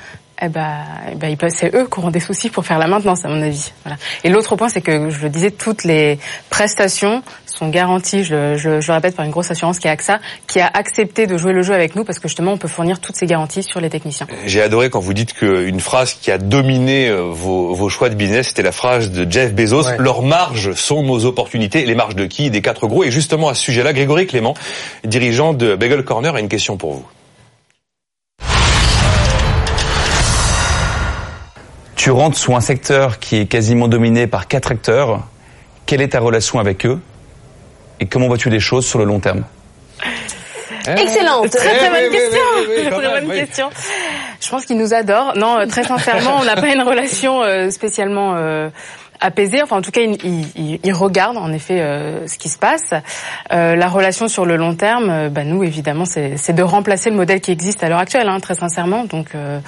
Eh 0.41 0.49
ben, 0.49 0.69
eh 1.13 1.15
ben, 1.15 1.49
c'est 1.49 1.73
eux 1.73 1.87
qui 1.89 1.97
auront 1.99 2.11
des 2.11 2.19
soucis 2.19 2.49
pour 2.49 2.65
faire 2.65 2.77
la 2.77 2.87
maintenance, 2.87 3.23
à 3.23 3.29
mon 3.29 3.41
avis. 3.41 3.71
Voilà. 3.85 3.97
Et 4.25 4.29
l'autre 4.29 4.57
point, 4.57 4.67
c'est 4.67 4.81
que 4.81 5.09
je 5.09 5.21
le 5.23 5.29
disais, 5.29 5.49
toutes 5.49 5.85
les 5.85 6.19
prestations 6.49 7.23
sont 7.45 7.69
garanties. 7.69 8.25
Je, 8.25 8.35
le- 8.35 8.57
je, 8.57 8.81
je 8.81 8.87
le 8.89 8.93
répète 8.95 9.15
par 9.15 9.23
une 9.23 9.31
grosse 9.31 9.49
assurance 9.49 9.79
qui 9.79 9.87
est 9.87 9.91
AXA, 9.91 10.19
qui 10.45 10.59
a 10.59 10.67
accepté 10.73 11.25
de 11.25 11.37
jouer 11.37 11.53
le 11.53 11.61
jeu 11.61 11.73
avec 11.73 11.95
nous 11.95 12.03
parce 12.03 12.19
que 12.19 12.27
justement, 12.27 12.51
on 12.51 12.57
peut 12.57 12.67
fournir 12.67 12.99
toutes 12.99 13.15
ces 13.15 13.27
garanties 13.27 13.63
sur 13.63 13.79
les 13.79 13.89
techniciens. 13.89 14.27
J'ai 14.45 14.61
adoré 14.61 14.89
quand 14.89 14.99
vous 14.99 15.13
dites 15.13 15.31
qu'une 15.33 15.79
phrase 15.79 16.13
qui 16.15 16.31
a 16.31 16.37
dominé 16.37 17.07
euh, 17.07 17.21
vos, 17.31 17.73
vos 17.73 17.87
choix 17.87 18.09
de 18.09 18.15
business, 18.15 18.47
c'était 18.49 18.61
la 18.63 18.73
phrase 18.73 19.11
de 19.11 19.25
Jeff 19.31 19.53
Bezos. 19.53 19.85
Ouais. 19.87 19.95
Leurs 19.99 20.21
marges 20.21 20.73
sont 20.73 21.01
nos 21.01 21.23
opportunités. 21.23 21.85
Les 21.85 21.95
marges 21.95 22.15
de 22.15 22.25
qui 22.25 22.49
Des 22.49 22.61
quatre 22.61 22.87
gros. 22.87 23.05
Et 23.05 23.09
justement, 23.11 23.47
à 23.47 23.53
ce 23.53 23.61
sujet-là, 23.63 23.93
Grégory 23.93 24.27
Clément, 24.27 24.53
dirigeant 25.05 25.53
de 25.53 25.75
Bagel 25.75 26.03
Corner, 26.03 26.35
a 26.35 26.41
une 26.41 26.49
question 26.49 26.75
pour 26.75 26.91
vous. 26.91 27.05
Tu 32.05 32.11
rentres 32.11 32.37
sous 32.37 32.55
un 32.55 32.61
secteur 32.61 33.17
qui 33.17 33.37
est 33.37 33.45
quasiment 33.47 33.87
dominé 33.87 34.27
par 34.27 34.47
quatre 34.47 34.71
acteurs. 34.71 35.21
Quelle 35.87 36.01
est 36.03 36.09
ta 36.09 36.19
relation 36.19 36.59
avec 36.59 36.85
eux 36.85 36.99
Et 37.99 38.05
comment 38.05 38.27
vois-tu 38.27 38.51
les 38.51 38.59
choses 38.59 38.85
sur 38.85 38.99
le 38.99 39.05
long 39.05 39.19
terme? 39.19 39.43
Excellente. 40.85 41.49
Très 41.49 41.75
très 41.77 41.87
Eh 41.87 41.89
bonne 41.89 42.11
question. 42.11 42.91
très 42.99 43.21
bonne 43.21 43.33
question. 43.33 43.69
Je 44.39 44.49
pense 44.51 44.67
qu'ils 44.67 44.77
nous 44.77 44.93
adorent. 44.93 45.33
Non, 45.35 45.57
euh, 45.57 45.65
très 45.65 45.83
sincèrement, 45.83 46.37
on 46.41 46.45
n'a 46.45 46.55
pas 46.55 46.67
une 46.71 46.83
relation 46.83 47.41
euh, 47.41 47.71
spécialement 47.71 48.35
euh, 48.35 48.69
apaisée. 49.19 49.63
Enfin, 49.63 49.77
en 49.77 49.81
tout 49.81 49.89
cas, 49.89 50.01
ils, 50.01 50.15
ils- 50.23 50.51
ils- 50.55 50.79
ils 50.83 50.93
regardent 50.93 51.37
en 51.37 51.51
effet 51.53 51.81
euh, 51.81 52.27
ce 52.27 52.37
qui 52.37 52.49
se 52.49 52.59
passe. 52.59 52.93
Euh, 53.51 53.75
la 53.75 53.87
relation 53.87 54.27
sur 54.27 54.45
le 54.45 54.57
long 54.57 54.75
terme, 54.75 55.09
euh, 55.09 55.29
bah, 55.29 55.43
nous 55.43 55.63
évidemment, 55.63 56.05
c'est 56.05 56.37
c'est 56.37 56.53
de 56.53 56.61
remplacer 56.61 57.09
le 57.09 57.15
modèle 57.15 57.41
qui 57.41 57.51
existe 57.51 57.83
à 57.83 57.89
l'heure 57.89 57.97
actuelle, 57.97 58.29
hein, 58.29 58.39
très 58.39 58.53
sincèrement. 58.53 59.05
Donc 59.05 59.29
euh, 59.33 59.59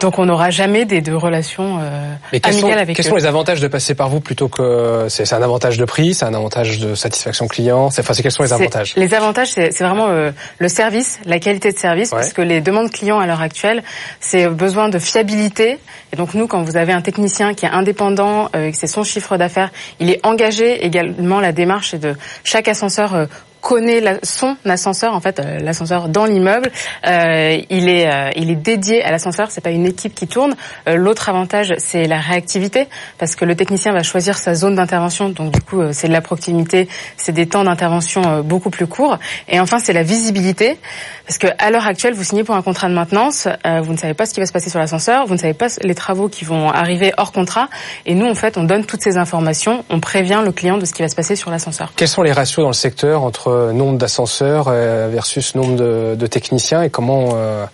donc 0.00 0.18
on 0.18 0.26
n'aura 0.26 0.50
jamais 0.50 0.84
des 0.84 1.00
deux 1.00 1.16
relations 1.16 1.78
euh, 1.80 2.12
Mais 2.32 2.40
quels, 2.40 2.54
sont, 2.54 2.60
amicales 2.64 2.78
avec 2.80 2.96
quels 2.96 3.06
eux. 3.06 3.10
sont 3.10 3.16
les 3.16 3.26
avantages 3.26 3.60
de 3.60 3.68
passer 3.68 3.94
par 3.94 4.08
vous 4.08 4.20
plutôt 4.20 4.48
que 4.48 5.06
c'est 5.08 5.32
un 5.32 5.42
avantage 5.42 5.78
de 5.78 5.84
prix, 5.84 6.14
c'est 6.14 6.24
un 6.24 6.34
avantage 6.34 6.78
de 6.78 6.94
satisfaction 6.94 7.48
client, 7.48 7.90
c'est 7.90 8.02
enfin 8.02 8.14
c'est 8.14 8.22
quels 8.22 8.32
sont 8.32 8.42
les 8.42 8.52
avantages? 8.52 8.94
Les 8.96 9.14
avantages, 9.14 9.48
c'est 9.48 9.70
vraiment 9.80 10.08
euh, 10.08 10.30
le 10.58 10.68
service, 10.68 11.18
la 11.24 11.38
qualité 11.38 11.72
de 11.72 11.78
service, 11.78 12.12
Ouais. 12.12 12.18
parce 12.18 12.32
que 12.32 12.42
les 12.42 12.60
demandes 12.60 12.90
clients 12.90 13.18
à 13.18 13.26
l'heure 13.26 13.40
actuelle, 13.42 13.82
c'est 14.20 14.48
besoin 14.48 14.88
de 14.88 14.98
fiabilité. 14.98 15.78
Et 16.12 16.16
donc 16.16 16.34
nous, 16.34 16.46
quand 16.46 16.62
vous 16.62 16.76
avez 16.76 16.92
un 16.92 17.02
technicien 17.02 17.54
qui 17.54 17.66
est 17.66 17.70
indépendant, 17.70 18.48
euh, 18.54 18.70
que 18.70 18.76
c'est 18.76 18.86
son 18.86 19.04
chiffre 19.04 19.36
d'affaires, 19.36 19.70
il 20.00 20.10
est 20.10 20.24
engagé 20.24 20.84
également. 20.84 21.40
La 21.40 21.52
démarche 21.52 21.94
de 21.94 22.14
chaque 22.44 22.68
ascenseur. 22.68 23.26
Connaît 23.60 24.00
la- 24.00 24.18
son 24.22 24.56
ascenseur 24.64 25.14
en 25.14 25.20
fait 25.20 25.40
euh, 25.40 25.58
l'ascenseur 25.58 26.08
dans 26.08 26.24
l'immeuble. 26.24 26.70
Euh, 27.06 27.58
il 27.70 27.88
est 27.88 28.10
euh, 28.12 28.30
il 28.36 28.50
est 28.50 28.56
dédié 28.56 29.02
à 29.04 29.10
l'ascenseur 29.10 29.50
c'est 29.50 29.60
pas 29.60 29.70
une 29.70 29.86
équipe 29.86 30.14
qui 30.14 30.26
tourne. 30.26 30.54
Euh, 30.88 30.96
l'autre 30.96 31.28
avantage 31.28 31.74
c'est 31.78 32.06
la 32.06 32.18
réactivité 32.20 32.88
parce 33.18 33.34
que 33.36 33.44
le 33.44 33.56
technicien 33.56 33.92
va 33.92 34.02
choisir 34.02 34.38
sa 34.38 34.54
zone 34.54 34.76
d'intervention. 34.76 35.28
Donc 35.30 35.52
du 35.52 35.60
coup 35.60 35.80
euh, 35.80 35.90
c'est 35.92 36.08
de 36.08 36.12
la 36.12 36.20
proximité 36.20 36.88
c'est 37.16 37.32
des 37.32 37.46
temps 37.46 37.64
d'intervention 37.64 38.40
beaucoup 38.42 38.70
plus 38.70 38.86
courts. 38.86 39.18
Et 39.48 39.60
enfin 39.60 39.78
c'est 39.78 39.92
la 39.92 40.02
visibilité 40.02 40.78
parce 41.26 41.38
que 41.38 41.48
à 41.58 41.70
l'heure 41.70 41.86
actuelle 41.86 42.14
vous 42.14 42.24
signez 42.24 42.44
pour 42.44 42.54
un 42.54 42.62
contrat 42.62 42.88
de 42.88 42.94
maintenance 42.94 43.48
vous 43.82 43.92
ne 43.92 43.96
savez 43.98 44.14
pas 44.14 44.26
ce 44.26 44.34
qui 44.34 44.40
va 44.40 44.46
se 44.46 44.52
passer 44.52 44.70
sur 44.70 44.78
l'ascenseur 44.78 45.26
vous 45.26 45.34
ne 45.34 45.38
savez 45.38 45.54
pas 45.54 45.66
les 45.82 45.94
travaux 45.94 46.28
qui 46.28 46.44
vont 46.44 46.70
arriver 46.70 47.12
hors 47.16 47.32
contrat. 47.32 47.68
Et 48.04 48.14
nous 48.14 48.26
en 48.26 48.34
fait 48.34 48.56
on 48.58 48.64
donne 48.64 48.84
toutes 48.84 49.02
ces 49.02 49.16
informations 49.16 49.84
on 49.90 50.00
prévient 50.00 50.42
le 50.44 50.52
client 50.52 50.78
de 50.78 50.84
ce 50.84 50.92
qui 50.92 51.02
va 51.02 51.08
se 51.08 51.16
passer 51.16 51.36
sur 51.36 51.50
l'ascenseur. 51.50 51.92
Quels 51.96 52.08
sont 52.08 52.22
les 52.22 52.32
ratios 52.32 52.62
dans 52.62 52.68
le 52.70 52.74
secteur 52.74 53.22
entre 53.22 53.55
nombre 53.72 53.98
d'ascenseurs 53.98 54.66
euh, 54.68 55.08
versus 55.10 55.54
nombre 55.54 55.76
de, 55.76 56.14
de 56.14 56.26
techniciens 56.26 56.82
et 56.82 56.90
comment 56.90 57.30
euh, 57.34 57.66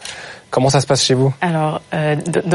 comment 0.53 0.68
ça 0.68 0.81
se 0.81 0.87
passe 0.87 1.05
chez 1.05 1.14
vous? 1.14 1.35
Alors, 1.40 1.81
euh, 1.95 2.14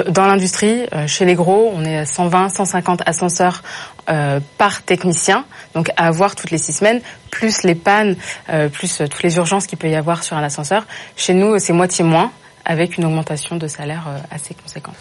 dans 0.10 0.26
l'industrie, 0.28 0.86
euh, 0.94 1.08
chez 1.08 1.26
les 1.26 1.36
gros, 1.36 1.72
on 1.74 1.84
est 1.84 1.98
à 1.98 2.06
120, 2.06 2.50
150 2.50 3.02
ascenseurs 3.06 3.64
euh, 4.10 4.40
par 4.58 4.84
technicien, 4.84 5.44
donc 5.74 5.90
à 5.98 6.08
avoir 6.08 6.36
toutes 6.36 6.52
les 6.52 6.60
six 6.60 6.74
semaines, 6.74 7.02
plus 7.32 7.64
les 7.64 7.76
pannes, 7.76 8.16
euh, 8.50 8.70
plus 8.70 9.02
euh, 9.02 9.08
toutes 9.08 9.24
les 9.24 9.36
urgences 9.36 9.68
qu'il 9.68 9.78
peut 9.78 9.90
y 9.90 9.96
avoir 9.96 10.24
sur 10.24 10.38
un 10.38 10.44
ascenseur. 10.44 10.86
Chez 11.18 11.34
nous, 11.34 11.60
c'est 11.60 11.74
moitié 11.74 12.06
moins, 12.06 12.32
avec 12.64 12.98
une 12.98 13.06
augmentation 13.06 13.58
de 13.58 13.68
salaire 13.68 14.06
euh, 14.08 14.36
assez 14.36 14.54
conséquente. 14.54 14.96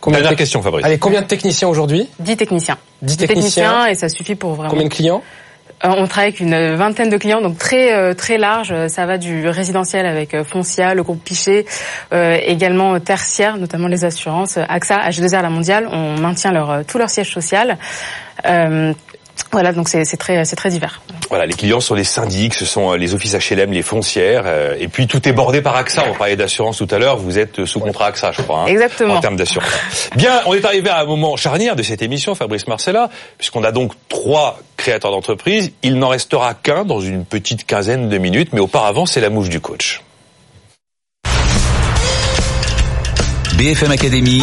Combien 0.00 0.18
Dernière 0.18 0.32
de 0.32 0.38
question, 0.38 0.60
Fabrice. 0.62 0.84
Allez, 0.84 0.98
combien 0.98 1.22
de 1.22 1.28
techniciens 1.28 1.68
aujourd'hui? 1.68 2.08
10 2.18 2.36
techniciens. 2.36 2.76
10 3.02 3.16
10 3.16 3.26
techniciens. 3.28 3.86
et 3.86 3.94
ça 3.94 4.08
suffit 4.08 4.34
pour 4.34 4.54
vraiment... 4.54 4.70
Combien 4.70 4.86
de 4.88 4.92
clients? 4.92 5.22
On 5.82 6.06
travaille 6.06 6.28
avec 6.28 6.40
une 6.40 6.74
vingtaine 6.74 7.10
de 7.10 7.16
clients, 7.16 7.40
donc 7.40 7.58
très 7.58 8.14
très 8.14 8.38
large. 8.38 8.74
Ça 8.88 9.06
va 9.06 9.18
du 9.18 9.48
résidentiel 9.48 10.06
avec 10.06 10.42
Foncia, 10.42 10.94
le 10.94 11.02
groupe 11.02 11.22
Pichet, 11.22 11.66
également 12.12 12.98
tertiaire, 13.00 13.56
notamment 13.56 13.88
les 13.88 14.04
assurances, 14.04 14.56
AXA, 14.56 15.08
H2R, 15.08 15.42
la 15.42 15.50
Mondiale. 15.50 15.88
On 15.90 16.18
maintient 16.18 16.52
leur 16.52 16.84
tout 16.86 16.98
leur 16.98 17.10
siège 17.10 17.32
social. 17.32 17.78
Voilà, 19.50 19.72
donc 19.72 19.88
c'est 19.88 20.04
très, 20.16 20.44
c'est 20.44 20.56
très 20.56 20.70
divers. 20.70 21.02
Voilà, 21.28 21.46
les 21.46 21.54
clients 21.54 21.80
sont 21.80 21.94
les 21.94 22.04
syndics, 22.04 22.54
ce 22.54 22.64
sont 22.64 22.92
euh, 22.92 22.96
les 22.96 23.14
offices 23.14 23.34
HLM, 23.34 23.72
les 23.72 23.82
foncières, 23.82 24.44
euh, 24.46 24.76
et 24.78 24.88
puis 24.88 25.06
tout 25.06 25.28
est 25.28 25.32
bordé 25.32 25.62
par 25.62 25.76
AXA. 25.76 26.04
On 26.10 26.14
parlait 26.14 26.36
d'assurance 26.36 26.78
tout 26.78 26.88
à 26.90 26.98
l'heure, 26.98 27.16
vous 27.16 27.38
êtes 27.38 27.64
sous 27.64 27.80
contrat 27.80 28.06
AXA, 28.06 28.32
je 28.32 28.42
crois. 28.42 28.60
Hein, 28.60 28.66
Exactement. 28.66 29.14
En 29.14 29.20
termes 29.20 29.36
d'assurance. 29.36 29.68
Bien, 30.16 30.40
on 30.46 30.54
est 30.54 30.64
arrivé 30.64 30.90
à 30.90 31.00
un 31.00 31.04
moment 31.04 31.36
charnière 31.36 31.76
de 31.76 31.82
cette 31.82 32.02
émission, 32.02 32.34
Fabrice 32.34 32.66
Marcella, 32.66 33.10
puisqu'on 33.38 33.64
a 33.64 33.72
donc 33.72 33.92
trois 34.08 34.58
créateurs 34.76 35.10
d'entreprise. 35.10 35.72
Il 35.82 35.98
n'en 35.98 36.08
restera 36.08 36.54
qu'un 36.54 36.84
dans 36.84 37.00
une 37.00 37.24
petite 37.24 37.66
quinzaine 37.66 38.08
de 38.08 38.18
minutes, 38.18 38.50
mais 38.52 38.60
auparavant, 38.60 39.06
c'est 39.06 39.20
la 39.20 39.30
mouche 39.30 39.48
du 39.48 39.60
coach. 39.60 40.02
BFM 43.56 43.92
Academy, 43.92 44.42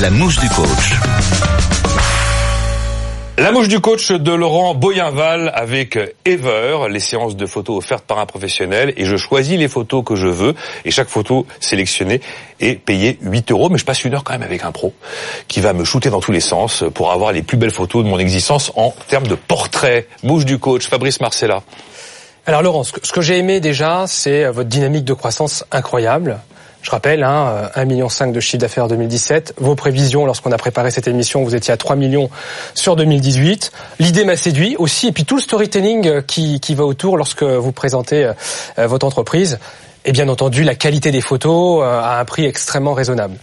la 0.00 0.10
mouche 0.10 0.38
du 0.38 0.48
coach. 0.50 1.55
La 3.38 3.52
mouche 3.52 3.68
du 3.68 3.80
coach 3.80 4.12
de 4.12 4.32
Laurent 4.32 4.74
Boyenval 4.74 5.52
avec 5.54 5.98
Ever, 6.24 6.86
les 6.88 7.00
séances 7.00 7.36
de 7.36 7.44
photos 7.44 7.76
offertes 7.76 8.06
par 8.06 8.18
un 8.18 8.24
professionnel 8.24 8.94
et 8.96 9.04
je 9.04 9.18
choisis 9.18 9.58
les 9.58 9.68
photos 9.68 10.02
que 10.02 10.16
je 10.16 10.26
veux 10.26 10.54
et 10.86 10.90
chaque 10.90 11.08
photo 11.10 11.46
sélectionnée 11.60 12.22
est 12.60 12.76
payée 12.76 13.18
8 13.20 13.52
euros 13.52 13.68
mais 13.68 13.76
je 13.76 13.84
passe 13.84 14.04
une 14.04 14.14
heure 14.14 14.24
quand 14.24 14.32
même 14.32 14.42
avec 14.42 14.64
un 14.64 14.72
pro 14.72 14.94
qui 15.48 15.60
va 15.60 15.74
me 15.74 15.84
shooter 15.84 16.08
dans 16.08 16.20
tous 16.20 16.32
les 16.32 16.40
sens 16.40 16.82
pour 16.94 17.12
avoir 17.12 17.32
les 17.32 17.42
plus 17.42 17.58
belles 17.58 17.70
photos 17.70 18.02
de 18.04 18.08
mon 18.08 18.18
existence 18.18 18.72
en 18.74 18.94
termes 19.06 19.26
de 19.26 19.34
portrait. 19.34 20.08
Mouche 20.22 20.46
du 20.46 20.58
coach, 20.58 20.86
Fabrice 20.86 21.20
Marcella. 21.20 21.62
Alors 22.46 22.62
Laurent, 22.62 22.84
ce 22.84 22.92
que, 22.92 23.20
j'ai 23.20 23.36
aimé 23.36 23.60
déjà, 23.60 24.06
c'est 24.06 24.48
votre 24.48 24.70
dynamique 24.70 25.04
de 25.04 25.12
croissance 25.12 25.62
incroyable. 25.72 26.38
Je 26.86 26.92
rappelle, 26.92 27.24
hein, 27.24 27.68
1,5 27.74 27.86
million 27.86 28.06
de 28.32 28.38
chiffre 28.38 28.58
d'affaires 28.58 28.84
en 28.84 28.86
2017. 28.86 29.54
Vos 29.56 29.74
prévisions, 29.74 30.24
lorsqu'on 30.24 30.52
a 30.52 30.56
préparé 30.56 30.92
cette 30.92 31.08
émission, 31.08 31.42
vous 31.42 31.56
étiez 31.56 31.74
à 31.74 31.76
3 31.76 31.96
millions 31.96 32.30
sur 32.74 32.94
2018. 32.94 33.72
L'idée 33.98 34.24
m'a 34.24 34.36
séduit 34.36 34.76
aussi, 34.78 35.08
et 35.08 35.12
puis 35.12 35.24
tout 35.24 35.34
le 35.34 35.42
storytelling 35.42 36.06
euh, 36.06 36.22
qui, 36.22 36.60
qui 36.60 36.76
va 36.76 36.84
autour 36.84 37.16
lorsque 37.16 37.42
vous 37.42 37.72
présentez 37.72 38.26
euh, 38.26 38.34
euh, 38.78 38.86
votre 38.86 39.04
entreprise. 39.04 39.58
Et 40.04 40.12
bien 40.12 40.28
entendu, 40.28 40.62
la 40.62 40.76
qualité 40.76 41.10
des 41.10 41.20
photos 41.20 41.82
à 41.82 42.20
un 42.20 42.24
prix 42.24 42.44
extrêmement 42.44 42.94
raisonnable. 42.94 43.36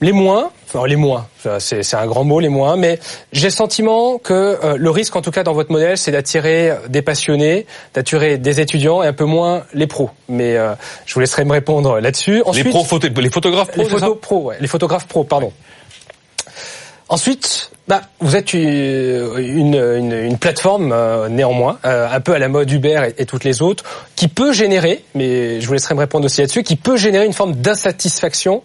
Les 0.00 0.10
moins, 0.10 0.50
enfin 0.74 0.86
les 0.86 0.96
moins, 0.96 1.26
c'est 1.58 1.94
un 1.94 2.06
grand 2.06 2.24
mot 2.24 2.40
les 2.40 2.48
moins, 2.48 2.76
mais 2.76 2.98
j'ai 3.32 3.46
le 3.46 3.52
sentiment 3.52 4.18
que 4.18 4.32
euh, 4.32 4.76
le 4.76 4.90
risque 4.90 5.14
en 5.16 5.22
tout 5.22 5.30
cas 5.30 5.42
dans 5.42 5.52
votre 5.52 5.70
modèle, 5.70 5.96
c'est 5.96 6.10
d'attirer 6.10 6.72
des 6.88 7.02
passionnés, 7.02 7.66
d'attirer 7.94 8.38
des 8.38 8.60
étudiants 8.60 9.02
et 9.02 9.06
un 9.06 9.12
peu 9.12 9.24
moins 9.24 9.62
les 9.72 9.86
pros. 9.86 10.10
Mais 10.28 10.56
euh, 10.56 10.74
je 11.06 11.14
vous 11.14 11.20
laisserai 11.20 11.44
me 11.44 11.52
répondre 11.52 12.00
là-dessus. 12.00 12.42
Les 12.54 12.64
pros, 12.64 12.86
les 13.00 13.30
photographes 13.30 13.70
pros, 13.70 13.82
les 13.82 13.88
photos 13.88 14.18
pros, 14.20 14.42
ouais, 14.42 14.56
les 14.60 14.66
photographes 14.66 15.06
pros, 15.06 15.24
pardon. 15.24 15.52
Ensuite, 17.10 17.70
bah, 17.86 18.00
vous 18.20 18.34
êtes 18.34 18.54
une, 18.54 19.74
une, 19.76 20.12
une 20.12 20.38
plateforme 20.38 21.28
néanmoins, 21.28 21.78
un 21.84 22.20
peu 22.20 22.32
à 22.32 22.38
la 22.38 22.48
mode 22.48 22.70
Uber 22.70 23.10
et, 23.18 23.22
et, 23.22 23.26
toutes 23.26 23.44
les 23.44 23.60
autres, 23.60 23.84
qui 24.16 24.26
peut 24.26 24.52
générer, 24.52 25.04
mais 25.14 25.60
je 25.60 25.66
vous 25.66 25.74
laisserai 25.74 25.94
me 25.94 26.00
répondre 26.00 26.24
aussi 26.24 26.40
là-dessus, 26.40 26.62
qui 26.62 26.76
peut 26.76 26.96
générer 26.96 27.26
une 27.26 27.34
forme 27.34 27.54
d'insatisfaction 27.56 28.62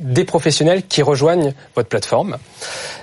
des 0.00 0.24
professionnels 0.24 0.82
qui 0.86 1.02
rejoignent 1.02 1.54
votre 1.74 1.88
plateforme. 1.88 2.38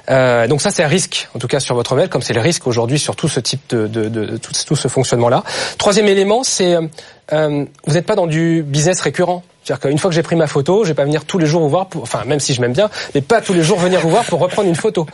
Euh, 0.10 0.48
donc 0.48 0.62
ça, 0.62 0.72
c'est 0.72 0.84
un 0.84 0.88
risque, 0.88 1.30
en 1.36 1.40
tout 1.40 1.48
cas 1.48 1.60
sur 1.60 1.76
votre 1.76 1.96
mail, 1.96 2.10
comme 2.10 2.22
c'est 2.22 2.34
le 2.34 2.42
risque 2.42 2.68
aujourd'hui 2.68 3.00
sur 3.00 3.16
tout 3.16 3.28
ce 3.28 3.40
type 3.40 3.70
de, 3.70 4.40
ce 4.52 4.88
fonctionnement-là. 4.88 5.44
Troisième 5.78 6.08
élément, 6.08 6.44
c'est 6.44 6.76
euh, 6.76 7.66
vous 7.86 7.94
n'êtes 7.94 8.06
pas 8.06 8.16
dans 8.16 8.28
du 8.28 8.64
business 8.64 9.00
récurrent. 9.02 9.44
C'est-à-dire 9.64 9.90
qu'une 9.90 9.98
fois 9.98 10.10
que 10.10 10.16
j'ai 10.16 10.24
pris 10.24 10.36
ma 10.36 10.48
photo, 10.48 10.84
je 10.84 10.90
vais 10.90 10.96
pas 10.96 11.04
venir 11.04 11.26
tous 11.26 11.38
les 11.38 11.46
jours 11.46 11.62
vous 11.62 11.70
voir, 11.70 11.88
pour, 11.88 12.02
enfin 12.02 12.24
même 12.26 12.40
si 12.40 12.54
je 12.54 12.62
m'aime 12.62 12.74
bien, 12.74 12.90
mais 13.14 13.22
pas 13.22 13.42
tous 13.42 13.54
les 13.54 13.64
jours 13.64 13.78
venir 13.78 14.00
vous 14.00 14.10
voir 14.10 14.24
pour 14.26 14.40
reprendre 14.40 14.68
une 14.68 14.76
photo. 14.76 15.06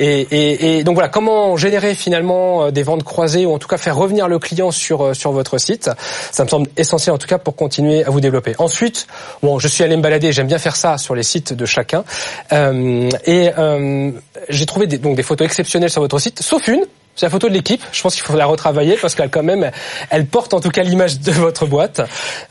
Et, 0.00 0.20
et, 0.30 0.78
et 0.78 0.84
donc 0.84 0.94
voilà, 0.94 1.08
comment 1.08 1.56
générer 1.56 1.94
finalement 1.94 2.64
euh, 2.64 2.70
des 2.70 2.82
ventes 2.82 3.02
croisées 3.02 3.46
ou 3.46 3.52
en 3.52 3.58
tout 3.58 3.68
cas 3.68 3.78
faire 3.78 3.96
revenir 3.96 4.28
le 4.28 4.38
client 4.38 4.70
sur 4.70 5.02
euh, 5.02 5.14
sur 5.14 5.32
votre 5.32 5.58
site, 5.58 5.90
ça 6.30 6.44
me 6.44 6.48
semble 6.48 6.68
essentiel 6.76 7.14
en 7.14 7.18
tout 7.18 7.26
cas 7.26 7.38
pour 7.38 7.56
continuer 7.56 8.04
à 8.04 8.10
vous 8.10 8.20
développer. 8.20 8.54
Ensuite, 8.58 9.06
bon, 9.42 9.58
je 9.58 9.68
suis 9.68 9.82
allé 9.82 9.96
me 9.96 10.02
balader, 10.02 10.32
j'aime 10.32 10.46
bien 10.46 10.58
faire 10.58 10.76
ça 10.76 10.98
sur 10.98 11.14
les 11.14 11.22
sites 11.22 11.52
de 11.52 11.66
chacun, 11.66 12.04
euh, 12.52 13.10
et 13.24 13.50
euh, 13.58 14.12
j'ai 14.48 14.66
trouvé 14.66 14.86
des, 14.86 14.98
donc 14.98 15.16
des 15.16 15.22
photos 15.22 15.46
exceptionnelles 15.46 15.90
sur 15.90 16.02
votre 16.02 16.18
site, 16.18 16.42
sauf 16.42 16.68
une 16.68 16.84
c'est 17.16 17.26
la 17.26 17.30
photo 17.30 17.48
de 17.48 17.54
l'équipe. 17.54 17.82
Je 17.92 18.02
pense 18.02 18.14
qu'il 18.14 18.22
faut 18.22 18.36
la 18.36 18.46
retravailler 18.46 18.96
parce 19.00 19.14
qu'elle 19.14 19.30
quand 19.30 19.42
même, 19.42 19.70
elle 20.10 20.26
porte 20.26 20.54
en 20.54 20.60
tout 20.60 20.70
cas 20.70 20.82
l'image 20.82 21.20
de 21.20 21.32
votre 21.32 21.66
boîte. 21.66 22.02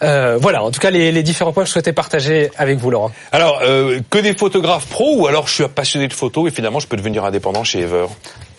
Euh, 0.02 0.38
voilà, 0.42 0.64
en 0.64 0.72
tout 0.72 0.80
cas 0.80 0.90
les, 0.90 1.12
les, 1.12 1.24
différents 1.24 1.54
points 1.54 1.64
que 1.64 1.68
je 1.68 1.74
souhaitais 1.74 1.94
partager 1.94 2.50
avec 2.58 2.78
vous, 2.80 2.90
Laurent. 2.90 3.12
Alors, 3.32 3.62
euh, 3.64 4.00
que 4.10 4.18
des 4.18 4.34
photographes 4.34 4.88
pros 4.88 5.16
ou 5.18 5.28
alors 5.28 5.48
je 5.48 5.54
suis 5.54 5.68
passionné 5.68 6.08
de 6.08 6.14
photos 6.14 6.52
et 6.52 6.54
finalement 6.54 6.80
je 6.80 6.88
peux 6.88 6.98
devenir 6.98 7.24
indépendant 7.24 7.64
chez 7.64 7.82
Ever? 7.82 8.08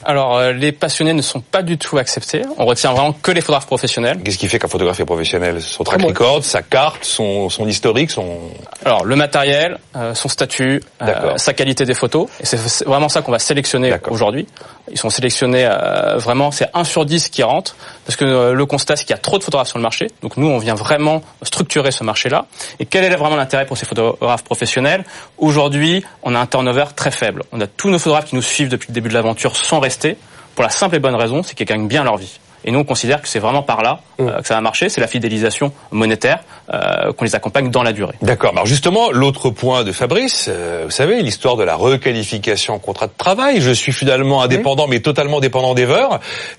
Alors, 0.08 0.36
euh, 0.36 0.52
les 0.52 0.70
passionnés 0.70 1.14
ne 1.14 1.22
sont 1.22 1.40
pas 1.40 1.62
du 1.62 1.78
tout 1.78 1.98
acceptés. 1.98 2.42
On 2.58 2.64
retient 2.64 2.92
vraiment 2.92 3.12
que 3.12 3.32
les 3.32 3.40
photographes 3.40 3.66
professionnels. 3.66 4.20
Qu'est-ce 4.22 4.38
qui 4.38 4.46
fait 4.46 4.60
qu'un 4.60 4.68
photographe 4.68 5.00
est 5.00 5.04
professionnel? 5.04 5.60
Son 5.60 5.82
track 5.82 6.00
record, 6.00 6.44
sa 6.44 6.62
carte, 6.62 7.04
son, 7.04 7.50
son 7.50 7.66
historique, 7.66 8.12
son... 8.12 8.38
Alors, 8.84 9.04
le 9.04 9.16
matériel, 9.16 9.78
euh, 9.96 10.14
son 10.14 10.28
statut, 10.28 10.80
euh, 11.02 11.36
sa 11.38 11.54
qualité 11.54 11.84
des 11.84 11.94
photos. 11.94 12.28
Et 12.38 12.46
c'est 12.46 12.84
vraiment 12.84 13.08
ça 13.08 13.20
qu'on 13.20 13.32
va 13.32 13.40
sélectionner 13.40 13.92
aujourd'hui. 14.08 14.46
Ils 14.90 14.98
sont 14.98 15.10
sélectionnés 15.10 15.68
vraiment, 16.16 16.50
c'est 16.50 16.68
1 16.74 16.84
sur 16.84 17.04
10 17.04 17.28
qui 17.28 17.42
rentre. 17.42 17.76
Parce 18.04 18.16
que 18.16 18.52
le 18.52 18.66
constat, 18.66 18.96
c'est 18.96 19.04
qu'il 19.04 19.14
y 19.14 19.18
a 19.18 19.20
trop 19.20 19.38
de 19.38 19.44
photographes 19.44 19.68
sur 19.68 19.78
le 19.78 19.82
marché. 19.82 20.08
Donc 20.22 20.36
nous, 20.36 20.46
on 20.46 20.58
vient 20.58 20.74
vraiment 20.74 21.22
structurer 21.42 21.90
ce 21.90 22.04
marché-là. 22.04 22.46
Et 22.78 22.86
quel 22.86 23.04
est 23.04 23.16
vraiment 23.16 23.36
l'intérêt 23.36 23.66
pour 23.66 23.76
ces 23.76 23.86
photographes 23.86 24.44
professionnels? 24.44 25.04
Aujourd'hui, 25.38 26.04
on 26.22 26.34
a 26.34 26.38
un 26.38 26.46
turnover 26.46 26.84
très 26.94 27.10
faible. 27.10 27.42
On 27.52 27.60
a 27.60 27.66
tous 27.66 27.90
nos 27.90 27.98
photographes 27.98 28.26
qui 28.26 28.36
nous 28.36 28.42
suivent 28.42 28.68
depuis 28.68 28.88
le 28.88 28.94
début 28.94 29.08
de 29.08 29.14
l'aventure 29.14 29.56
sans 29.56 29.80
rester 29.80 30.16
pour 30.54 30.62
la 30.62 30.70
simple 30.70 30.96
et 30.96 30.98
bonne 30.98 31.14
raison, 31.14 31.42
c'est 31.42 31.54
qu'ils 31.54 31.66
gagnent 31.66 31.86
bien 31.86 32.02
leur 32.02 32.16
vie. 32.16 32.40
Et 32.66 32.72
nous, 32.72 32.80
on 32.80 32.84
considère 32.84 33.22
que 33.22 33.28
c'est 33.28 33.38
vraiment 33.38 33.62
par 33.62 33.82
là 33.82 34.00
mm. 34.18 34.28
euh, 34.28 34.40
que 34.40 34.46
ça 34.48 34.54
va 34.54 34.60
marcher. 34.60 34.88
C'est 34.88 35.00
la 35.00 35.06
fidélisation 35.06 35.72
monétaire 35.92 36.40
euh, 36.74 37.12
qu'on 37.12 37.24
les 37.24 37.34
accompagne 37.34 37.70
dans 37.70 37.84
la 37.84 37.92
durée. 37.92 38.14
D'accord. 38.22 38.52
Alors 38.52 38.66
justement, 38.66 39.10
l'autre 39.12 39.50
point 39.50 39.84
de 39.84 39.92
Fabrice, 39.92 40.46
euh, 40.48 40.82
vous 40.84 40.90
savez, 40.90 41.22
l'histoire 41.22 41.56
de 41.56 41.62
la 41.62 41.76
requalification 41.76 42.74
en 42.74 42.78
contrat 42.78 43.06
de 43.06 43.12
travail. 43.16 43.60
Je 43.60 43.70
suis 43.70 43.92
finalement 43.92 44.42
indépendant, 44.42 44.88
mais 44.88 45.00
totalement 45.00 45.40
dépendant 45.40 45.74
d'Ever. 45.74 46.06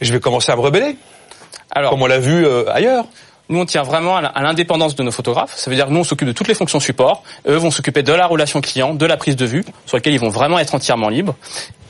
Je 0.01 0.13
vais 0.13 0.19
commencer 0.19 0.51
à 0.51 0.55
me 0.55 0.61
rebeller. 0.61 0.95
Alors, 1.71 1.91
comme 1.91 2.01
on 2.01 2.07
l'a 2.07 2.19
vu 2.19 2.47
ailleurs. 2.69 3.05
Nous, 3.49 3.59
on 3.59 3.65
tient 3.65 3.83
vraiment 3.83 4.17
à 4.17 4.41
l'indépendance 4.41 4.95
de 4.95 5.03
nos 5.03 5.11
photographes. 5.11 5.53
Ça 5.55 5.69
veut 5.69 5.75
dire 5.75 5.87
que 5.87 5.91
nous, 5.91 5.99
on 5.99 6.03
s'occupe 6.03 6.27
de 6.27 6.33
toutes 6.33 6.49
les 6.49 6.53
fonctions 6.53 6.79
support. 6.79 7.23
Eux 7.47 7.55
vont 7.55 7.71
s'occuper 7.71 8.03
de 8.03 8.11
la 8.11 8.25
relation 8.25 8.59
client, 8.59 8.93
de 8.93 9.05
la 9.05 9.15
prise 9.15 9.37
de 9.37 9.45
vue, 9.45 9.63
sur 9.85 9.95
laquelle 9.97 10.13
ils 10.13 10.19
vont 10.19 10.29
vraiment 10.29 10.59
être 10.59 10.75
entièrement 10.75 11.07
libres. 11.07 11.35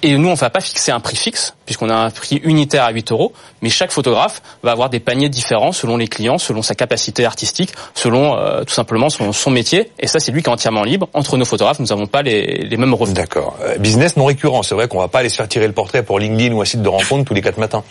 Et 0.04 0.15
nous, 0.15 0.30
on 0.30 0.36
va 0.36 0.52
pas 0.52 0.60
fixer 0.60 0.91
un 0.91 1.00
prix 1.00 1.15
fixe, 1.15 1.56
puisqu'on 1.65 1.89
a 1.89 1.96
un 1.96 2.12
prix 2.12 2.39
unitaire 2.43 2.84
à 2.84 2.91
8 2.91 3.12
euros, 3.12 3.34
mais 3.63 3.70
chaque 3.70 3.89
photographe 3.89 4.43
va 4.62 4.72
avoir 4.72 4.91
des 4.91 5.00
paniers 5.00 5.30
différents 5.30 5.72
selon 5.72 5.98
les 5.98 6.08
clients, 6.08 6.38
selon 6.38 6.62
sa 6.62 6.76
capacité 6.76 7.26
artistique, 7.26 7.72
selon 7.96 8.38
euh, 8.38 8.63
tout 8.63 8.74
simplement 8.74 9.10
son, 9.10 9.50
métier. 9.50 9.91
Et 9.98 10.06
ça, 10.06 10.20
c'est 10.20 10.32
lui 10.32 10.43
qui 10.43 10.50
est 10.50 10.54
entièrement 10.54 10.84
libre. 10.84 11.10
Entre 11.13 11.38
nos 11.38 11.46
photographes, 11.46 11.80
nous 11.80 11.88
n'avons 11.88 12.06
pas 12.06 12.22
les, 12.22 12.46
les, 12.63 12.78
mêmes 12.78 12.93
revenus. 12.93 13.17
D'accord. 13.17 13.58
Euh, 13.63 13.80
business 13.80 14.17
non 14.17 14.26
récurrent, 14.26 14.62
c'est 14.62 14.76
vrai 14.76 14.88
qu'on 14.88 15.00
va 15.00 15.08
pas 15.08 15.20
aller 15.20 15.30
se 15.30 15.36
faire 15.36 15.48
tirer 15.48 15.65
le 15.65 15.74
portrait 15.74 16.04
pour 16.04 16.20
LinkedIn 16.20 16.54
ou 16.54 16.62
un 16.62 16.65
site 16.65 16.84
de 16.84 16.89
rencontre 16.89 17.26
tous 17.26 17.34
les 17.34 17.41
quatre 17.41 17.58
matins. 17.58 17.84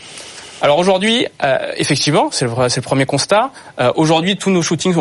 Alors 0.62 0.78
aujourd'hui, 0.78 1.26
euh, 1.44 1.72
effectivement, 1.76 2.28
c'est 2.30 2.46
le, 2.46 2.50
le, 2.50 2.80
premier 2.80 3.04
constat. 3.04 3.50
Euh, 3.78 3.92
aujourd'hui, 3.94 4.36
tous 4.36 4.50
nos 4.50 4.62
shootings 4.62 4.94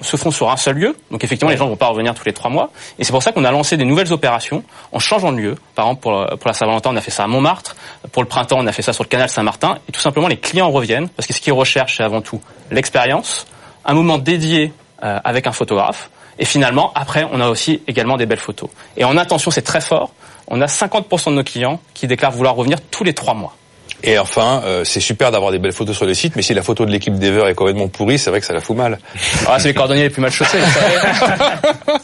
se 0.00 0.16
font 0.16 0.30
sur 0.30 0.50
un 0.50 0.56
seul 0.56 0.76
lieu. 0.76 0.96
Donc 1.10 1.22
effectivement, 1.22 1.50
les 1.50 1.56
gens 1.58 1.66
ne 1.66 1.70
vont 1.70 1.76
pas 1.76 1.88
revenir 1.88 2.14
tous 2.14 2.24
les 2.24 2.32
trois 2.32 2.50
mois. 2.50 2.70
Et 2.98 3.04
c'est 3.04 3.12
pour 3.12 3.22
ça 3.22 3.32
qu'on 3.32 3.44
a 3.44 3.50
lancé 3.50 3.76
des 3.76 3.84
nouvelles 3.84 4.12
opérations 4.12 4.64
en 4.92 4.98
changeant 4.98 5.32
de 5.32 5.38
lieu. 5.38 5.54
Par 5.74 5.86
exemple, 5.86 6.00
pour, 6.00 6.26
pour 6.38 6.48
la 6.48 6.54
Saint-Valentin, 6.54 6.90
on 6.92 6.96
a 6.96 7.02
fait 7.02 7.10
ça 7.10 7.24
à 7.24 7.26
Montmartre. 7.26 7.76
Pour 8.12 8.22
le 8.22 8.28
printemps, 8.28 8.56
on 8.58 8.66
a 8.66 8.72
fait 8.72 8.82
ça 8.82 8.94
sur 8.94 9.04
le 9.04 9.08
canal 9.08 9.28
Saint-Martin. 9.28 9.78
Et 9.88 9.92
tout 9.92 10.00
simplement, 10.00 10.28
les 10.28 10.38
clients 10.38 10.70
reviennent 10.70 11.08
parce 11.10 11.26
que 11.26 11.34
ce 11.34 11.40
qu'ils 11.40 11.52
recherchent, 11.52 11.98
c'est 11.98 12.04
avant 12.04 12.22
tout 12.22 12.40
l'expérience, 12.70 13.46
un 13.84 13.92
moment 13.92 14.16
dédié 14.16 14.72
euh, 15.02 15.18
avec 15.24 15.46
un 15.46 15.52
photographe. 15.52 16.10
Et 16.38 16.46
finalement, 16.46 16.92
après, 16.94 17.26
on 17.30 17.40
a 17.40 17.48
aussi 17.48 17.82
également 17.86 18.16
des 18.16 18.26
belles 18.26 18.38
photos. 18.38 18.70
Et 18.96 19.04
en 19.04 19.16
intention, 19.18 19.50
c'est 19.50 19.62
très 19.62 19.80
fort. 19.80 20.10
On 20.48 20.60
a 20.60 20.66
50% 20.66 21.30
de 21.30 21.34
nos 21.34 21.44
clients 21.44 21.80
qui 21.92 22.06
déclarent 22.06 22.32
vouloir 22.32 22.54
revenir 22.54 22.78
tous 22.90 23.04
les 23.04 23.14
trois 23.14 23.34
mois. 23.34 23.56
Et 24.02 24.18
enfin, 24.18 24.62
euh, 24.64 24.84
c'est 24.84 25.00
super 25.00 25.30
d'avoir 25.30 25.52
des 25.52 25.58
belles 25.58 25.72
photos 25.72 25.96
sur 25.96 26.06
le 26.06 26.14
site, 26.14 26.36
mais 26.36 26.42
si 26.42 26.54
la 26.54 26.62
photo 26.62 26.84
de 26.84 26.90
l'équipe 26.90 27.14
d'Ever 27.14 27.48
est 27.48 27.54
complètement 27.54 27.88
pourrie, 27.88 28.18
c'est 28.18 28.30
vrai 28.30 28.40
que 28.40 28.46
ça 28.46 28.52
la 28.52 28.60
fout 28.60 28.76
mal. 28.76 28.98
Ah, 29.46 29.58
c'est 29.58 29.68
les 29.68 29.74
cordonniers 29.74 30.04
les 30.04 30.10
plus 30.10 30.22
mal 30.22 30.30
chaussés. 30.30 30.58
vous 30.58 30.70
savez. 30.72 31.98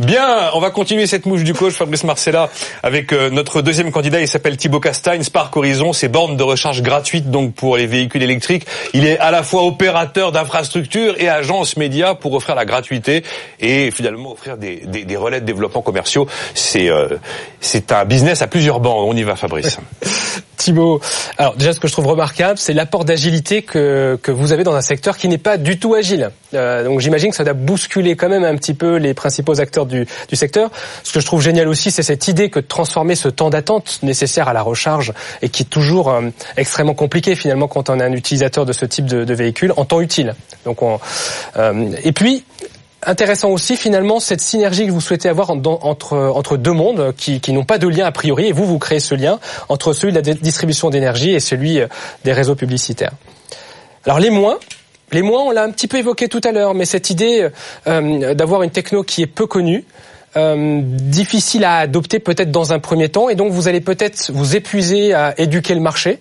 Bien, 0.00 0.50
on 0.54 0.60
va 0.60 0.70
continuer 0.70 1.06
cette 1.06 1.26
mouche 1.26 1.44
du 1.44 1.52
coach 1.52 1.74
Fabrice 1.74 2.04
Marcella 2.04 2.48
avec 2.82 3.12
euh, 3.12 3.30
notre 3.30 3.60
deuxième 3.62 3.92
candidat. 3.92 4.20
Il 4.20 4.28
s'appelle 4.28 4.56
Thibaut 4.56 4.80
Castagne. 4.80 5.22
Spark 5.22 5.54
Horizon, 5.56 5.92
c'est 5.92 6.08
bornes 6.08 6.36
de 6.36 6.42
recharge 6.42 6.82
gratuites 6.82 7.30
donc 7.30 7.54
pour 7.54 7.76
les 7.76 7.86
véhicules 7.86 8.22
électriques. 8.22 8.66
Il 8.94 9.06
est 9.06 9.18
à 9.18 9.30
la 9.30 9.42
fois 9.42 9.64
opérateur 9.64 10.32
d'infrastructure 10.32 11.14
et 11.18 11.28
agence 11.28 11.76
média 11.76 12.14
pour 12.14 12.32
offrir 12.34 12.54
la 12.54 12.64
gratuité 12.64 13.22
et 13.60 13.90
finalement 13.90 14.32
offrir 14.32 14.56
des, 14.56 14.82
des, 14.86 15.04
des 15.04 15.16
relais 15.16 15.40
de 15.40 15.46
développement 15.46 15.82
commerciaux. 15.82 16.26
C'est 16.54 16.88
euh, 16.88 17.08
c'est 17.60 17.92
un 17.92 18.04
business 18.04 18.42
à 18.42 18.46
plusieurs 18.46 18.80
bancs. 18.80 19.06
On 19.06 19.16
y 19.16 19.22
va, 19.22 19.36
Fabrice. 19.36 19.78
Thibaut, 20.56 20.99
alors 21.38 21.56
déjà 21.56 21.72
ce 21.72 21.80
que 21.80 21.88
je 21.88 21.92
trouve 21.92 22.06
remarquable, 22.06 22.58
c'est 22.58 22.72
l'apport 22.72 23.04
d'agilité 23.04 23.62
que, 23.62 24.18
que 24.22 24.30
vous 24.30 24.52
avez 24.52 24.64
dans 24.64 24.74
un 24.74 24.82
secteur 24.82 25.16
qui 25.16 25.28
n'est 25.28 25.38
pas 25.38 25.56
du 25.56 25.78
tout 25.78 25.94
agile. 25.94 26.30
Euh, 26.54 26.84
donc 26.84 27.00
j'imagine 27.00 27.30
que 27.30 27.36
ça 27.36 27.44
doit 27.44 27.54
bousculer 27.54 28.16
quand 28.16 28.28
même 28.28 28.44
un 28.44 28.56
petit 28.56 28.74
peu 28.74 28.96
les 28.96 29.14
principaux 29.14 29.60
acteurs 29.60 29.86
du, 29.86 30.06
du 30.28 30.36
secteur. 30.36 30.70
Ce 31.02 31.12
que 31.12 31.20
je 31.20 31.26
trouve 31.26 31.42
génial 31.42 31.68
aussi, 31.68 31.90
c'est 31.90 32.02
cette 32.02 32.28
idée 32.28 32.50
que 32.50 32.60
de 32.60 32.66
transformer 32.66 33.14
ce 33.14 33.28
temps 33.28 33.50
d'attente 33.50 34.00
nécessaire 34.02 34.48
à 34.48 34.52
la 34.52 34.62
recharge 34.62 35.12
et 35.42 35.48
qui 35.48 35.62
est 35.62 35.66
toujours 35.66 36.10
euh, 36.10 36.22
extrêmement 36.56 36.94
compliqué 36.94 37.36
finalement 37.36 37.68
quand 37.68 37.90
on 37.90 38.00
est 38.00 38.04
un 38.04 38.12
utilisateur 38.12 38.66
de 38.66 38.72
ce 38.72 38.84
type 38.84 39.06
de, 39.06 39.24
de 39.24 39.34
véhicule 39.34 39.72
en 39.76 39.84
temps 39.84 40.00
utile. 40.00 40.34
Donc 40.64 40.82
on, 40.82 41.00
euh, 41.56 41.90
et 42.02 42.12
puis 42.12 42.44
intéressant 43.04 43.50
aussi 43.50 43.76
finalement 43.76 44.20
cette 44.20 44.40
synergie 44.40 44.86
que 44.86 44.92
vous 44.92 45.00
souhaitez 45.00 45.28
avoir 45.28 45.50
entre 45.50 46.56
deux 46.56 46.72
mondes 46.72 47.14
qui, 47.16 47.40
qui 47.40 47.52
n'ont 47.52 47.64
pas 47.64 47.78
de 47.78 47.88
lien 47.88 48.06
a 48.06 48.12
priori 48.12 48.48
et 48.48 48.52
vous 48.52 48.66
vous 48.66 48.78
créez 48.78 49.00
ce 49.00 49.14
lien 49.14 49.38
entre 49.68 49.92
celui 49.92 50.12
de 50.12 50.20
la 50.20 50.34
distribution 50.34 50.90
d'énergie 50.90 51.30
et 51.30 51.40
celui 51.40 51.80
euh, 51.80 51.86
des 52.24 52.32
réseaux 52.32 52.54
publicitaires. 52.54 53.12
Alors 54.04 54.18
les 54.18 54.30
moins 54.30 54.58
les 55.12 55.22
moins, 55.22 55.42
on 55.42 55.50
l'a 55.50 55.64
un 55.64 55.72
petit 55.72 55.88
peu 55.88 55.98
évoqué 55.98 56.28
tout 56.28 56.40
à 56.44 56.52
l'heure, 56.52 56.72
mais 56.72 56.84
cette 56.84 57.10
idée 57.10 57.48
euh, 57.88 58.34
d'avoir 58.34 58.62
une 58.62 58.70
techno 58.70 59.02
qui 59.02 59.22
est 59.22 59.26
peu 59.26 59.46
connue, 59.46 59.84
euh, 60.36 60.80
difficile 60.84 61.64
à 61.64 61.78
adopter 61.78 62.18
peut-être 62.20 62.50
dans 62.50 62.72
un 62.72 62.78
premier 62.78 63.08
temps, 63.08 63.28
et 63.28 63.34
donc 63.34 63.52
vous 63.52 63.68
allez 63.68 63.80
peut-être 63.80 64.30
vous 64.32 64.56
épuiser 64.56 65.12
à 65.12 65.34
éduquer 65.38 65.74
le 65.74 65.80
marché, 65.80 66.20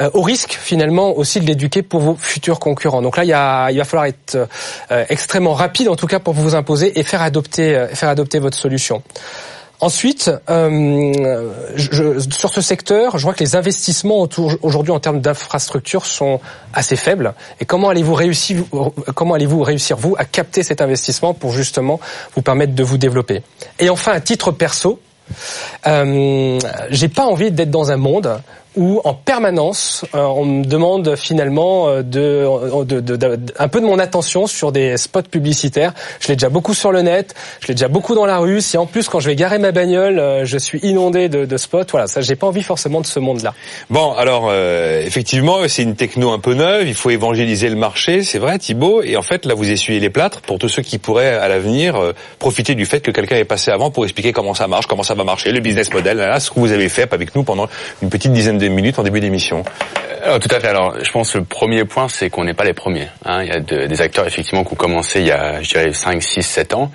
euh, 0.00 0.10
au 0.14 0.22
risque 0.22 0.58
finalement 0.60 1.16
aussi 1.16 1.40
de 1.40 1.46
l'éduquer 1.46 1.82
pour 1.82 2.00
vos 2.00 2.14
futurs 2.14 2.60
concurrents. 2.60 3.02
Donc 3.02 3.16
là, 3.16 3.24
il, 3.24 3.74
y 3.74 3.78
va 3.78 3.84
falloir 3.84 4.06
être 4.06 4.48
euh, 4.90 5.04
extrêmement 5.08 5.54
rapide 5.54 5.88
en 5.88 5.96
tout 5.96 6.06
cas 6.06 6.18
pour 6.18 6.34
vous 6.34 6.54
imposer 6.54 6.98
et 6.98 7.02
faire 7.02 7.22
adopter, 7.22 7.86
faire 7.92 8.08
adopter 8.08 8.38
votre 8.38 8.56
solution. 8.56 9.02
Ensuite, 9.80 10.30
euh, 10.50 11.50
sur 12.30 12.52
ce 12.52 12.60
secteur, 12.60 13.16
je 13.16 13.22
vois 13.22 13.32
que 13.32 13.42
les 13.42 13.56
investissements 13.56 14.28
aujourd'hui 14.62 14.92
en 14.92 15.00
termes 15.00 15.20
d'infrastructures 15.20 16.04
sont 16.04 16.40
assez 16.74 16.96
faibles. 16.96 17.32
Et 17.60 17.64
comment 17.64 17.88
allez-vous 17.88 18.14
réussir, 18.14 18.62
comment 19.14 19.34
allez-vous 19.34 19.62
réussir 19.62 19.96
vous 19.96 20.14
à 20.18 20.26
capter 20.26 20.62
cet 20.62 20.82
investissement 20.82 21.32
pour 21.32 21.52
justement 21.52 21.98
vous 22.36 22.42
permettre 22.42 22.74
de 22.74 22.82
vous 22.82 22.98
développer? 22.98 23.42
Et 23.78 23.88
enfin, 23.88 24.12
à 24.12 24.20
titre 24.20 24.50
perso, 24.50 25.00
euh, 25.86 26.58
j'ai 26.90 27.08
pas 27.08 27.24
envie 27.24 27.50
d'être 27.50 27.70
dans 27.70 27.90
un 27.90 27.96
monde 27.96 28.40
où 28.76 29.00
en 29.04 29.14
permanence 29.14 30.04
on 30.12 30.44
me 30.44 30.64
demande 30.64 31.16
finalement 31.16 31.88
euh, 31.88 32.02
de, 32.02 32.84
de, 32.84 33.00
de- 33.00 33.16
de- 33.16 33.38
un 33.58 33.68
peu 33.68 33.80
de 33.80 33.86
mon 33.86 33.98
attention 33.98 34.46
sur 34.46 34.72
des 34.72 34.96
spots 34.96 35.22
publicitaires. 35.22 35.92
Je 36.20 36.28
l'ai 36.28 36.36
déjà 36.36 36.48
beaucoup 36.48 36.74
sur 36.74 36.92
le 36.92 37.02
net, 37.02 37.34
je 37.60 37.68
l'ai 37.68 37.74
déjà 37.74 37.88
beaucoup 37.88 38.14
dans 38.14 38.26
la 38.26 38.38
rue. 38.38 38.60
Si 38.60 38.76
en 38.78 38.86
plus 38.86 39.08
quand 39.08 39.20
je 39.20 39.26
vais 39.26 39.36
garer 39.36 39.58
ma 39.58 39.72
bagnole, 39.72 40.18
euh, 40.18 40.44
je 40.44 40.56
suis 40.58 40.78
inondé 40.80 41.28
de, 41.28 41.56
spots, 41.56 41.84
voilà, 41.90 42.06
ça 42.06 42.20
j'ai 42.20 42.36
pas 42.36 42.46
envie 42.46 42.62
forcément 42.62 43.00
de 43.00 43.06
ce 43.06 43.18
monde-là. 43.18 43.54
Bon, 43.90 44.12
alors 44.12 44.48
euh, 44.50 45.02
effectivement, 45.04 45.58
c'est 45.68 45.82
une 45.82 45.96
techno 45.96 46.30
un 46.30 46.38
peu 46.38 46.54
neuve. 46.54 46.86
Il 46.86 46.94
faut 46.94 47.10
évangéliser 47.10 47.68
le 47.68 47.76
marché, 47.76 48.22
c'est 48.22 48.38
vrai, 48.38 48.58
Thibaut. 48.58 49.02
Et 49.02 49.16
en 49.16 49.22
fait, 49.22 49.44
là, 49.46 49.54
vous 49.54 49.70
essuyez 49.70 50.00
les 50.00 50.10
plâtres 50.10 50.40
pour 50.42 50.58
tous 50.58 50.68
ceux 50.68 50.82
qui 50.82 50.98
pourraient 50.98 51.34
à 51.34 51.48
l'avenir 51.48 51.96
euh, 51.96 52.14
profiter 52.38 52.74
du 52.74 52.86
fait 52.86 53.00
que 53.00 53.10
quelqu'un 53.10 53.36
est 53.36 53.44
passé 53.44 53.70
avant 53.70 53.90
pour 53.90 54.04
expliquer 54.04 54.32
comment 54.32 54.54
ça 54.54 54.68
marche, 54.68 54.86
comment 54.86 55.02
ça 55.02 55.14
va 55.14 55.24
marcher, 55.24 55.50
le 55.52 55.60
business 55.60 55.92
model. 55.92 56.18
Là, 56.18 56.38
ce 56.40 56.50
que 56.50 56.60
vous 56.60 56.72
avez 56.72 56.88
fait 56.88 57.12
avec 57.12 57.34
nous 57.34 57.42
pendant 57.42 57.66
une 58.02 58.10
petite 58.10 58.32
dizaine 58.32 58.58
de 58.58 58.68
minutes 58.70 58.98
en 58.98 59.02
début 59.02 59.20
d'émission. 59.20 59.64
Alors, 60.22 60.38
tout 60.38 60.48
à 60.54 60.60
fait. 60.60 60.68
Alors, 60.68 60.94
je 61.02 61.10
pense 61.12 61.32
que 61.32 61.38
le 61.38 61.44
premier 61.44 61.84
point, 61.86 62.08
c'est 62.08 62.28
qu'on 62.28 62.44
n'est 62.44 62.52
pas 62.54 62.64
les 62.64 62.74
premiers. 62.74 63.08
hein. 63.24 63.42
Il 63.42 63.48
y 63.48 63.52
a 63.52 63.60
de- 63.60 63.86
des 63.86 64.02
acteurs 64.02 64.26
effectivement 64.26 64.64
qui 64.64 64.72
ont 64.74 64.76
commencé 64.76 65.20
il 65.20 65.26
y 65.26 65.30
a, 65.32 65.62
je 65.62 65.68
dirais, 65.70 65.92
5, 65.94 66.22
6, 66.22 66.42
7 66.42 66.74
ans. 66.74 66.90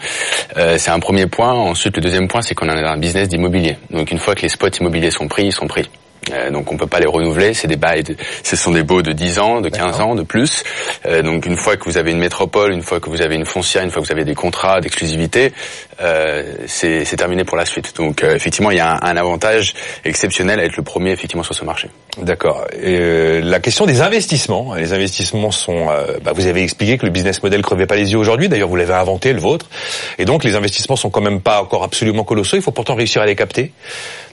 Euh, 0.58 0.78
c'est 0.78 0.92
un 0.92 1.00
premier 1.00 1.26
point. 1.26 1.52
Ensuite, 1.52 1.96
le 1.96 2.02
deuxième 2.04 2.28
point, 2.28 2.42
c'est 2.44 2.54
qu'on 2.54 2.70
a 2.70 2.74
un 2.76 2.98
business 2.98 3.28
d'immobilier. 3.28 3.78
Donc, 3.90 4.12
une 4.12 4.20
fois 4.20 4.36
que 4.36 4.42
les 4.44 4.50
spots 4.50 4.68
immobiliers 4.80 5.10
sont 5.12 5.28
pris, 5.28 5.46
ils 5.46 5.52
sont 5.52 5.68
pris. 5.68 5.90
Euh, 6.32 6.50
donc 6.52 6.72
on 6.72 6.78
peut 6.78 6.88
pas 6.88 7.00
les 7.00 7.06
renouveler, 7.08 7.54
c'est 7.54 7.68
des 7.68 7.76
bails, 7.76 8.04
de- 8.04 8.16
ce 8.44 8.56
sont 8.56 8.72
des 8.72 8.84
baux 8.84 9.02
de 9.02 9.12
10 9.12 9.40
ans, 9.40 9.62
de 9.62 9.70
15 9.70 10.02
ans, 10.02 10.16
de 10.16 10.24
plus. 10.24 10.64
Euh, 11.06 11.22
donc 11.22 11.46
une 11.46 11.58
fois 11.58 11.78
que 11.78 11.84
vous 11.86 11.98
avez 11.98 12.12
une 12.12 12.18
métropole, 12.20 12.72
une 12.74 12.82
fois 12.82 13.00
que 13.00 13.10
vous 13.10 13.22
avez 13.22 13.36
une 13.36 13.46
foncière, 13.46 13.84
une 13.84 13.92
fois 13.92 14.02
que 14.02 14.08
vous 14.08 14.14
avez 14.14 14.26
des 14.26 14.34
contrats 14.36 14.82
d'exclusivité, 14.82 15.54
euh, 16.02 16.44
c'est 16.68 17.06
terminé 17.16 17.44
pour 17.44 17.58
la 17.58 17.66
suite. 17.66 17.96
Donc 17.96 18.24
euh, 18.24 18.36
effectivement, 18.36 18.72
il 18.72 18.78
y 18.78 18.80
a 18.80 18.94
un, 18.94 19.00
un 19.02 19.18
avantage 19.18 19.74
exceptionnel 20.04 20.60
à 20.60 20.64
être 20.66 20.78
le 20.78 20.84
premier 20.84 21.12
effectivement 21.12 21.44
sur 21.44 21.54
ce 21.56 21.64
marché. 21.64 21.90
D'accord. 22.18 22.66
Euh, 22.84 23.42
la 23.44 23.60
question 23.60 23.86
des 23.86 24.02
investissements. 24.02 24.74
Les 24.76 24.94
investissements 24.94 25.52
sont. 25.52 25.90
euh, 25.90 26.18
bah, 26.24 26.32
vous 26.34 26.48
avez 26.48 26.64
expliqué 26.64 26.98
que 26.98 27.06
le 27.06 27.12
business 27.12 27.44
model 27.44 27.62
crevait 27.62 27.86
pas 27.88 27.96
les 27.98 28.12
yeux 28.14 28.18
aujourd'hui. 28.18 28.50
D'ailleurs, 28.50 28.70
vous 28.70 28.76
l'avez 28.78 28.94
inventé, 28.94 29.34
le 29.34 29.40
vôtre. 29.40 29.68
Et 30.18 30.26
donc, 30.26 30.44
les 30.44 30.56
investissements 30.56 30.96
sont 30.96 31.10
quand 31.10 31.22
même 31.22 31.42
pas 31.42 31.62
encore 31.62 31.84
absolument 31.84 32.24
colossaux. 32.24 32.56
Il 32.56 32.62
faut 32.64 32.72
pourtant 32.72 32.96
réussir 32.96 33.22
à 33.22 33.26
les 33.26 33.36
capter. 33.36 33.72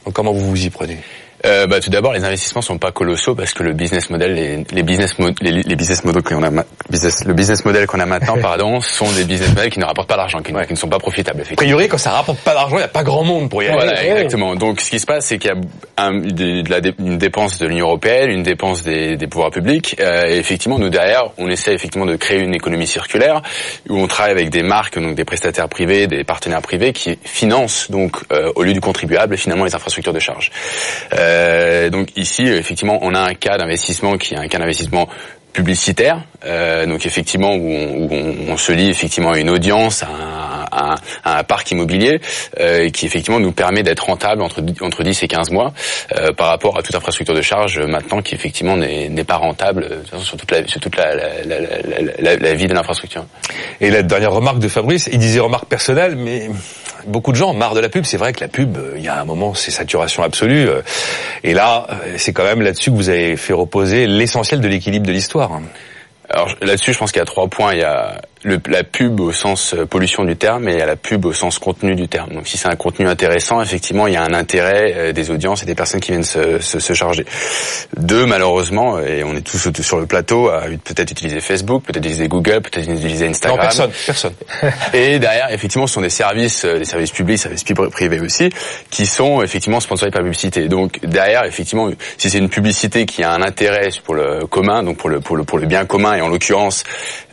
Donc, 0.05 0.15
comment 0.15 0.33
vous 0.33 0.49
vous 0.49 0.65
y 0.65 0.71
prenez? 0.71 0.99
Euh, 1.45 1.67
bah, 1.67 1.81
tout 1.81 1.91
d'abord, 1.91 2.13
les 2.13 2.25
investissements 2.25 2.63
sont 2.63 2.79
pas 2.79 2.93
colossaux 2.93 3.35
parce 3.35 3.53
que 3.53 3.63
le 3.63 3.73
business 3.73 4.11
model, 4.11 4.35
les, 4.35 4.65
les 4.71 4.83
business 4.83 5.19
mo- 5.19 5.31
les, 5.41 5.51
les 5.63 5.77
business 5.77 6.05
models 6.05 6.23
qu'on 6.23 6.43
a, 6.43 6.65
business, 6.89 7.25
le 7.25 7.35
business 7.35 7.65
model 7.65 7.87
qu'on 7.87 8.01
a 8.01 8.07
maintenant, 8.07 8.37
pardon, 8.41 8.81
sont 8.81 9.11
des 9.13 9.25
business 9.25 9.49
models 9.51 9.71
qui 9.71 9.81
ne 9.81 9.85
rapportent 9.85 10.09
pas 10.09 10.17
d'argent, 10.17 10.41
qui, 10.41 10.53
ne- 10.53 10.65
qui 10.65 10.73
ne 10.73 10.79
sont 10.79 10.89
pas 10.89 10.99
profitables. 10.99 11.43
A 11.51 11.55
priori, 11.57 11.89
quand 11.89 11.99
ça 11.99 12.11
rapporte 12.13 12.39
pas 12.41 12.55
d'argent, 12.55 12.77
il 12.77 12.81
n'y 12.81 12.85
a 12.85 12.89
pas 12.89 13.03
grand 13.03 13.25
monde 13.25 13.51
pour 13.51 13.63
y 13.63 13.67
aller. 13.67 13.75
Voilà, 13.77 13.93
exactement. 14.05 14.55
Donc, 14.55 14.81
ce 14.81 14.91
qui 14.91 15.01
se 15.01 15.07
passe, 15.07 15.27
c'est 15.27 15.39
qu'il 15.39 15.51
y 15.51 15.55
a 15.55 15.57
un- 16.05 16.13
de, 16.21 16.63
de 16.63 16.71
la 16.71 16.81
dé- 16.81 16.95
une 16.99 17.19
dépense 17.19 17.59
de 17.59 17.67
l'Union 17.67 17.87
européenne, 17.87 18.31
une 18.31 18.43
dépense 18.45 18.83
des, 18.85 19.17
des 19.17 19.27
pouvoirs 19.27 19.51
publics. 19.51 19.97
Euh, 20.01 20.27
et 20.29 20.37
effectivement, 20.39 20.79
nous 20.79 20.91
derrière, 20.91 21.25
on 21.39 21.49
essaie 21.49 21.73
effectivement 21.75 22.07
de 22.07 22.15
créer 22.17 22.39
une 22.39 22.55
économie 22.55 22.87
circulaire 22.87 23.43
où 23.89 23.99
on 23.99 24.07
travaille 24.07 24.33
avec 24.33 24.51
des 24.51 24.63
marques, 24.63 24.99
donc 24.99 25.17
des 25.17 25.25
prestataires 25.25 25.69
privés, 25.69 26.07
des 26.07 26.23
partenaires 26.25 26.63
privés 26.63 26.93
qui 26.93 27.19
financent 27.25 27.91
donc 27.91 28.17
euh, 28.33 28.53
au 28.55 28.63
lieu 28.63 28.73
du 28.73 28.81
contribuable 28.81 29.37
finalement 29.37 29.65
les 29.65 29.75
infrastructures 29.75 30.13
de 30.13 30.19
charge. 30.21 30.51
Euh, 31.15 31.32
donc 31.91 32.17
ici, 32.17 32.47
effectivement, 32.47 32.99
on 33.03 33.15
a 33.15 33.21
un 33.21 33.35
cas 33.35 33.59
d'investissement 33.59 34.19
qui 34.19 34.35
est 34.35 34.39
un 34.39 34.49
cas 34.49 34.59
d'investissement 34.59 35.09
publicitaire, 35.53 36.23
euh, 36.47 36.87
donc 36.87 37.05
effectivement 37.05 37.55
où 37.55 38.09
on, 38.49 38.57
se 38.57 38.73
lie 38.73 38.89
effectivement 38.89 39.33
à 39.33 39.39
une 39.39 39.51
audience, 39.51 40.03
à 40.03 40.95
un, 41.25 41.45
parc 41.45 41.71
immobilier 41.73 42.21
euh, 42.59 42.89
qui 42.89 43.05
effectivement 43.05 43.39
nous 43.39 43.53
permet 43.53 43.83
d'être 43.83 44.07
rentable 44.07 44.41
entre, 44.41 44.63
entre 44.81 45.03
10 45.03 45.23
et 45.23 45.29
15 45.29 45.51
mois 45.51 45.75
euh, 46.17 46.33
par 46.33 46.49
rapport 46.49 46.79
à 46.79 46.83
toute 46.83 46.95
infrastructure 46.95 47.35
de 47.35 47.43
charge 47.43 47.79
euh, 47.79 47.87
maintenant 47.87 48.23
qui 48.23 48.35
effectivement 48.35 48.77
n'est 48.79 49.25
pas 49.25 49.37
rentable 49.37 49.87
euh, 49.91 50.19
sur 50.21 50.39
toute 50.39 50.51
la, 50.51 50.67
sur 50.67 50.81
toute 50.81 50.97
la- 50.97 51.15
la 51.15 52.55
vie 52.55 52.67
de 52.67 52.73
l'infrastructure. 52.75 53.27
Et 53.83 53.91
la 53.91 54.03
dernière 54.03 54.33
remarque 54.33 54.59
de 54.59 54.69
Fabrice, 54.69 55.11
il 55.13 55.19
disait 55.19 55.41
remarque 55.41 55.67
personnelle, 55.67 56.17
mais 56.17 56.49
beaucoup 57.07 57.33
de 57.33 57.37
gens 57.37 57.53
marre 57.55 57.75
de 57.75 57.81
la 57.81 57.89
pub. 57.89 58.05
C'est 58.05 58.17
vrai 58.17 58.33
que 58.33 58.41
la 58.41 58.49
pub, 58.49 58.77
euh, 58.77 58.95
il 58.97 59.03
y 59.03 59.09
a 59.09 59.21
un 59.21 59.25
moment, 59.25 59.55
c'est 59.55 59.71
saturation 59.71 60.23
absolue. 60.23 60.69
euh, 60.69 60.83
Et 61.45 61.55
là, 61.55 61.87
euh, 61.91 62.15
c'est 62.19 62.33
quand 62.33 62.45
même 62.45 62.63
là-dessus 62.63 62.91
que 62.91 62.97
vous 62.97 63.09
avez 63.09 63.37
fait 63.37 63.53
reposer 63.53 64.07
l'essentiel 64.07 64.61
de 64.61 64.69
l'équilibre 64.69 65.07
de 65.07 65.13
l'histoire. 65.13 65.61
Alors 66.31 66.49
je- 66.49 66.57
là-dessus, 66.67 66.93
je 66.93 66.99
pense 66.99 67.13
qu'il 67.13 67.21
y 67.21 67.23
a 67.23 67.27
trois 67.27 67.49
points. 67.49 67.75
Il 67.75 67.81
y 67.81 67.85
a 67.85 68.21
le, 68.43 68.61
la 68.69 68.85
pub 68.85 69.21
au 69.21 69.33
sens 69.33 69.75
euh, 69.75 69.87
pollution 69.87 70.25
du 70.25 70.37
terme 70.37 70.69
et 70.69 70.81
a 70.81 70.87
la 70.87 70.97
pub 70.97 71.25
au 71.25 71.33
sens 71.33 71.59
contenu 71.59 71.95
du 71.95 72.09
terme. 72.09 72.35
Donc 72.35 72.47
si 72.47 72.59
c'est 72.59 72.69
un 72.69 72.77
contenu 72.77 73.07
intéressant, 73.07 73.63
effectivement, 73.63 74.07
il 74.07 74.15
y 74.15 74.17
a 74.17 74.23
un 74.23 74.35
intérêt 74.35 74.95
euh, 74.97 75.13
des 75.13 75.31
audiences 75.31 75.63
et 75.63 75.67
des 75.67 75.75
personnes 75.75 76.01
qui 76.01 76.13
viennent 76.13 76.23
se, 76.23 76.59
se, 76.61 76.81
se 76.81 76.93
charger. 76.93 77.25
Deux, 77.97 78.27
malheureusement, 78.27 78.99
et 79.01 79.23
on 79.25 79.35
est 79.35 79.43
tous 79.43 79.71
sur 79.83 79.99
le 79.99 80.07
plateau, 80.07 80.49
à 80.49 80.63
peut-être 80.85 81.11
utiliser 81.11 81.41
Facebook, 81.41 81.85
peut-être 81.85 81.99
utiliser 81.99 82.29
Google, 82.29 82.61
peut-être 82.61 82.89
utiliser 82.89 83.27
Instagram. 83.29 83.59
Non, 83.59 83.63
personne, 83.63 83.91
personne. 84.07 84.35
Et 84.93 85.19
derrière, 85.19 85.53
effectivement, 85.53 85.87
ce 85.87 85.95
sont 85.95 86.01
des 86.01 86.11
services, 86.11 86.65
euh, 86.65 86.79
des 86.79 86.85
services 86.85 87.11
publics, 87.11 87.39
services 87.39 87.65
privés 87.93 88.21
aussi, 88.21 88.51
qui 88.91 89.07
sont 89.07 89.43
effectivement 89.43 89.81
sponsorisés 89.81 90.13
par 90.13 90.23
publicité. 90.23 90.69
Donc 90.69 91.01
derrière, 91.03 91.45
effectivement, 91.45 91.91
si 92.19 92.31
c'est 92.31 92.39
une 92.39 92.49
publicité 92.49 93.07
qui 93.07 93.23
a 93.23 93.33
un 93.33 93.43
intérêt 93.43 93.91
pour 94.05 94.15
le 94.15 94.47
commun, 94.47 94.83
donc 94.83 94.97
pour 94.97 95.09
le 95.09 95.21
pour 95.21 95.37
le 95.37 95.45
pour 95.45 95.59
le 95.59 95.67
bien 95.67 95.85
commun, 95.85 96.15
et 96.15 96.21
en 96.21 96.29
l'occurrence, 96.29 96.85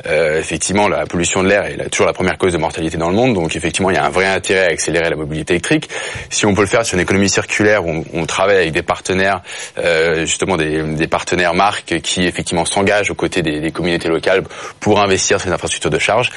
euh, 0.05 0.39
effectivement, 0.39 0.87
la 0.87 0.98
pollution 1.05 1.43
de 1.43 1.49
l'air 1.49 1.65
est 1.65 1.75
la- 1.77 1.89
toujours 1.89 2.07
la 2.07 2.13
première 2.13 2.37
cause 2.37 2.53
de 2.53 2.57
mortalité 2.57 2.97
dans 2.97 3.09
le 3.09 3.15
monde. 3.15 3.33
Donc 3.33 3.55
effectivement, 3.55 3.89
il 3.89 3.95
y 3.95 3.99
a 3.99 4.05
un 4.05 4.09
vrai 4.09 4.25
intérêt 4.25 4.67
à 4.69 4.71
accélérer 4.71 5.09
la 5.09 5.15
mobilité 5.15 5.53
électrique. 5.53 5.89
Si 6.29 6.45
on 6.45 6.53
peut 6.53 6.61
le 6.61 6.67
faire 6.67 6.85
sur 6.85 6.95
une 6.95 7.03
économie 7.03 7.29
circulaire 7.29 7.85
où 7.85 8.05
on, 8.13 8.25
travaille 8.25 8.57
avec 8.57 8.71
des 8.71 8.83
partenaires, 8.83 9.41
euh, 9.77 10.25
justement 10.25 10.55
des, 10.57 10.81
des 10.83 11.07
partenaires 11.07 11.53
marques 11.53 11.99
qui 12.01 12.25
effectivement 12.25 12.65
s'engagent 12.65 13.11
aux 13.11 13.15
côtés 13.15 13.41
des, 13.41 13.59
des 13.59 13.71
communautés 13.71 14.07
locales 14.07 14.43
pour 14.79 15.01
investir 15.01 15.39
sur 15.39 15.49
les 15.49 15.53
infrastructures 15.55 15.89
de 15.89 15.99
charge, 15.99 16.31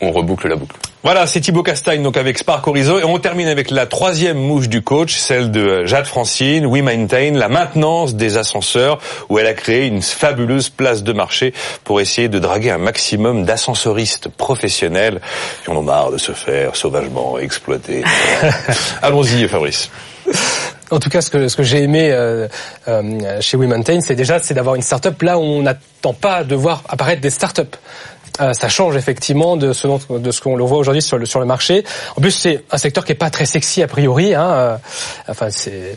on 0.00 0.10
reboucle 0.10 0.48
la 0.48 0.56
boucle. 0.56 0.76
Voilà, 1.02 1.26
c'est 1.26 1.40
Thibaut 1.40 1.62
Castagne 1.62 2.02
donc 2.02 2.16
avec 2.16 2.36
Spark 2.36 2.66
Horizon 2.66 2.98
et 2.98 3.04
on 3.04 3.18
termine 3.18 3.46
avec 3.46 3.70
la 3.70 3.86
troisième 3.86 4.38
mouche 4.38 4.68
du 4.68 4.82
coach, 4.82 5.16
celle 5.16 5.50
de 5.50 5.86
Jade 5.86 6.06
Francine, 6.06 6.66
We 6.66 6.82
Maintain, 6.82 7.32
la 7.34 7.48
maintenance 7.48 8.14
des 8.16 8.36
ascenseurs 8.36 8.98
où 9.28 9.38
elle 9.38 9.46
a 9.46 9.54
créé 9.54 9.86
une 9.86 10.02
fabuleuse 10.02 10.68
place 10.68 11.04
de 11.04 11.12
marché 11.12 11.54
pour 11.84 12.00
essayer 12.00 12.28
de 12.28 12.38
draguer 12.38 12.70
un 12.70 12.78
maximum 12.78 13.44
d'ascensoristes 13.44 14.28
professionnels 14.28 15.20
qui 15.62 15.70
en 15.70 15.76
ont 15.76 15.82
marre 15.82 16.10
de 16.10 16.18
se 16.18 16.32
faire 16.32 16.74
sauvagement 16.74 17.38
exploiter. 17.38 18.02
Allons-y 19.02 19.46
Fabrice. 19.48 19.90
En 20.90 21.00
tout 21.00 21.08
cas, 21.08 21.20
ce 21.20 21.30
que, 21.30 21.48
ce 21.48 21.56
que 21.56 21.64
j'ai 21.64 21.82
aimé 21.82 22.10
euh, 22.12 22.46
euh, 22.86 23.40
chez 23.40 23.56
We 23.56 23.68
Maintain, 23.68 24.00
c'est 24.00 24.14
déjà 24.14 24.38
c'est 24.40 24.54
d'avoir 24.54 24.76
une 24.76 24.82
start-up 24.82 25.20
là 25.22 25.36
où 25.38 25.42
on 25.42 25.62
n'attend 25.62 26.12
pas 26.14 26.44
de 26.44 26.54
voir 26.54 26.84
apparaître 26.88 27.20
des 27.20 27.30
start-up. 27.30 27.74
Euh, 28.40 28.52
ça 28.52 28.68
change 28.68 28.96
effectivement 28.96 29.56
de 29.56 29.72
ce 29.72 29.86
dont, 29.86 30.00
de 30.10 30.30
ce 30.30 30.40
qu'on 30.40 30.56
le 30.56 30.64
voit 30.64 30.78
aujourd'hui 30.78 31.02
sur 31.02 31.18
le 31.18 31.26
sur 31.26 31.40
le 31.40 31.46
marché. 31.46 31.84
En 32.16 32.20
plus, 32.20 32.30
c'est 32.32 32.64
un 32.70 32.78
secteur 32.78 33.04
qui 33.04 33.12
est 33.12 33.16
pas 33.16 33.30
très 33.30 33.46
sexy 33.46 33.82
a 33.82 33.86
priori. 33.86 34.34
Hein. 34.34 34.50
euh, 34.50 34.76
Enfin, 35.28 35.48
c'est. 35.50 35.96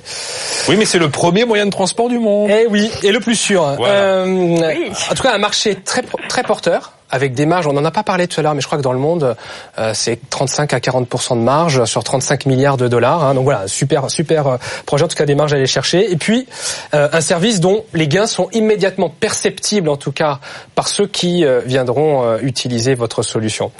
Oui, 0.67 0.75
mais 0.77 0.85
c'est 0.85 0.99
le 0.99 1.09
premier 1.09 1.45
moyen 1.45 1.65
de 1.65 1.71
transport 1.71 2.09
du 2.09 2.19
monde. 2.19 2.49
Eh 2.51 2.67
oui, 2.67 2.89
et 3.03 3.11
le 3.11 3.19
plus 3.19 3.35
sûr. 3.35 3.63
Voilà. 3.77 3.93
Euh, 3.93 4.73
En 5.11 5.15
tout 5.15 5.23
cas, 5.23 5.33
un 5.33 5.37
marché 5.39 5.75
très 5.75 6.03
très 6.27 6.43
porteur 6.43 6.93
avec 7.11 7.33
des 7.33 7.45
marges. 7.45 7.67
On 7.67 7.73
n'en 7.73 7.85
a 7.85 7.91
pas 7.91 8.03
parlé 8.03 8.27
tout 8.27 8.39
à 8.39 8.43
l'heure, 8.43 8.55
mais 8.55 8.61
je 8.61 8.67
crois 8.67 8.77
que 8.77 8.83
dans 8.83 8.93
le 8.93 8.99
monde, 8.99 9.35
euh, 9.77 9.91
c'est 9.93 10.19
35 10.29 10.73
à 10.73 10.79
40% 10.79 11.35
de 11.37 11.41
marge 11.41 11.85
sur 11.85 12.03
35 12.03 12.45
milliards 12.45 12.77
de 12.77 12.87
dollars. 12.87 13.23
hein. 13.23 13.33
Donc 13.33 13.43
voilà, 13.43 13.67
super 13.67 14.09
super 14.09 14.47
euh, 14.47 14.57
projet. 14.85 15.03
En 15.05 15.07
tout 15.07 15.15
cas, 15.15 15.25
des 15.25 15.35
marges 15.35 15.53
à 15.53 15.55
aller 15.55 15.67
chercher. 15.67 16.11
Et 16.11 16.15
puis 16.17 16.47
euh, 16.93 17.09
un 17.11 17.21
service 17.21 17.59
dont 17.59 17.83
les 17.93 18.07
gains 18.07 18.27
sont 18.27 18.49
immédiatement 18.51 19.09
perceptibles, 19.09 19.89
en 19.89 19.97
tout 19.97 20.11
cas 20.11 20.39
par 20.75 20.87
ceux 20.87 21.07
qui 21.07 21.45
euh, 21.45 21.61
viendront 21.65 22.23
euh, 22.23 22.37
utiliser 22.41 22.95
votre 22.95 23.23
solution. 23.23 23.71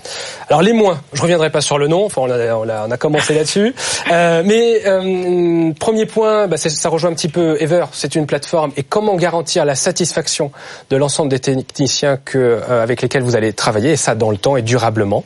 Alors 0.49 0.61
les 0.61 0.73
moins, 0.73 1.01
je 1.13 1.21
reviendrai 1.21 1.49
pas 1.49 1.61
sur 1.61 1.77
le 1.77 1.87
nom. 1.87 2.05
Enfin, 2.05 2.21
on 2.21 2.31
a 2.31 2.55
on 2.55 2.67
a, 2.69 2.87
on 2.87 2.91
a 2.91 2.97
commencé 2.97 3.33
là-dessus. 3.33 3.73
Euh, 4.11 4.41
mais 4.43 4.81
euh, 4.87 5.71
premier 5.79 6.05
point, 6.07 6.47
bah, 6.47 6.57
ça 6.57 6.89
rejoint 6.89 7.11
un 7.11 7.13
petit 7.13 7.27
peu 7.27 7.61
Ever. 7.61 7.85
C'est 7.91 8.15
une 8.15 8.25
plateforme. 8.25 8.71
Et 8.75 8.81
comment 8.83 9.15
garantir 9.15 9.65
la 9.65 9.75
satisfaction 9.75 10.51
de 10.89 10.97
l'ensemble 10.97 11.29
des 11.29 11.39
techniciens 11.39 12.17
que 12.17 12.37
euh, 12.37 12.81
avec 12.81 13.01
lesquels 13.03 13.18
vous 13.23 13.35
allez 13.35 13.53
travailler, 13.53 13.91
et 13.91 13.95
ça 13.97 14.15
dans 14.15 14.31
le 14.31 14.37
temps 14.37 14.57
et 14.57 14.61
durablement. 14.61 15.23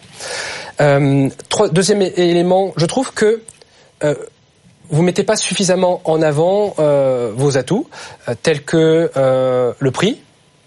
Euh, 0.82 1.30
deuxième 1.72 2.02
élément, 2.02 2.74
je 2.78 2.86
trouve 2.86 3.14
que 3.14 3.42
euh, 4.04 4.16
vous 4.90 5.02
mettez 5.02 5.24
pas 5.24 5.36
suffisamment 5.36 6.02
en 6.06 6.22
avant 6.22 6.76
euh, 6.80 7.32
vos 7.36 7.58
atouts, 7.58 7.88
euh, 8.28 8.34
tels 8.42 8.64
que 8.64 9.12
euh, 9.16 9.72
le 9.80 9.92
prix. 9.92 10.20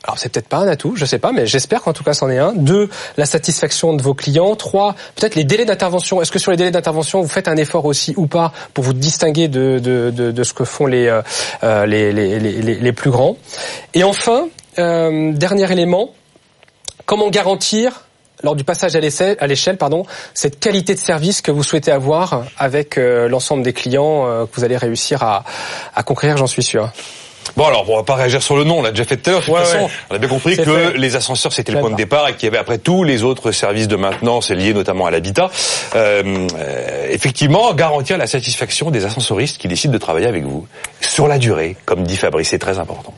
Alors 0.05 0.18
c'est 0.20 0.29
peut-être 0.29 0.47
pas 0.49 0.59
un 0.59 0.68
atout, 0.68 0.95
je 0.95 1.05
sais 1.05 1.18
pas, 1.18 1.33
mais 1.33 1.47
j'espère 1.49 1.83
qu'en 1.83 1.93
tout 1.93 2.05
cas 2.05 2.14
c'en 2.14 2.31
est 2.31 2.39
un. 2.39 2.53
Deux, 2.53 2.89
la 3.16 3.27
satisfaction 3.27 3.93
de 3.93 4.01
vos 4.03 4.14
clients. 4.14 4.55
Trois, 4.55 4.95
peut-être 5.16 5.35
les 5.35 5.43
délais 5.43 5.64
d'intervention. 5.64 6.22
Est-ce 6.22 6.31
que 6.31 6.39
sur 6.39 6.53
les 6.53 6.57
délais 6.57 6.70
d'intervention 6.70 7.20
vous 7.20 7.29
faites 7.29 7.49
un 7.49 7.57
effort 7.57 7.85
aussi 7.87 8.14
ou 8.16 8.29
pas 8.29 8.53
pour 8.72 8.85
vous 8.85 8.93
distinguer 8.93 9.49
de, 9.49 9.81
de, 9.81 10.11
de, 10.11 10.31
de 10.31 10.45
ce 10.45 10.53
que 10.55 10.62
font 10.64 10.87
les, 10.87 11.09
euh, 11.64 11.87
les, 11.87 12.12
les, 12.12 12.39
les- 12.39 12.74
les 12.77 12.93
plus 12.93 13.11
grands? 13.11 13.37
Et 13.95 14.05
enfin, 14.05 14.47
euh, 14.79 15.33
dernier 15.33 15.72
élément, 15.72 16.11
comment 17.07 17.31
garantir 17.31 18.03
lors 18.43 18.55
du 18.55 18.65
passage 18.65 18.95
à 18.95 19.01
l'échelle, 19.01 19.77
pardon, 19.79 20.05
cette 20.35 20.61
qualité 20.61 20.95
de 20.95 21.01
service 21.01 21.41
que 21.41 21.51
vous 21.51 21.63
souhaitez 21.63 21.91
avoir 21.91 22.45
avec 22.59 22.99
euh, 22.99 23.29
l'ensemble 23.29 23.63
des 23.63 23.73
clients 23.73 24.27
euh, 24.27 24.45
que 24.45 24.51
vous 24.57 24.65
allez 24.65 24.77
réussir 24.77 25.23
à, 25.23 25.43
à 25.95 26.03
conquérir, 26.03 26.37
j'en 26.37 26.47
suis 26.47 26.63
sûr. 26.63 26.91
Bon 27.57 27.65
alors, 27.65 27.89
on 27.89 27.97
va 27.97 28.03
pas 28.03 28.17
réagir 28.17 28.43
sur 28.43 28.57
le 28.57 28.65
nom, 28.65 28.81
on 28.81 28.83
l'a 28.83 28.91
déjà 28.91 29.05
fait 29.05 29.17
tout 29.17 29.31
à 29.31 29.33
l'heure. 29.33 29.41
De 29.41 29.47
toute 29.47 29.55
Ouais, 29.55 29.65
façon, 29.65 29.85
ouais. 29.85 29.91
on 30.11 30.15
a 30.17 30.19
bien 30.19 30.29
compris 30.29 30.57
que 30.57 30.65
fait. 30.65 30.99
les 30.99 31.17
ascenseurs 31.17 31.53
c'était 31.53 31.73
le 31.73 31.81
point 31.81 31.91
de 31.91 31.97
départ 31.97 32.29
et 32.29 32.35
qu'il 32.35 32.45
y 32.45 32.49
avait 32.49 32.59
après 32.59 32.77
tous 32.77 33.05
les 33.05 33.23
autres 33.23 33.53
services 33.53 33.89
de 33.89 33.97
maintenance 33.97 34.51
liés 34.51 34.75
notamment 34.75 35.07
à 35.07 35.11
l'habitat. 35.11 35.49
Euh, 35.95 36.49
euh, 36.59 37.07
effectivement, 37.11 37.73
garantir 37.73 38.19
la 38.19 38.27
satisfaction 38.27 38.91
des 38.91 39.07
ascensoristes 39.07 39.59
qui 39.59 39.69
décident 39.69 39.95
de 39.95 39.99
travailler 39.99 40.27
avec 40.27 40.45
vous 40.45 40.67
sur 41.01 41.27
la 41.29 41.39
durée, 41.39 41.77
comme 41.87 42.03
dit 42.03 42.17
Fabrice, 42.17 42.49
c'est 42.51 42.59
très 42.59 42.79
important. 42.79 43.15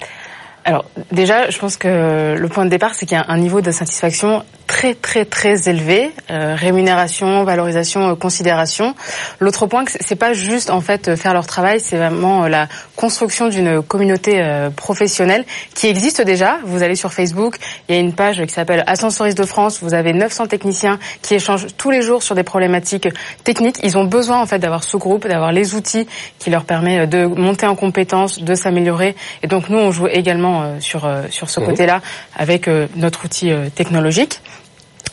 Alors 0.68 0.84
déjà, 1.12 1.48
je 1.48 1.58
pense 1.58 1.78
que 1.78 2.36
le 2.38 2.48
point 2.48 2.66
de 2.66 2.70
départ, 2.70 2.92
c'est 2.92 3.06
qu'il 3.06 3.16
y 3.16 3.18
a 3.18 3.24
un 3.28 3.38
niveau 3.38 3.62
de 3.62 3.70
satisfaction 3.70 4.44
très 4.68 4.94
très 4.94 5.24
très 5.24 5.68
élevé, 5.68 6.12
euh, 6.30 6.54
rémunération, 6.56 7.42
valorisation, 7.42 8.10
euh, 8.10 8.14
considération. 8.14 8.94
L'autre 9.40 9.66
point, 9.66 9.82
c'est- 9.88 10.14
pas 10.14 10.34
juste 10.34 10.70
en 10.70 10.80
fait 10.80 11.08
euh, 11.08 11.16
faire 11.16 11.32
leur 11.32 11.46
travail, 11.46 11.80
c'est 11.80 11.96
vraiment 11.96 12.44
euh, 12.44 12.48
la 12.48 12.68
construction 12.94 13.48
d'une 13.48 13.82
communauté 13.82 14.40
euh, 14.40 14.68
professionnelle 14.70 15.44
qui 15.74 15.86
existe 15.88 16.20
déjà. 16.22 16.58
Vous 16.64 16.82
allez 16.82 16.94
sur 16.96 17.12
Facebook, 17.12 17.56
il 17.88 17.94
y 17.94 17.98
a 17.98 18.00
une 18.00 18.12
page 18.12 18.40
qui 18.44 18.52
s'appelle 18.52 18.84
Ascensoriste 18.86 19.38
de 19.38 19.44
France. 19.46 19.78
Vous 19.82 19.94
avez 19.94 20.12
900 20.12 20.46
techniciens 20.46 20.98
qui 21.22 21.34
échangent 21.34 21.66
tous 21.76 21.90
les 21.90 22.02
jours 22.02 22.22
sur 22.22 22.34
des 22.34 22.42
problématiques 22.44 23.08
techniques. 23.44 23.78
Ils 23.82 23.96
ont 23.96 24.04
besoin 24.04 24.40
en 24.40 24.46
fait 24.46 24.58
d'avoir 24.58 24.84
ce 24.84 24.96
groupe, 24.96 25.26
d'avoir 25.26 25.50
les 25.50 25.74
outils 25.74 26.06
qui 26.38 26.50
leur 26.50 26.64
permet 26.64 27.06
de 27.06 27.24
monter 27.24 27.66
en 27.66 27.74
compétences, 27.74 28.40
de 28.42 28.54
s'améliorer. 28.54 29.16
Et 29.42 29.46
donc 29.46 29.70
nous, 29.70 29.78
on 29.78 29.90
joue 29.92 30.08
également 30.08 30.62
euh, 30.62 30.80
sur 30.80 31.06
euh, 31.06 31.22
sur 31.30 31.48
ce 31.48 31.60
Mhm. 31.60 31.66
côté-là 31.66 32.00
avec 32.36 32.68
euh, 32.68 32.86
notre 32.96 33.24
outil 33.24 33.50
technologique. 33.74 34.40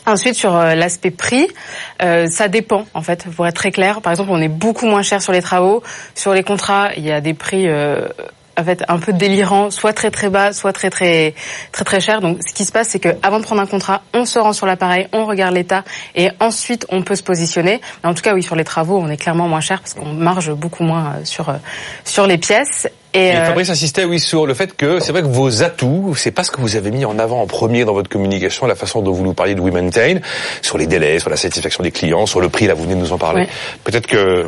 Ensuite, 0.06 0.36
sur 0.36 0.54
euh, 0.54 0.74
l'aspect 0.74 1.10
prix, 1.10 1.48
euh, 2.00 2.26
ça 2.28 2.46
dépend, 2.46 2.86
en 2.94 3.02
fait, 3.02 3.26
pour 3.34 3.44
être 3.46 3.56
très 3.56 3.72
clair. 3.72 4.00
Par 4.00 4.12
exemple, 4.12 4.30
on 4.32 4.40
est 4.40 4.48
beaucoup 4.48 4.86
moins 4.86 5.02
cher 5.02 5.20
sur 5.20 5.32
les 5.32 5.42
travaux. 5.42 5.82
Sur 6.14 6.32
les 6.32 6.44
contrats, 6.44 6.90
il 6.96 7.04
y 7.04 7.10
a 7.10 7.20
des 7.20 7.34
prix 7.34 7.66
euh, 7.66 8.08
en 8.58 8.64
fait, 8.64 8.82
un 8.88 8.98
peu 8.98 9.12
délirants, 9.12 9.70
soit 9.70 9.92
très 9.92 10.10
très 10.10 10.28
bas, 10.30 10.52
soit 10.52 10.72
très 10.72 10.90
très 10.90 11.34
très 11.72 11.84
très 11.84 12.00
cher. 12.00 12.20
Donc, 12.20 12.38
ce 12.46 12.54
qui 12.54 12.64
se 12.64 12.72
passe, 12.72 12.88
c'est 12.88 12.98
que 12.98 13.10
avant 13.22 13.38
de 13.38 13.44
prendre 13.44 13.60
un 13.60 13.66
contrat, 13.66 14.02
on 14.14 14.24
se 14.24 14.38
rend 14.38 14.52
sur 14.52 14.66
l'appareil, 14.66 15.08
on 15.12 15.26
regarde 15.26 15.54
l'état, 15.54 15.84
et 16.14 16.30
ensuite 16.40 16.86
on 16.90 17.02
peut 17.02 17.16
se 17.16 17.22
positionner. 17.22 17.80
Mais 18.02 18.08
en 18.10 18.14
tout 18.14 18.22
cas, 18.22 18.34
oui, 18.34 18.42
sur 18.42 18.56
les 18.56 18.64
travaux, 18.64 18.98
on 18.98 19.08
est 19.08 19.16
clairement 19.16 19.48
moins 19.48 19.60
cher 19.60 19.80
parce 19.80 19.94
qu'on 19.94 20.12
marge 20.12 20.52
beaucoup 20.52 20.82
moins 20.84 21.06
euh, 21.16 21.24
sur 21.24 21.48
euh, 21.50 21.54
sur 22.04 22.26
les 22.26 22.38
pièces. 22.38 22.88
Et, 23.14 23.28
Et 23.28 23.36
euh, 23.36 23.44
Fabrice 23.46 23.70
insistait 23.70 24.04
oui 24.04 24.20
sur 24.20 24.46
le 24.46 24.52
fait 24.52 24.76
que 24.76 25.00
c'est 25.00 25.12
vrai 25.12 25.22
que 25.22 25.26
vos 25.28 25.62
atouts, 25.62 26.14
c'est 26.16 26.32
pas 26.32 26.44
ce 26.44 26.50
que 26.50 26.60
vous 26.60 26.76
avez 26.76 26.90
mis 26.90 27.04
en 27.06 27.18
avant 27.18 27.40
en 27.40 27.46
premier 27.46 27.84
dans 27.86 27.94
votre 27.94 28.10
communication, 28.10 28.66
la 28.66 28.74
façon 28.74 29.00
dont 29.00 29.12
vous 29.12 29.24
nous 29.24 29.32
parliez 29.32 29.54
de 29.54 29.60
We 29.60 29.72
Maintain, 29.72 30.18
sur 30.60 30.76
les 30.76 30.86
délais, 30.86 31.18
sur 31.18 31.30
la 31.30 31.36
satisfaction 31.36 31.82
des 31.82 31.92
clients, 31.92 32.26
sur 32.26 32.40
le 32.40 32.48
prix, 32.50 32.66
là 32.66 32.74
vous 32.74 32.82
venez 32.82 32.94
de 32.94 33.00
nous 33.00 33.12
en 33.12 33.18
parler. 33.18 33.48
Peut-être 33.84 34.06
que 34.06 34.46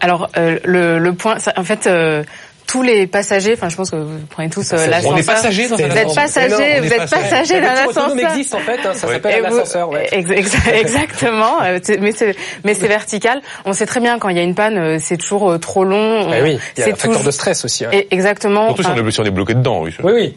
Alors 0.00 0.28
euh, 0.36 0.58
le, 0.64 0.98
le 0.98 1.12
point, 1.14 1.38
ça- 1.40 1.54
en 1.56 1.64
fait. 1.64 1.86
euh, 1.86 2.22
tous 2.68 2.82
les 2.82 3.06
passagers, 3.06 3.54
enfin 3.54 3.68
je 3.70 3.76
pense 3.76 3.90
que 3.90 3.96
vous 3.96 4.18
prenez 4.30 4.50
tous 4.50 4.72
euh, 4.72 4.86
l'ascenseur. 4.86 5.12
On 5.12 5.16
est 5.16 5.26
passager 5.26 5.68
dans 5.68 5.74
un 5.74 5.78
Vous 5.78 5.84
êtes 5.84 5.96
ascenseur. 5.96 6.22
passager, 6.22 6.56
Mais 6.58 6.68
non, 6.74 6.78
on 6.78 6.80
vous 6.86 6.92
êtes 6.92 6.98
passager. 6.98 7.22
passager 7.30 7.60
La 7.60 7.66
d'un 7.66 7.72
ascenseur. 7.90 8.18
existe 8.30 8.54
en 8.54 8.58
fait, 8.58 8.78
hein, 8.84 8.92
ça 8.94 9.06
Oui. 9.08 9.12
s'appelle 9.14 9.44
un 9.44 9.48
ascenseur. 9.48 9.88
Ouais. 9.90 10.08
ex- 10.12 10.30
ex- 10.30 10.56
exactement, 10.74 11.62
euh, 11.62 11.78
mais 12.00 12.12
c'est 12.12 12.36
mais 12.64 12.74
c'est 12.74 12.86
vertical. 12.88 13.40
On 13.64 13.72
sait 13.72 13.86
très 13.86 14.00
bien 14.00 14.18
quand 14.18 14.28
il 14.28 14.36
y 14.36 14.40
a 14.40 14.42
une 14.42 14.54
panne, 14.54 14.76
euh, 14.76 14.98
c'est 15.00 15.16
toujours 15.16 15.50
euh, 15.50 15.58
trop 15.58 15.82
long. 15.84 16.26
On- 16.28 16.32
Eh 16.32 16.42
oui, 16.42 16.58
il 16.76 16.80
y 16.80 16.82
a 16.82 16.84
c'est 16.84 16.92
un 16.92 16.96
facteur 16.96 17.22
de 17.24 17.30
stress 17.30 17.64
aussi. 17.64 17.86
ouais. 17.86 17.96
Et- 18.00 18.14
exactement. 18.14 18.66
surtout 18.68 18.82
si 18.82 18.88
Enfin, 18.90 19.00
on 19.02 19.06
est, 19.08 19.10
si 19.12 19.20
on 19.20 19.24
est 19.24 19.30
bloqué 19.30 19.54
dedans. 19.54 19.80
Oui. 19.82 19.94
Oui, 20.04 20.12
oui. 20.14 20.34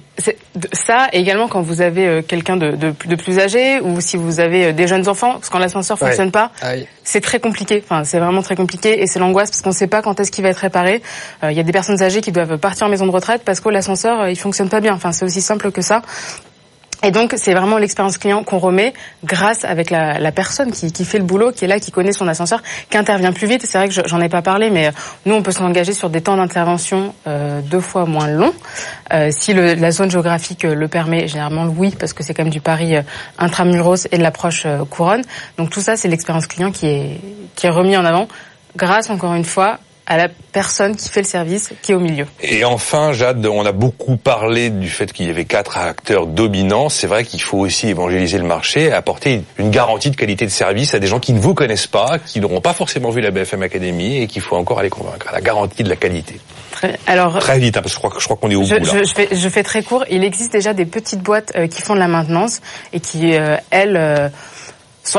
ça, 0.74 1.10
et 1.12 1.20
également 1.20 1.48
quand 1.48 1.62
vous 1.62 1.82
avez 1.82 2.08
euh, 2.08 2.22
quelqu'un 2.22 2.56
de, 2.58 2.72
de, 2.72 2.94
de 3.06 3.16
plus 3.16 3.40
âgé 3.40 3.80
ou 3.82 4.00
si 4.00 4.16
vous 4.18 4.40
avez 4.40 4.68
euh, 4.68 4.72
des 4.74 4.88
jeunes 4.88 5.08
enfants, 5.10 5.34
parce 5.34 5.48
que 5.50 5.52
quand 5.54 5.60
l'ascenseur 5.60 5.98
Ouais. 6.02 6.08
fonctionne 6.08 6.32
pas, 6.32 6.52
Ah 6.62 6.70
oui. 6.76 6.88
c'est 7.04 7.22
très 7.22 7.40
compliqué. 7.40 7.84
Enfin, 7.84 8.04
c'est 8.06 8.20
vraiment 8.20 8.42
très 8.42 8.56
compliqué 8.56 9.02
et 9.02 9.08
c'est 9.08 9.20
l'angoisse 9.20 9.50
parce 9.52 9.62
qu'on 9.62 9.70
ne 9.72 9.76
sait 9.76 9.88
pas 9.88 10.02
quand 10.02 10.20
est-ce 10.20 10.32
qu'il 10.32 10.44
va 10.44 10.50
être 10.50 10.58
réparé. 10.58 11.02
Euh, 11.44 11.52
Il 11.52 11.58
y 11.58 11.60
a 11.60 11.64
des 11.64 11.72
personnes 11.74 12.02
âgées 12.02 12.21
qui 12.22 12.32
doivent 12.32 12.58
partir 12.58 12.88
en 12.88 12.90
maison 12.90 13.06
de 13.06 13.12
retraite 13.12 13.42
parce 13.46 13.60
que 13.60 13.70
l'ascenseur 13.70 14.22
euh, 14.22 14.32
il 14.32 14.38
fonctionne 14.38 14.70
pas 14.70 14.80
bien. 14.80 14.94
Enfin, 14.94 15.12
c'est 15.12 15.26
aussi 15.26 15.42
simple 15.42 15.72
que 15.72 15.82
ça. 15.82 16.02
Et 17.04 17.10
donc, 17.10 17.34
c'est 17.36 17.56
vraiment 17.56 17.80
l'expérience 17.80 18.20
client 18.20 18.44
qu'on 18.44 18.60
remet 18.60 18.94
grâce 19.24 19.66
avec 19.66 19.90
la, 19.90 20.32
personne 20.32 20.72
qui, 20.72 20.92
qui 20.92 21.04
fait 21.04 21.18
le 21.18 21.24
boulot, 21.24 21.52
qui 21.52 21.66
est 21.66 21.68
là, 21.68 21.80
qui 21.80 21.90
connaît 21.92 22.12
son 22.12 22.28
ascenseur, 22.28 22.62
qui 22.92 22.96
intervient 22.98 23.34
plus 23.34 23.48
vite. 23.48 23.66
C'est 23.66 23.80
vrai 23.80 23.88
que 23.88 23.94
je- 23.96 24.04
j'en 24.06 24.22
ai 24.22 24.30
pas 24.30 24.44
parlé, 24.44 24.70
mais 24.70 24.90
euh, 24.90 24.92
nous, 25.26 25.34
on 25.34 25.42
peut 25.42 25.52
s'engager 25.52 25.94
sur 25.94 26.12
des 26.12 26.22
temps 26.22 26.38
d'intervention 26.38 27.16
euh, 27.26 27.62
deux 27.62 27.80
fois 27.80 28.06
moins 28.06 28.28
longs. 28.28 28.54
Si 29.32 29.52
la 29.54 29.92
zone 29.92 30.12
géographique 30.12 30.62
le 30.62 30.88
permet, 30.88 31.28
généralement 31.28 31.66
oui, 31.66 31.96
parce 32.00 32.14
que 32.14 32.22
c'est 32.24 32.36
quand 32.36 32.44
même 32.44 32.54
du 32.54 32.62
pari 32.62 32.96
euh, 32.96 33.02
intramuros 33.40 34.08
et 34.12 34.18
de 34.20 34.24
l'approche 34.24 34.68
couronne. 34.92 35.24
Donc 35.58 35.72
tout 35.72 35.82
ça, 35.82 35.98
c'est 35.98 36.08
l'expérience 36.08 36.46
client 36.46 36.72
qui 36.72 36.86
est, 36.86 37.20
qui 37.56 37.66
est 37.66 37.72
remis 37.72 37.98
en 37.98 38.06
avant 38.06 38.28
grâce, 38.76 39.10
encore 39.10 39.34
une 39.34 39.44
fois, 39.44 39.80
à 40.12 40.18
la 40.18 40.28
personne 40.51 40.97
qui 40.97 41.07
fait 41.07 41.22
le 41.22 41.26
service, 41.26 41.70
qui 41.82 41.93
est 41.93 41.95
au 41.95 41.99
milieu. 42.01 42.26
Et 42.41 42.66
enfin, 42.66 43.14
Jade, 43.14 43.45
on 43.45 43.66
a 43.66 43.72
beaucoup 43.72 44.18
parlé 44.18 44.70
du 44.70 44.89
fait 44.89 45.14
qu'il 45.14 45.26
y 45.26 45.30
avait 45.30 45.45
quatre 45.45 45.78
acteurs 45.78 46.28
dominants. 46.28 46.89
C'est 46.89 47.07
vrai 47.07 47.24
qu'il 47.24 47.41
faut 47.41 47.59
aussi 47.59 47.88
évangéliser 47.88 48.38
le 48.38 48.43
marché, 48.43 48.91
apporter 48.91 49.41
une 49.57 49.70
garantie 49.72 50.12
de 50.12 50.18
qualité 50.18 50.43
de 50.45 50.51
service 50.51 50.93
à 50.93 50.99
des 50.99 51.07
gens 51.07 51.20
qui 51.22 51.32
ne 51.32 51.39
vous 51.39 51.53
connaissent 51.53 51.88
pas, 51.88 52.20
qui 52.20 52.41
n'auront 52.41 52.59
pas 52.59 52.74
forcément 52.74 53.09
vu 53.09 53.22
la 53.22 53.32
BFM 53.32 53.64
Academy 53.64 54.18
et 54.18 54.28
qu'il 54.28 54.41
faut 54.41 54.57
encore 54.57 54.80
aller 54.80 54.89
convaincre. 54.89 55.28
La 55.32 55.39
garantie 55.39 55.84
de 55.84 55.89
la 55.89 55.95
qualité. 55.95 56.41
Très- 56.72 56.99
Alors, 57.07 57.39
Très 57.39 57.59
vite, 57.59 57.78
hein, 57.78 57.82
parce 57.82 57.93
que 57.93 57.95
je 57.95 57.99
crois, 57.99 58.09
que- 58.09 58.20
je 58.20 58.26
crois 58.26 58.36
qu'on 58.36 58.49
est 58.51 58.55
au 58.55 58.64
Je, 58.66 58.76
bout 58.76 58.86
là. 58.86 58.91
je, 59.03 59.07
je 59.07 59.14
fais, 59.14 59.30
je 59.32 59.49
fais 59.49 59.64
très 59.64 59.82
court. 59.82 60.03
Il 60.09 60.26
existe 60.26 60.51
déjà 60.51 60.74
des 60.74 60.86
petites 60.86 61.22
boîtes 61.22 61.53
euh, 61.55 61.68
qui 61.68 61.82
font 61.82 61.93
de 61.93 61.99
la 61.99 62.07
maintenance 62.09 62.59
et 62.91 62.99
qui, 62.99 63.36
euh, 63.38 63.55
elles, 63.70 63.95
euh, 63.95 64.28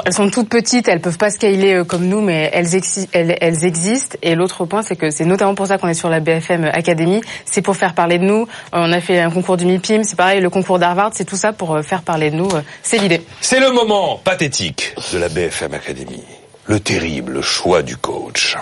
elles 0.05 0.13
sont 0.13 0.31
toutes 0.31 0.49
petites, 0.49 0.89
elles 0.89 1.01
peuvent 1.01 1.19
pas 1.19 1.31
scaler 1.31 1.75
euh, 1.75 1.85
comme 1.85 2.07
nous, 2.07 2.21
mais 2.21 2.51
elles, 2.53 2.69
elles, 3.13 3.37
elles 3.41 3.65
existent. 3.65 4.17
Et 4.23 4.35
l'autre 4.35 4.65
point, 4.65 4.83
c'est 4.83 4.97
que 4.97 5.11
c'est 5.11 5.25
notamment 5.25 5.55
pour 5.55 5.67
ça 5.67 5.79
qu'on 5.79 5.89
est 5.89 5.95
sur 5.95 6.09
la 6.09 6.21
BFM 6.21 6.65
Academy. 6.65 7.21
C'est 7.45 7.63
pour 7.63 7.77
faire 7.77 7.95
parler 7.95 8.19
de 8.19 8.25
nous. 8.25 8.47
On 8.73 8.93
a 8.93 9.01
fait 9.01 9.21
un 9.21 9.31
concours 9.31 9.57
du 9.57 9.67
MIPIM, 9.67 10.05
c'est 10.05 10.17
pareil, 10.17 10.41
le 10.41 10.51
concours 10.51 10.79
d'Harvard, 10.79 11.11
c'est 11.15 11.25
tout 11.25 11.37
ça 11.37 11.53
pour 11.53 11.75
euh, 11.75 11.83
faire 11.83 12.03
parler 12.03 12.31
de 12.31 12.37
nous. 12.37 12.49
Euh, 12.49 12.63
c'est 12.83 12.99
l'idée. 12.99 13.23
C'est 13.41 13.61
le 13.61 13.71
moment 13.73 14.21
pathétique 14.23 14.95
de 15.13 15.19
la 15.19 15.29
BFM 15.29 15.75
Academy. 15.75 16.23
Le 16.67 16.79
terrible 16.79 17.43
choix 17.43 17.83
du 17.83 17.97
coach. 17.97 18.57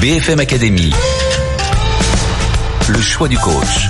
BFM 0.00 0.40
Academy. 0.40 0.92
Le 2.88 3.00
choix 3.00 3.28
du 3.28 3.38
coach. 3.38 3.88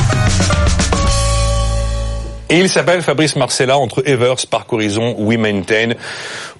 Et 2.50 2.58
il 2.58 2.68
s'appelle 2.68 3.02
Fabrice 3.02 3.36
Marcella 3.36 3.76
entre 3.76 4.06
Evers, 4.06 4.46
Parc 4.50 4.72
Horizon, 4.72 5.14
We 5.18 5.38
Maintain. 5.38 5.90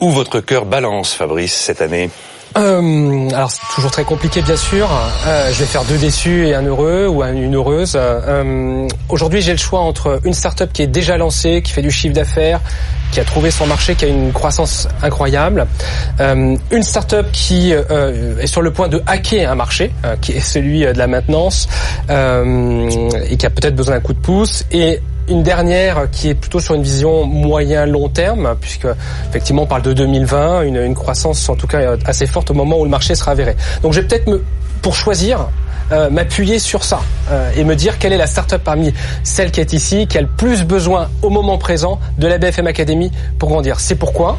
Où 0.01 0.11
votre 0.11 0.41
cœur 0.41 0.64
balance, 0.66 1.14
Fabrice, 1.14 1.55
cette 1.55 1.82
année 1.82 2.11
euh, 2.57 3.28
alors 3.28 3.51
c'est 3.51 3.61
toujours 3.74 3.91
très 3.91 4.05
compliqué 4.05 4.41
bien 4.41 4.57
sûr. 4.57 4.89
Euh, 5.26 5.53
je 5.53 5.59
vais 5.59 5.66
faire 5.66 5.84
deux 5.84 5.99
déçus 5.99 6.47
et 6.47 6.55
un 6.55 6.62
heureux 6.62 7.07
ou 7.07 7.22
une 7.22 7.55
heureuse. 7.55 7.93
Euh, 7.95 8.89
Aujourd'hui 9.11 9.43
j'ai 9.43 9.53
le 9.53 9.59
choix 9.59 9.80
entre 9.80 10.20
une 10.24 10.34
start-up 10.34 10.70
qui 10.72 10.82
est 10.82 10.86
déjà 10.86 11.16
lancée, 11.16 11.62
qui 11.62 11.72
fait 11.72 11.82
du 11.82 11.91
chiffre 11.91 12.14
d'affaires, 12.14 12.61
qui 13.11 13.20
a 13.20 13.24
trouvé 13.24 13.51
son 13.51 13.66
marché, 13.66 13.95
qui 13.95 14.05
a 14.05 14.09
une 14.09 14.32
croissance 14.32 14.86
incroyable. 15.03 15.66
Euh, 16.20 16.57
une 16.70 16.82
start-up 16.82 17.26
qui 17.32 17.72
euh, 17.72 18.39
est 18.39 18.47
sur 18.47 18.62
le 18.62 18.70
point 18.70 18.89
de 18.89 19.03
hacker 19.07 19.51
un 19.51 19.55
marché, 19.55 19.93
euh, 20.05 20.16
qui 20.20 20.32
est 20.32 20.41
celui 20.41 20.80
de 20.80 20.99
la 20.99 21.07
maintenance, 21.07 21.68
et 22.09 23.36
qui 23.36 23.47
a 23.47 23.51
peut-être 23.51 23.76
besoin 23.76 23.97
d'un 23.97 24.01
coup 24.01 24.14
de 24.14 24.20
pouce. 24.20 24.64
Et 24.72 25.01
une 25.29 25.43
dernière 25.43 26.11
qui 26.11 26.29
est 26.29 26.35
plutôt 26.35 26.61
sur 26.61 26.74
une 26.74 26.83
vision 26.83 27.24
moyen-long 27.24 28.09
terme, 28.09 28.57
puisque 28.61 28.87
effectivement 29.29 29.62
on 29.62 29.66
parle 29.66 29.83
de 29.83 29.93
2020, 29.93 30.62
une, 30.62 30.76
une, 30.76 30.95
croissance 30.95 31.49
en 31.49 31.57
tout 31.57 31.66
cas 31.66 31.97
assez 32.05 32.26
forte 32.26 32.51
au 32.51 32.55
moment 32.55 32.79
où 32.79 32.85
le 32.85 32.91
marché 32.91 33.14
sera 33.14 33.33
avéré. 33.33 33.57
Donc 33.83 33.93
je 33.93 34.01
vais 34.01 34.07
peut-être 34.07 34.26
me, 34.26 34.43
pour 34.83 34.95
choisir, 34.95 35.49
euh, 35.93 36.11
m'appuyer 36.11 36.59
sur 36.59 36.84
ça 36.84 37.01
euh, 37.30 37.51
et 37.57 37.64
me 37.64 37.74
dire 37.74 37.99
quelle 37.99 38.12
est 38.12 38.18
la 38.18 38.26
start-up 38.26 38.62
parmi 38.64 38.93
celles 39.22 39.51
qui 39.51 39.61
est 39.61 39.72
ici 39.72 40.07
qui 40.07 40.18
a 40.18 40.20
le 40.20 40.26
plus 40.26 40.64
besoin 40.64 41.09
au 41.22 41.30
moment 41.30 41.59
présent 41.59 41.99
de 42.18 42.26
la 42.26 42.39
BFM 42.39 42.66
Academy 42.66 43.11
pour 43.39 43.49
grandir. 43.49 43.80
C'est 43.80 43.95
pourquoi, 43.95 44.39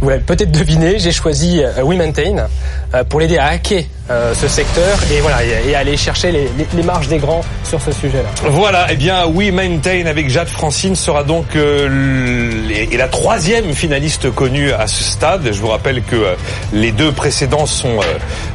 vous 0.00 0.08
l'avez 0.08 0.22
peut-être 0.22 0.52
deviné, 0.52 0.98
j'ai 0.98 1.12
choisi 1.12 1.62
euh, 1.62 1.82
WeMaintain 1.82 2.46
euh, 2.94 3.04
pour 3.04 3.20
l'aider 3.20 3.38
à 3.38 3.46
hacker 3.46 3.84
euh, 4.10 4.34
ce 4.34 4.48
secteur 4.48 4.98
et 5.12 5.20
voilà 5.20 5.44
et, 5.44 5.74
aller 5.74 5.96
chercher 5.96 6.32
les, 6.32 6.82
marges 6.82 7.08
des 7.08 7.18
grands 7.18 7.42
sur 7.64 7.80
ce 7.80 7.92
sujet-là. 7.92 8.50
Voilà, 8.50 8.88
et 8.88 8.94
eh 8.94 8.96
bien 8.96 9.26
We 9.26 9.52
Maintain 9.52 10.06
avec 10.06 10.30
Jade 10.30 10.48
Francine 10.48 10.96
sera 10.96 11.24
donc 11.24 11.44
et 11.54 12.96
la 12.96 13.08
troisième 13.08 13.74
finaliste 13.74 14.30
connue 14.30 14.72
à 14.72 14.86
ce 14.86 15.04
stade. 15.04 15.42
Je 15.52 15.60
vous 15.60 15.68
rappelle 15.68 16.02
que 16.02 16.34
les 16.72 16.92
deux 16.92 17.12
précédents 17.12 17.66
sont 17.66 18.00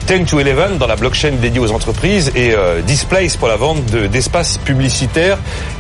10 0.07 0.25
to 0.25 0.39
11 0.39 0.79
dans 0.79 0.87
la 0.87 0.95
blockchain 0.95 1.33
dédiée 1.39 1.59
aux 1.59 1.71
entreprises 1.71 2.31
et 2.35 2.53
euh, 2.53 2.81
Displace 2.81 3.37
pour 3.37 3.47
la 3.47 3.55
vente 3.55 3.83
d'espaces 3.85 4.57
publicitaires 4.57 5.37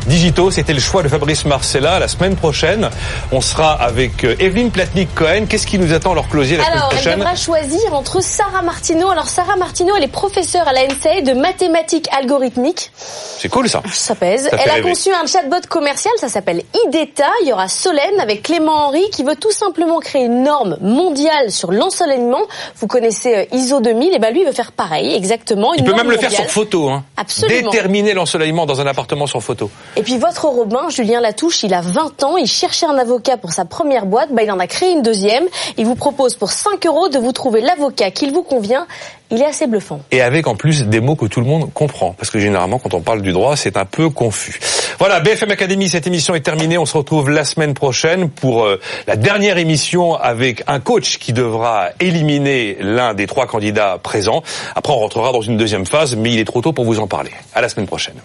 digitaux. 0.07 0.51
C'était 0.51 0.73
le 0.73 0.79
choix 0.79 1.03
de 1.03 1.07
Fabrice 1.07 1.45
Marcella. 1.45 1.99
La 1.99 2.07
semaine 2.07 2.35
prochaine, 2.35 2.89
on 3.31 3.41
sera 3.41 3.71
avec 3.71 4.23
euh, 4.23 4.35
Evelyne 4.39 4.71
Platnik-Cohen. 4.71 5.45
Qu'est-ce 5.47 5.67
qui 5.67 5.79
nous 5.79 5.93
attend 5.93 6.13
leur 6.13 6.27
closier 6.27 6.57
la 6.57 6.65
semaine 6.65 6.79
prochaine 6.79 7.13
Elle 7.13 7.19
devra 7.19 7.35
choisir 7.35 7.93
entre 7.93 8.21
Sarah 8.21 8.61
Martineau. 8.61 9.09
Alors 9.09 9.27
Sarah 9.27 9.55
Martineau, 9.55 9.95
elle 9.95 10.03
est 10.03 10.07
professeure 10.07 10.67
à 10.67 10.73
la 10.73 10.85
NCA 10.85 11.21
de 11.21 11.33
mathématiques 11.33 12.07
algorithmiques. 12.11 12.91
C'est 12.95 13.49
cool 13.49 13.69
ça. 13.69 13.81
Ça 13.91 14.15
pèse. 14.15 14.49
elle 14.51 14.69
a 14.69 14.81
conçu 14.81 15.09
un 15.11 15.25
chatbot 15.25 15.67
commercial, 15.69 16.13
ça 16.19 16.29
s'appelle 16.29 16.63
IDETA. 16.87 17.29
Il 17.43 17.49
y 17.49 17.53
aura 17.53 17.67
Solène 17.67 18.19
avec 18.19 18.43
Clément 18.43 18.87
Henry 18.87 19.09
qui 19.11 19.23
veut 19.23 19.35
tout 19.35 19.51
simplement 19.51 19.99
créer 19.99 20.25
une 20.25 20.43
norme 20.43 20.77
mondiale 20.81 21.51
sur 21.51 21.71
l'ensoleillement. 21.71 22.41
Vous 22.77 22.87
connaissez 22.87 23.35
euh, 23.35 23.55
ISO 23.55 23.81
2000, 23.81 24.13
et 24.13 24.19
ben 24.19 24.31
lui 24.31 24.41
il 24.41 24.45
veut 24.45 24.51
faire 24.51 24.71
pareil, 24.71 25.13
exactement. 25.13 25.73
il 25.73 25.83
peut 25.83 25.93
même 25.93 26.09
le 26.09 26.17
faire 26.17 26.31
sur 26.43 26.51
photo. 26.51 26.89
Hein. 26.89 27.03
Absolument. 27.17 27.71
Déterminer 27.71 28.13
l'ensoleillement 28.13 28.65
dans 28.65 28.81
un 28.81 28.87
appartement 28.87 29.27
sur 29.27 29.41
photo. 29.41 29.69
Et 29.95 30.03
puis 30.03 30.17
votre 30.17 30.45
Robin, 30.45 30.89
Julien 30.89 31.21
Latouche, 31.21 31.63
il 31.63 31.73
a 31.73 31.81
20 31.81 32.23
ans, 32.23 32.37
il 32.37 32.47
cherchait 32.47 32.85
un 32.85 32.97
avocat 32.97 33.37
pour 33.37 33.51
sa 33.51 33.65
première 33.65 34.05
boîte, 34.05 34.29
bah, 34.31 34.43
il 34.43 34.51
en 34.51 34.59
a 34.59 34.67
créé 34.67 34.91
une 34.91 35.01
deuxième. 35.01 35.45
Il 35.77 35.85
vous 35.85 35.95
propose 35.95 36.35
pour 36.35 36.51
5 36.51 36.85
euros 36.85 37.09
de 37.09 37.19
vous 37.19 37.31
trouver 37.31 37.61
l'avocat 37.61 38.11
qu'il 38.11 38.31
vous 38.31 38.43
convient. 38.43 38.87
Il 39.33 39.41
est 39.41 39.45
assez 39.45 39.65
bluffant. 39.65 39.99
Et 40.11 40.21
avec 40.21 40.45
en 40.45 40.55
plus 40.55 40.83
des 40.85 40.99
mots 40.99 41.15
que 41.15 41.25
tout 41.25 41.39
le 41.39 41.47
monde 41.47 41.73
comprend. 41.73 42.13
Parce 42.13 42.29
que 42.29 42.37
généralement, 42.39 42.77
quand 42.77 42.93
on 42.93 43.01
parle 43.01 43.23
du 43.23 43.31
droit, 43.31 43.55
c'est 43.55 43.77
un 43.77 43.85
peu 43.85 44.11
confus. 44.11 44.59
Voilà, 44.99 45.21
BFM 45.21 45.49
Academy, 45.49 45.89
cette 45.89 46.05
émission 46.05 46.35
est 46.35 46.41
terminée. 46.41 46.77
On 46.77 46.85
se 46.85 46.95
retrouve 46.95 47.31
la 47.31 47.43
semaine 47.43 47.73
prochaine 47.73 48.29
pour 48.29 48.63
euh, 48.63 48.79
la 49.07 49.15
dernière 49.15 49.57
émission 49.57 50.13
avec 50.13 50.63
un 50.67 50.79
coach 50.79 51.17
qui 51.17 51.33
devra 51.33 51.87
éliminer 51.99 52.77
l'un 52.79 53.15
des 53.15 53.25
trois 53.25 53.47
candidats 53.47 53.97
présents. 53.97 54.43
Après, 54.75 54.93
on 54.93 54.99
rentrera 54.99 55.31
dans 55.31 55.41
une 55.41 55.57
deuxième 55.57 55.87
phase, 55.87 56.15
mais 56.15 56.31
il 56.31 56.39
est 56.39 56.45
trop 56.45 56.61
tôt 56.61 56.71
pour 56.71 56.85
vous 56.85 56.99
en 56.99 57.07
parler. 57.07 57.31
À 57.55 57.61
la 57.61 57.69
semaine 57.69 57.87
prochaine. 57.87 58.15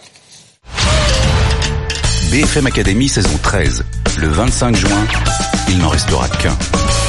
BFM 2.31 2.67
Academy 2.67 3.09
saison 3.09 3.39
13. 3.43 3.83
Le 4.19 4.29
25 4.29 4.77
juin, 4.77 5.07
il 5.71 5.79
n'en 5.79 5.89
restera 5.89 6.29
qu'un. 6.29 7.08